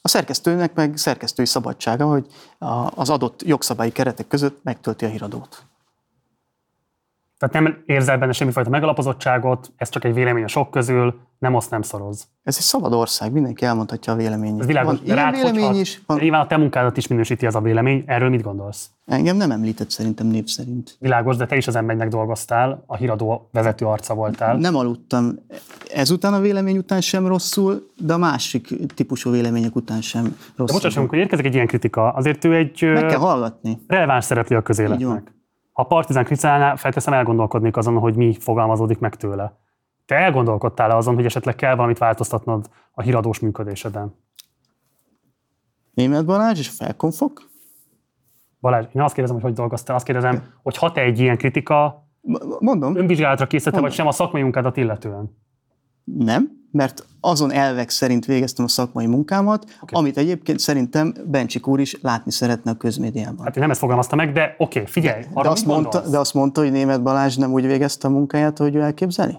[0.02, 2.26] A szerkesztőnek meg szerkesztői szabadsága, hogy
[2.94, 5.66] az adott jogszabályi keretek között megtölti a híradót.
[7.42, 11.70] Tehát nem érzel benne semmifajta megalapozottságot, ez csak egy vélemény a sok közül, nem azt
[11.70, 12.28] nem szoroz.
[12.42, 14.60] Ez egy szabad ország, mindenki elmondhatja a véleményét.
[14.60, 16.02] Ez világos, van rád, vélemény hogyha, is.
[16.06, 16.18] Van...
[16.18, 18.90] Nyilván a te munkádat is minősíti ez a vélemény, erről mit gondolsz?
[19.04, 20.96] Engem nem említett szerintem név szerint.
[20.98, 24.56] Világos, de te is az m dolgoztál, a híradó vezető arca voltál.
[24.56, 25.38] Nem aludtam.
[25.94, 30.66] Ezután a vélemény után sem rosszul, de a másik típusú vélemények után sem rosszul.
[30.66, 32.82] De bocsánat, amikor érkezik egy ilyen kritika, azért ő egy...
[32.82, 33.78] Meg kell hallgatni.
[33.86, 35.32] Releváns szereplő a közéletnek.
[35.72, 39.58] Ha a partizán kritizálná, felteszem elgondolkodnék azon, hogy mi fogalmazódik meg tőle.
[40.06, 44.14] Te elgondolkodtál -e azon, hogy esetleg kell valamit változtatnod a híradós működéseden?
[45.94, 47.50] Német Balázs és Felkonfok?
[48.60, 52.06] Balázs, én azt kérdezem, hogy hogy dolgoztál, azt kérdezem, hogy ha te egy ilyen kritika,
[52.58, 52.96] Mondom.
[52.96, 55.36] önvizsgálatra készítette, vagy sem a szakmai munkádat illetően?
[56.04, 60.00] Nem, mert azon elvek szerint végeztem a szakmai munkámat, okay.
[60.00, 63.44] amit egyébként szerintem Bencsik úr is látni szeretne a közmédiában.
[63.44, 66.18] Hát én nem ezt fogalmazta meg, de oké, okay, figyelj, de, de, azt mondta, de
[66.18, 69.38] azt mondta, hogy német Balázs nem úgy végezte a munkáját, hogy ő elképzeli?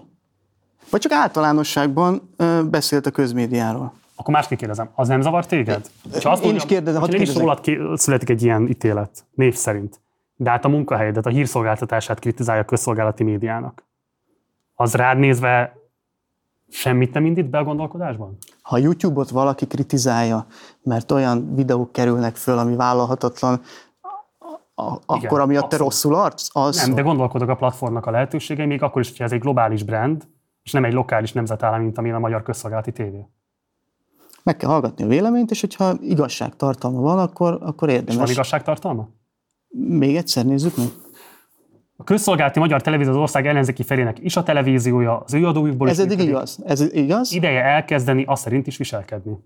[0.90, 3.92] Vagy csak általánosságban ö, beszélt a közmédiáról?
[4.16, 5.90] Akkor másképp kérdezem, az nem zavar téged?
[6.14, 7.60] Én, azt én is kérdezem, hogy is rólad
[7.94, 10.00] születik egy ilyen ítélet, név szerint,
[10.36, 13.86] de hát a munkahelyedet, a hírszolgáltatását kritizálja a közszolgálati médiának.
[14.74, 15.83] Az rád nézve
[16.74, 18.36] Semmit nem indít be a gondolkodásban?
[18.62, 20.46] Ha YouTube-ot valaki kritizálja,
[20.82, 23.60] mert olyan videók kerülnek föl, ami vállalhatatlan,
[24.74, 26.48] a, Igen, akkor amiatt te rosszul arc?
[26.52, 29.82] Az nem, de gondolkodok a platformnak a lehetőségei, még akkor is, hogyha ez egy globális
[29.82, 30.26] brand,
[30.62, 33.26] és nem egy lokális nemzetállam, mint amilyen a magyar közszolgálati tévé.
[34.42, 38.14] Meg kell hallgatni a véleményt, és hogyha igazságtartalma van, akkor, akkor érdemes.
[38.14, 39.08] És van igazságtartalma?
[39.68, 40.86] Még egyszer nézzük meg.
[41.96, 45.98] A közszolgálati magyar televízió az ország ellenzéki felének is a televíziója, az ő adójukból Ez
[45.98, 46.58] eddig igaz.
[46.66, 47.32] Ez igaz.
[47.32, 49.38] Ideje elkezdeni azt szerint is viselkedni.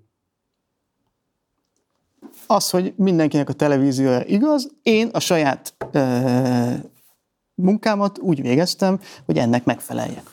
[2.47, 6.83] Az, hogy mindenkinek a televíziója igaz, én a saját e,
[7.55, 10.31] munkámat úgy végeztem, hogy ennek megfeleljek.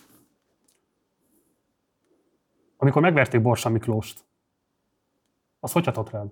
[2.77, 4.23] Amikor megverték Borsa Miklóst,
[5.59, 6.27] az hogy hatott rád?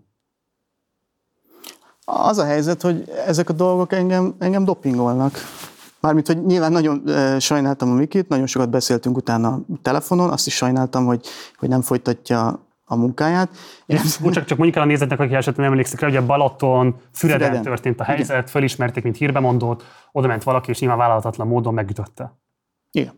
[2.06, 5.38] Az a helyzet, hogy ezek a dolgok engem, engem dopingolnak.
[6.04, 7.04] Mármint, hogy nyilván nagyon
[7.40, 11.26] sajnáltam a Mikit, nagyon sokat beszéltünk utána telefonon, azt is sajnáltam, hogy,
[11.56, 13.50] hogy nem folytatja a munkáját.
[13.86, 14.00] Én
[14.32, 17.40] csak, csak mondjuk el a nézetnek, aki esetleg nem emlékszik rá, hogy a Balaton, Füreden,
[17.48, 17.64] Füreden.
[17.64, 18.46] történt a helyzet, Igen.
[18.46, 22.38] fölismerték, mint hírbemondót, oda ment valaki, és nyilván vállalhatatlan módon megütötte.
[22.92, 23.14] Igen.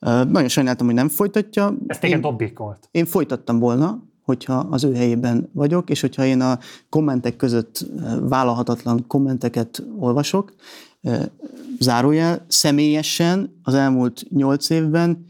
[0.00, 1.74] Uh, nagyon sajnáltam, hogy nem folytatja.
[1.86, 2.88] Ez téged dobbik volt.
[2.90, 6.58] Én folytattam volna, hogyha az ő helyében vagyok, és hogyha én a
[6.88, 7.86] kommentek között
[8.20, 10.52] vállalhatatlan kommenteket olvasok,
[11.78, 15.26] zárójel, személyesen az elmúlt nyolc évben,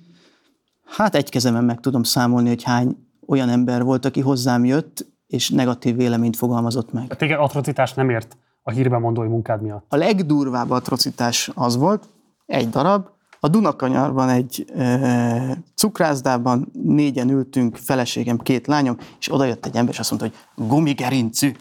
[0.85, 2.97] hát egy kezemen meg tudom számolni, hogy hány
[3.27, 7.17] olyan ember volt, aki hozzám jött, és negatív véleményt fogalmazott meg.
[7.17, 9.85] Téged atrocitás nem ért a hírben mondói munkád miatt?
[9.89, 12.09] A legdurvább atrocitás az volt,
[12.47, 13.09] egy darab,
[13.41, 19.93] a Dunakanyarban egy e, cukrászdában négyen ültünk, feleségem, két lányom, és oda jött egy ember,
[19.93, 21.53] és azt mondta, hogy gumigerincű.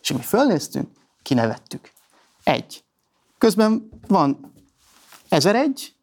[0.00, 0.88] És mi fölnéztünk,
[1.22, 1.90] kinevettük.
[2.42, 2.84] Egy.
[3.38, 4.52] Közben van
[5.28, 5.94] ezer egy,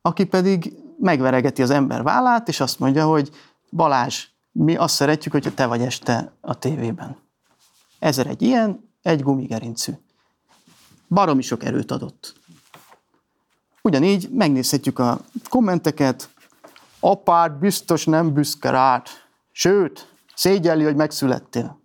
[0.00, 3.30] aki pedig megveregeti az ember vállát, és azt mondja, hogy
[3.70, 7.16] Balázs, mi azt szeretjük, hogyha te vagy este a tévében.
[7.98, 9.92] Ezer egy ilyen, egy gumigerincű.
[11.08, 12.34] Baromi sok erőt adott.
[13.82, 16.30] Ugyanígy megnézhetjük a kommenteket,
[17.00, 19.06] apád biztos nem büszke rád,
[19.52, 21.80] sőt, szégyelli, hogy megszülettél.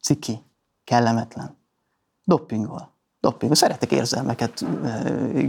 [0.00, 0.42] Ciki,
[0.84, 1.56] kellemetlen.
[2.24, 2.93] Doppingol.
[3.24, 3.56] Doppingol.
[3.56, 4.64] Szeretek érzelmeket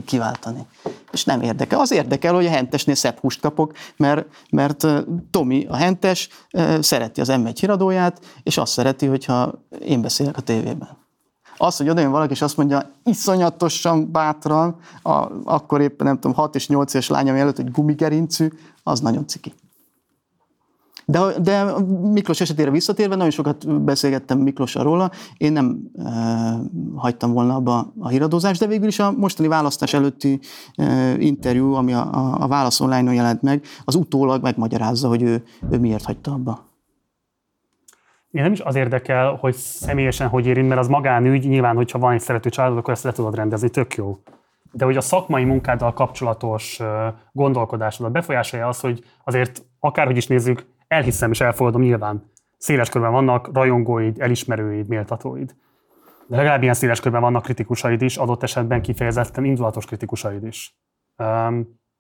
[0.06, 0.65] kiváltani.
[1.11, 1.80] És nem érdekel.
[1.80, 4.85] Az érdekel, hogy a hentesnél szebb húst kapok, mert, mert
[5.31, 6.30] Tomi, a hentes,
[6.80, 10.97] szereti az M1 híradóját, és azt szereti, hogyha én beszélek a tévében.
[11.57, 16.56] Az, hogy odajön valaki, és azt mondja, iszonyatosan bátran, a, akkor éppen nem tudom, 6
[16.56, 18.47] és 8 éves lányom előtt, hogy gumigerincű,
[18.84, 19.53] az nagyon ciki.
[21.06, 21.65] De, de
[22.02, 26.11] Miklós esetére visszatérve, nagyon sokat beszélgettem Miklósra róla, én nem e,
[26.95, 30.40] hagytam volna abba a híradózást, de végül is a mostani választás előtti
[30.76, 35.44] e, interjú, ami a, a, a Válasz online jelent meg, az utólag megmagyarázza, hogy ő,
[35.72, 36.73] ő miért hagyta abba.
[38.32, 42.14] Én nem is az érdekel, hogy személyesen hogy érint, mert az magánügy, nyilván, hogyha van
[42.14, 44.18] egy szerető családod, akkor ezt le tudod rendezni, tök jó.
[44.72, 46.80] De hogy a szakmai munkáddal kapcsolatos
[47.32, 50.65] gondolkodásodat befolyásolja az, hogy azért akárhogy is nézzük,
[50.95, 52.31] elhiszem és elfogadom nyilván.
[52.57, 55.55] Széles körben vannak rajongóid, elismerőid, méltatóid.
[56.27, 60.76] De legalább ilyen széles körben vannak kritikusaid is, adott esetben kifejezetten indulatos kritikusaid is.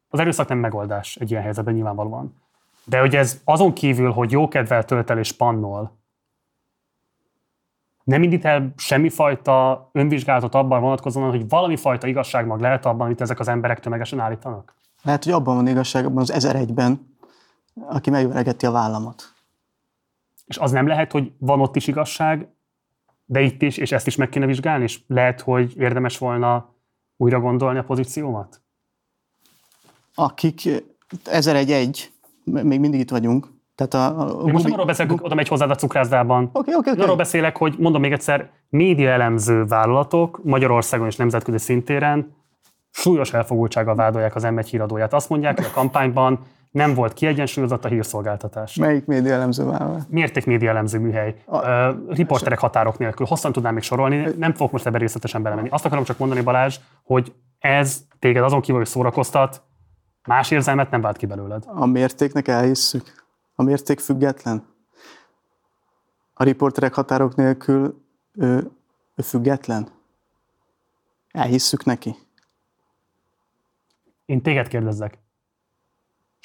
[0.09, 2.41] Az erőszak nem megoldás egy ilyen helyzetben nyilvánvalóan.
[2.85, 6.03] De hogy ez azon kívül, hogy jó kedvel tölt el és pannol,
[8.03, 13.39] nem indít el semmifajta önvizsgálatot abban vonatkozóan, hogy valami fajta igazságmag lehet abban, amit ezek
[13.39, 14.75] az emberek tömegesen állítanak?
[15.03, 17.14] Lehet, hogy abban van igazság, abban az 1001-ben,
[17.81, 19.33] aki megveregeti a vállamat.
[20.45, 22.47] És az nem lehet, hogy van ott is igazság,
[23.25, 26.73] de itt is, és ezt is meg kéne vizsgálni, és lehet, hogy érdemes volna
[27.17, 28.61] újra gondolni a pozíciómat?
[30.15, 30.69] Akik
[31.23, 32.11] 1001,
[32.43, 35.69] még mindig itt vagyunk, tehát a, a, Én most nem arról beszélek, oda megy hozzád
[35.69, 36.49] a cukrászdában.
[36.53, 37.03] Okay, okay, okay.
[37.03, 42.35] Arról beszélek, hogy mondom még egyszer, média elemző vállalatok Magyarországon és nemzetközi szintéren
[42.91, 45.13] súlyos elfogultsággal vádolják az m híradóját.
[45.13, 46.39] Azt mondják, hogy a kampányban
[46.75, 48.75] nem volt kiegyensúlyozott a hírszolgáltatás.
[48.75, 50.09] Melyik média elemző vállalat?
[50.09, 51.35] Mérték média elemző műhely.
[51.45, 53.25] A, uh, riporterek határok nélkül.
[53.25, 55.69] Hosszan tudnám még sorolni, nem fogok most ebben részletesen belemenni.
[55.69, 59.61] Azt akarom csak mondani, Balázs, hogy ez téged azon kívül, hogy szórakoztat,
[60.27, 61.63] más érzelmet nem vált ki belőled.
[61.67, 63.25] A mértéknek elhisszük.
[63.55, 64.65] A mérték független.
[66.33, 68.01] A riporterek határok nélkül
[68.33, 68.71] ő,
[69.15, 69.87] ő független.
[71.31, 72.15] Elhisszük neki.
[74.25, 75.23] Én téged kérdezzek.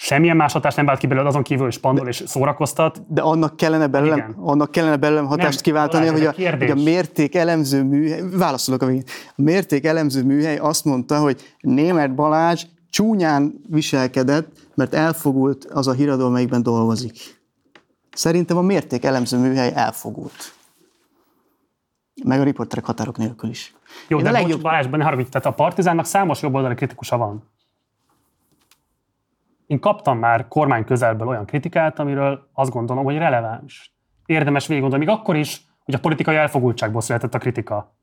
[0.02, 3.02] Semmilyen más hatást nem vált ki belőle, azon kívül, hogy spandol és szórakoztat.
[3.06, 7.34] De annak kellene belőlem, annak kellene belőlem hatást nem, kiváltani, hogy a, hogy a mérték
[7.34, 9.04] elemző műhely, válaszolok a végén,
[9.36, 15.92] a mérték elemző műhely azt mondta, hogy német Balázs csúnyán viselkedett, mert elfogult az a
[15.92, 17.18] híradó, amelyikben dolgozik.
[18.12, 20.54] Szerintem a mérték elemző műhely elfogult.
[22.24, 23.74] Meg a riporterek határok nélkül is.
[24.08, 24.60] Jó, Én de a legjobb...
[24.60, 27.49] Balázs, ne haragudj, tehát a Partizánnak számos jobboldali kritikusa van.
[29.70, 33.94] Én kaptam már kormány közelből olyan kritikát, amiről azt gondolom, hogy releváns.
[34.26, 37.94] Érdemes végig gondolni, még akkor is, hogy a politikai elfogultságból született a kritika.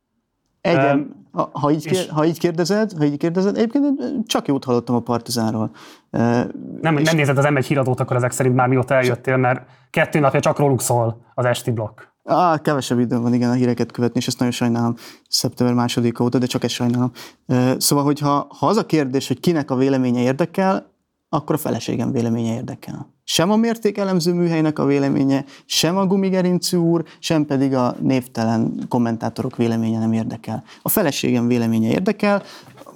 [0.61, 4.95] Egyen, um, ha, így, kér, ha így kérdezed, ha így kérdezed, egyébként csak jót hallottam
[4.95, 5.71] a Partizánról.
[6.09, 6.49] Nem,
[6.81, 10.59] nem nézed az M1 híradót akkor ezek szerint már mióta eljöttél, mert kettő napja csak
[10.59, 12.01] róluk szól az esti blokk.
[12.23, 14.93] Ah, kevesebb időm van, igen, a híreket követni, és ezt nagyon sajnálom
[15.29, 17.11] szeptember második óta, de csak ezt sajnálom.
[17.77, 20.95] Szóval, hogyha ha az a kérdés, hogy kinek a véleménye érdekel,
[21.29, 23.13] akkor a feleségem véleménye érdekel.
[23.23, 29.55] Sem a mértékelemző műhelynek a véleménye, sem a gumigerincű úr, sem pedig a névtelen kommentátorok
[29.55, 30.63] véleménye nem érdekel.
[30.81, 32.43] A feleségem véleménye érdekel,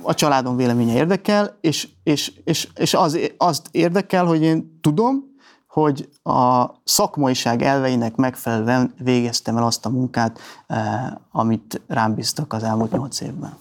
[0.02, 5.30] a családom véleménye érdekel, és, és, és, és az, azt érdekel, hogy én tudom,
[5.68, 12.64] hogy a szakmaiság elveinek megfelelően végeztem el azt a munkát, eh, amit rám bíztak az
[12.64, 13.58] elmúlt nyolc évben.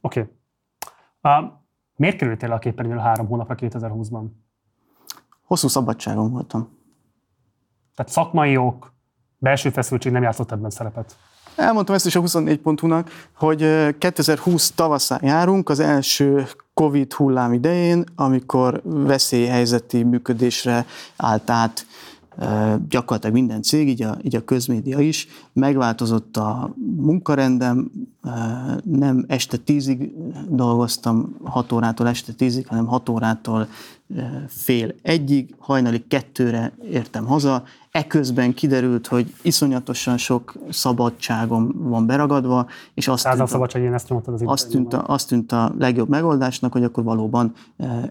[0.00, 0.20] Oké.
[0.20, 0.32] Okay.
[1.40, 1.62] Uh,
[2.04, 4.24] miért kerültél a képernyőre három hónapra 2020-ban?
[5.44, 6.68] Hosszú szabadságon voltam.
[7.94, 8.92] Tehát szakmai ok,
[9.38, 11.16] belső feszültség nem játszott ebben szerepet.
[11.56, 18.04] Elmondtam ezt is a 24 pontúnak, hogy 2020 tavaszán járunk, az első Covid hullám idején,
[18.16, 20.86] amikor veszélyhelyzeti működésre
[21.16, 21.86] állt át
[22.88, 27.90] gyakorlatilag minden cég, így a, így a közmédia is, megváltozott a munkarendem,
[28.84, 30.12] nem este tízig
[30.48, 33.68] dolgoztam, hat órától este tízig, hanem hat órától
[34.48, 37.62] fél egyig, hajnali kettőre értem haza.
[37.90, 44.42] Eközben kiderült, hogy iszonyatosan sok szabadságom van beragadva, és azt tűnt, szabadság, én ezt az
[44.44, 47.52] azt, tűnt a, azt tűnt a legjobb megoldásnak, hogy akkor valóban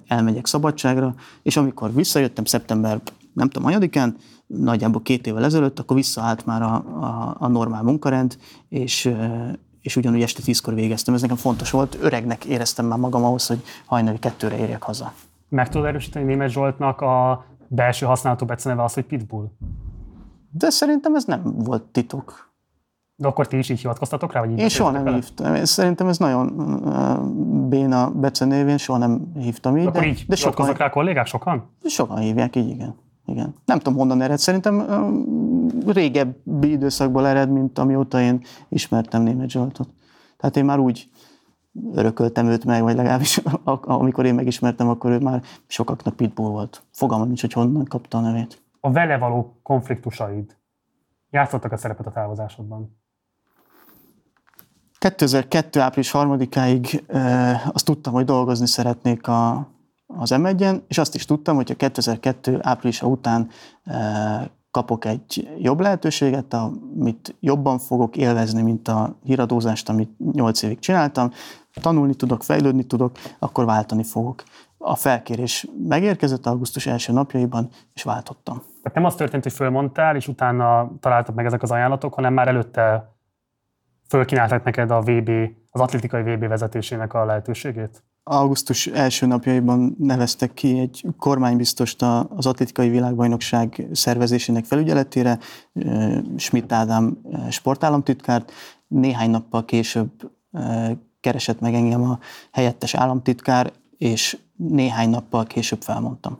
[0.07, 3.02] elmegyek szabadságra, és amikor visszajöttem szeptember
[3.34, 4.15] nem tudom, anyadikán,
[4.48, 8.38] nagyjából két évvel ezelőtt, akkor visszaállt már a, a, a normál munkarend,
[8.70, 9.14] és,
[9.82, 11.14] és ugyanúgy este tízkor végeztem.
[11.14, 15.14] Ez nekem fontos volt, öregnek éreztem már magam ahhoz, hogy hajnali kettőre érjek haza.
[15.53, 19.51] Meg tudod erősíteni Német Zsoltnak a belső használatú beceneve az, hogy Pitbull?
[20.51, 22.51] De szerintem ez nem volt titok.
[23.15, 24.39] De akkor ti is így hivatkoztatok rá?
[24.39, 25.15] Vagy így én soha nem vele?
[25.15, 25.65] hívtam.
[25.65, 26.49] Szerintem ez nagyon
[27.69, 29.84] béna becenévén, soha nem hívtam így.
[29.84, 31.69] De, akkor így de sokan, rá kollégák sokan?
[31.84, 32.95] Sokan hívják, így igen.
[33.25, 33.55] igen.
[33.65, 34.38] Nem tudom honnan ered.
[34.38, 34.85] Szerintem
[35.85, 39.89] régebbi időszakból ered, mint amióta én ismertem Német Zsoltot.
[40.38, 41.09] Tehát én már úgy
[41.93, 43.41] örököltem őt meg, vagy legalábbis
[43.81, 46.83] amikor én megismertem, akkor ő már sokaknak pitbull volt.
[46.91, 48.61] Fogalmam nincs, hogy honnan kapta a nevét.
[48.79, 50.57] A vele való konfliktusaid
[51.29, 52.97] játszottak a szerepet a távozásodban?
[54.97, 55.79] 2002.
[55.79, 59.67] április 3-áig e, azt tudtam, hogy dolgozni szeretnék a,
[60.07, 60.47] az m
[60.87, 62.59] és azt is tudtam, hogy a 2002.
[62.61, 63.49] áprilisa után
[63.83, 70.79] e, kapok egy jobb lehetőséget, amit jobban fogok élvezni, mint a híradózást, amit 8 évig
[70.79, 71.31] csináltam,
[71.81, 74.43] tanulni tudok, fejlődni tudok, akkor váltani fogok.
[74.77, 78.57] A felkérés megérkezett augusztus első napjaiban, és váltottam.
[78.57, 82.47] Tehát nem az történt, hogy fölmondtál, és utána találtak meg ezek az ajánlatok, hanem már
[82.47, 83.13] előtte
[84.07, 85.29] fölkínálták neked a VB,
[85.69, 88.03] az atlétikai VB vezetésének a lehetőségét?
[88.23, 92.01] Augusztus első napjaiban neveztek ki egy kormánybiztost
[92.35, 95.39] az atlétikai világbajnokság szervezésének felügyeletére,
[96.35, 97.17] Schmidt Ádám
[97.49, 98.51] sportállamtitkárt.
[98.87, 100.11] Néhány nappal később
[101.23, 102.19] keresett meg engem a
[102.51, 106.37] helyettes államtitkár, és néhány nappal később felmondtam.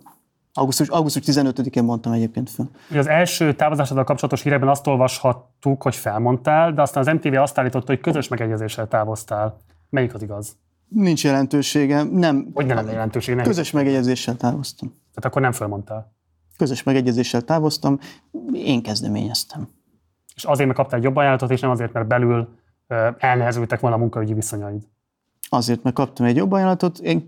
[0.53, 2.69] Augusztus, augusztus 15-én mondtam egyébként föl.
[2.97, 7.91] Az első távozásoddal kapcsolatos híreben azt olvashattuk, hogy felmondtál, de aztán az MTV azt állította,
[7.91, 9.57] hogy közös megegyezéssel távoztál.
[9.89, 10.55] Melyik az igaz?
[10.88, 12.03] Nincs jelentősége.
[12.03, 12.49] Nem.
[12.53, 13.35] Hogy nem jelentősége?
[13.35, 14.88] Nem közös megegyezéssel távoztam.
[14.89, 16.14] Tehát akkor nem felmondtál?
[16.57, 17.99] Közös megegyezéssel távoztam,
[18.53, 19.68] én kezdeményeztem.
[20.35, 22.61] És azért, mert kaptál egy jobb ajánlatot, és nem azért, mert belül
[23.18, 24.81] elnehezültek volna a munkaügyi viszonyaid?
[25.49, 26.99] Azért, mert kaptam egy jobb ajánlatot.
[26.99, 27.26] Én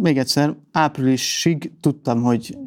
[0.00, 2.58] még egyszer áprilisig tudtam, hogy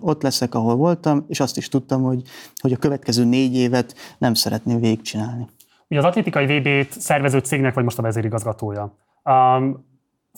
[0.00, 2.22] ott leszek, ahol voltam, és azt is tudtam, hogy,
[2.60, 5.46] hogy a következő négy évet nem szeretném végigcsinálni.
[5.88, 8.96] Ugye az atlétikai VB-t szervező cégnek vagy most a vezérigazgatója.
[9.24, 9.84] Um,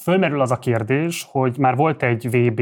[0.00, 2.60] fölmerül az a kérdés, hogy már volt egy VB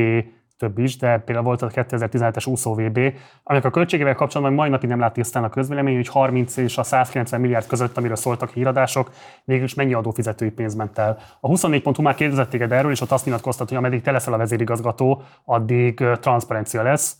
[0.57, 2.99] több is, de például volt a 2017-es úszó VB,
[3.43, 6.83] aminek a költségével kapcsolatban mai napig nem lát tisztán a közvélemény, hogy 30 és a
[6.83, 9.11] 190 milliárd között, amiről szóltak híradások,
[9.45, 11.19] végül is mennyi adófizetői pénz ment el.
[11.41, 14.37] A 24.hu már kérdezett téged erről, és ott azt nyilatkoztat, hogy ameddig te leszel a
[14.37, 17.17] vezérigazgató, addig transzparencia lesz.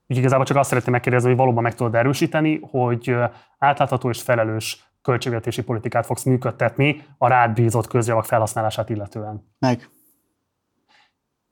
[0.00, 3.16] Úgyhogy igazából csak azt szeretném megkérdezni, hogy valóban meg tudod erősíteni, hogy
[3.58, 9.54] átlátható és felelős költségvetési politikát fogsz működtetni a rád bízott közjavak felhasználását illetően.
[9.58, 9.88] Meg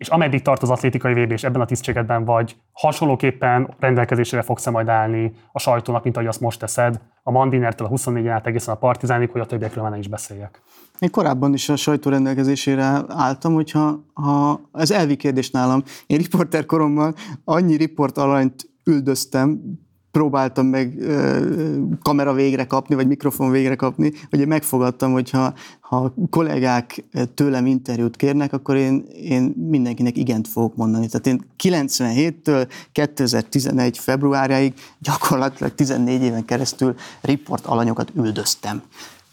[0.04, 4.88] és ameddig tart az atlétikai VB, és ebben a tisztségedben vagy, hasonlóképpen rendelkezésre fogsz-e majd
[4.88, 8.76] állni a sajtónak, mint ahogy azt most teszed, a Mandinertől a 24 át egészen a
[8.76, 10.62] Partizánig, hogy a többiekről már ne is beszéljek.
[10.98, 15.82] Én korábban is a sajtó rendelkezésére álltam, hogyha ha, ez elvi kérdés nálam.
[16.06, 17.14] Én riporter koromban
[17.44, 19.60] annyi riport alanyt üldöztem,
[20.14, 20.98] próbáltam meg
[22.02, 27.04] kamera végre kapni, vagy mikrofon végre kapni, hogy megfogadtam, hogy ha, ha kollégák
[27.34, 31.06] tőlem interjút kérnek, akkor én, én mindenkinek igent fogok mondani.
[31.06, 38.82] Tehát én 97-től 2011 februárjáig gyakorlatilag 14 éven keresztül riport alanyokat üldöztem.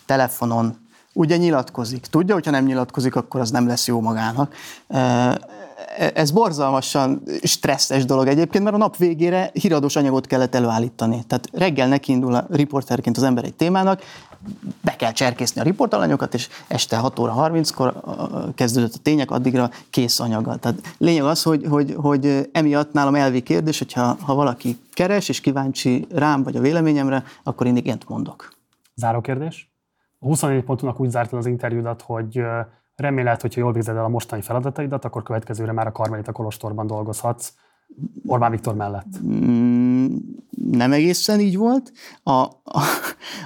[0.06, 0.78] Telefonon,
[1.14, 2.06] ugye nyilatkozik.
[2.06, 4.56] Tudja, hogyha nem nyilatkozik, akkor az nem lesz jó magának
[6.14, 11.24] ez borzalmasan stresszes dolog egyébként, mert a nap végére híradós anyagot kellett előállítani.
[11.28, 14.02] Tehát reggel nekiindul a riporterként az ember egy témának,
[14.84, 18.02] be kell cserkészni a riportalanyokat, és este 6 óra 30-kor
[18.56, 20.58] kezdődött a tények, addigra kész anyaggal.
[20.58, 25.42] Tehát lényeg az, hogy, hogy, hogy emiatt nálam elvi kérdés, hogyha ha valaki keres és
[25.42, 28.54] kíváncsi rám vagy a véleményemre, akkor én igent mondok.
[28.96, 29.72] Záró kérdés.
[30.20, 32.42] A 24 pontunak úgy zártad az interjúdat, hogy
[32.96, 37.54] Remélet, hogyha jól végzed el a mostani feladataidat, akkor következőre már a Karmelita Kolostorban dolgozhatsz.
[38.26, 39.22] Orbán Viktor mellett.
[39.24, 40.16] Mm,
[40.72, 41.92] nem egészen így volt.
[42.24, 42.52] A, a,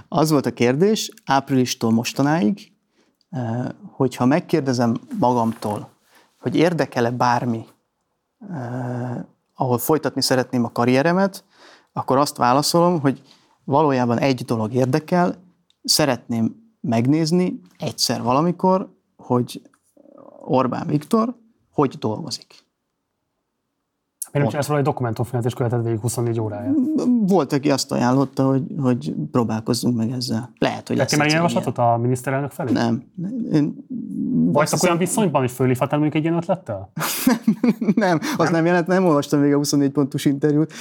[0.07, 2.71] az volt a kérdés, áprilistól mostanáig,
[3.29, 5.89] eh, hogyha megkérdezem magamtól,
[6.39, 7.65] hogy érdekel-e bármi,
[8.49, 9.23] eh,
[9.53, 11.43] ahol folytatni szeretném a karrieremet,
[11.93, 13.21] akkor azt válaszolom, hogy
[13.63, 15.35] valójában egy dolog érdekel,
[15.83, 18.94] szeretném megnézni egyszer valamikor,
[19.25, 19.61] hogy
[20.41, 21.35] Orbán Viktor
[21.71, 22.64] hogy dolgozik.
[24.39, 26.73] Nem csinálsz egy dokumentumfilmet, és követed végig 24 óráját?
[27.19, 30.53] Volt, aki azt ajánlotta, hogy, hogy próbálkozzunk meg ezzel.
[30.57, 32.71] Lehet, hogy Tettél már ilyen javaslatot a miniszterelnök felé?
[32.71, 33.03] Nem.
[33.53, 33.75] Én
[34.51, 34.89] Vagy hiszem...
[34.89, 36.91] olyan viszonyban, hogy fölhívhatál mondjuk egy ilyen ötlettel?
[37.95, 40.73] nem, az nem jelent, nem olvastam még a 24 pontos interjút,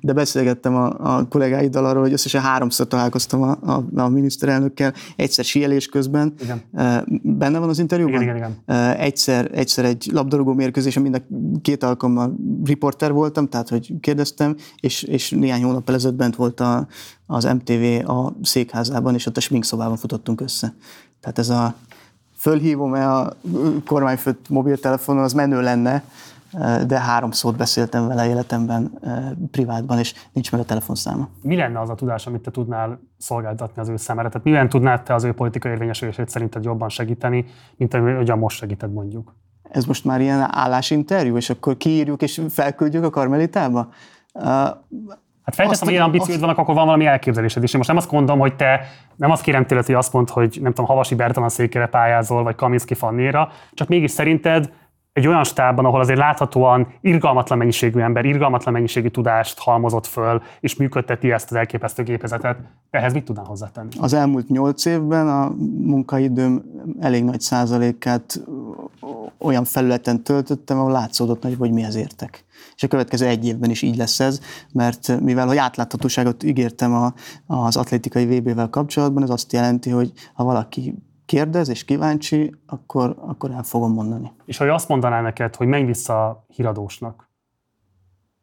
[0.00, 5.44] de beszélgettem a, a kollégáiddal arról, hogy összesen háromszor találkoztam a, a, a miniszterelnökkel, egyszer
[5.44, 6.34] síelés közben.
[6.42, 6.62] Igen.
[7.22, 8.22] Benne van az interjúban?
[8.22, 8.96] Igen, igen, igen.
[8.96, 11.20] Egyszer, egyszer egy labdarúgó mérkőzésen mind a
[11.62, 12.34] két alkalommal
[12.64, 16.86] riporter voltam, tehát hogy kérdeztem, és, és néhány hónap ezelőtt bent volt a,
[17.26, 20.74] az MTV a székházában, és ott a sminkszobában futottunk össze.
[21.20, 21.74] Tehát ez a
[22.36, 23.36] fölhívom-e a
[23.86, 26.04] kormányfőt mobiltelefonon, az menő lenne,
[26.86, 28.98] de három szót beszéltem vele életemben,
[29.50, 31.28] privátban, és nincs meg a telefonszáma.
[31.42, 34.28] Mi lenne az a tudás, amit te tudnál szolgáltatni az ő számára?
[34.28, 37.44] Tehát miben tudnád te az ő politikai érvényesülését szerinted jobban segíteni,
[37.76, 39.34] mint ahogy most segíted mondjuk?
[39.72, 43.88] Ez most már ilyen állásinterjú, és akkor kiírjuk és felküldjük a karmelitába?
[45.44, 47.70] Hát felteszem, hogy ilyen ambícióid vannak, akkor van valami elképzelésed is.
[47.70, 48.80] Én most nem azt mondom, hogy te
[49.16, 52.54] nem azt kérem tőled, hogy azt mondd, hogy nem tudom, Havasi Bertalan székére pályázol, vagy
[52.54, 54.72] Kaminski Fannéra, csak mégis szerinted
[55.12, 60.76] egy olyan stábban, ahol azért láthatóan irgalmatlan mennyiségű ember, irgalmatlan mennyiségű tudást halmozott föl, és
[60.76, 62.58] működteti ezt az elképesztő gépezetet,
[62.90, 63.88] ehhez mit tudnál hozzátenni?
[64.00, 65.54] Az elmúlt nyolc évben a
[65.84, 66.62] munkaidőm
[67.00, 68.40] elég nagy százalékát
[69.38, 72.44] olyan felületen töltöttem, ahol látszódott nagy, hogy mihez értek.
[72.76, 74.40] És a következő egy évben is így lesz ez,
[74.72, 77.12] mert mivel hogy átláthatóságot ígértem a,
[77.46, 80.94] az atlétikai VB-vel kapcsolatban, ez azt jelenti, hogy ha valaki
[81.30, 84.32] kérdez és kíváncsi, akkor, akkor el fogom mondani.
[84.44, 87.30] És hogy azt mondaná neked, hogy menj vissza a híradósnak,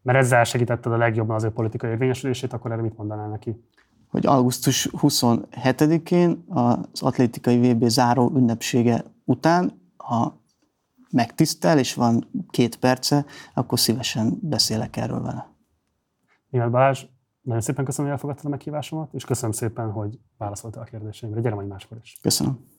[0.01, 3.63] mert ezzel segítetted a legjobban az ő politikai érvényesülését, akkor erre mit mondanál neki?
[4.07, 10.41] Hogy augusztus 27-én az atlétikai VB záró ünnepsége után, ha
[11.11, 15.49] megtisztel, és van két perce, akkor szívesen beszélek erről vele.
[16.49, 17.05] Német Balázs,
[17.41, 21.41] nagyon szépen köszönöm, hogy elfogadtad a meghívásomat, és köszönöm szépen, hogy válaszoltál a kérdéseimre.
[21.41, 22.17] Gyere majd máskor is.
[22.21, 22.75] Köszönöm.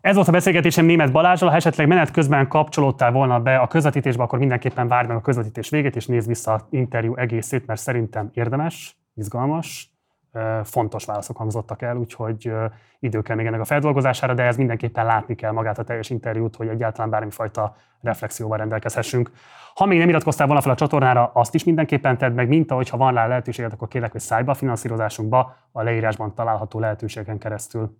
[0.00, 1.50] Ez volt a beszélgetésem német Balázsral.
[1.50, 5.68] Ha esetleg menet közben kapcsolódtál volna be a közvetítésbe, akkor mindenképpen várj meg a közvetítés
[5.68, 9.90] végét, és nézd vissza az interjú egészét, mert szerintem érdemes, izgalmas,
[10.64, 12.52] fontos válaszok hangzottak el, úgyhogy
[12.98, 16.56] idő kell még ennek a feldolgozására, de ez mindenképpen látni kell magát a teljes interjút,
[16.56, 19.30] hogy egyáltalán bármifajta reflexióval rendelkezhessünk.
[19.74, 22.88] Ha még nem iratkoztál volna fel a csatornára, azt is mindenképpen tedd meg, mint ahogy
[22.88, 27.96] ha van rá lehetőséged, akkor kérlek, hogy szállj a finanszírozásunkba a leírásban található lehetőségen keresztül.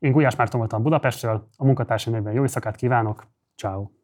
[0.00, 3.99] Én Gulyás Márton voltam Budapestről, a munkatársai nevében jó éjszakát kívánok, ciao.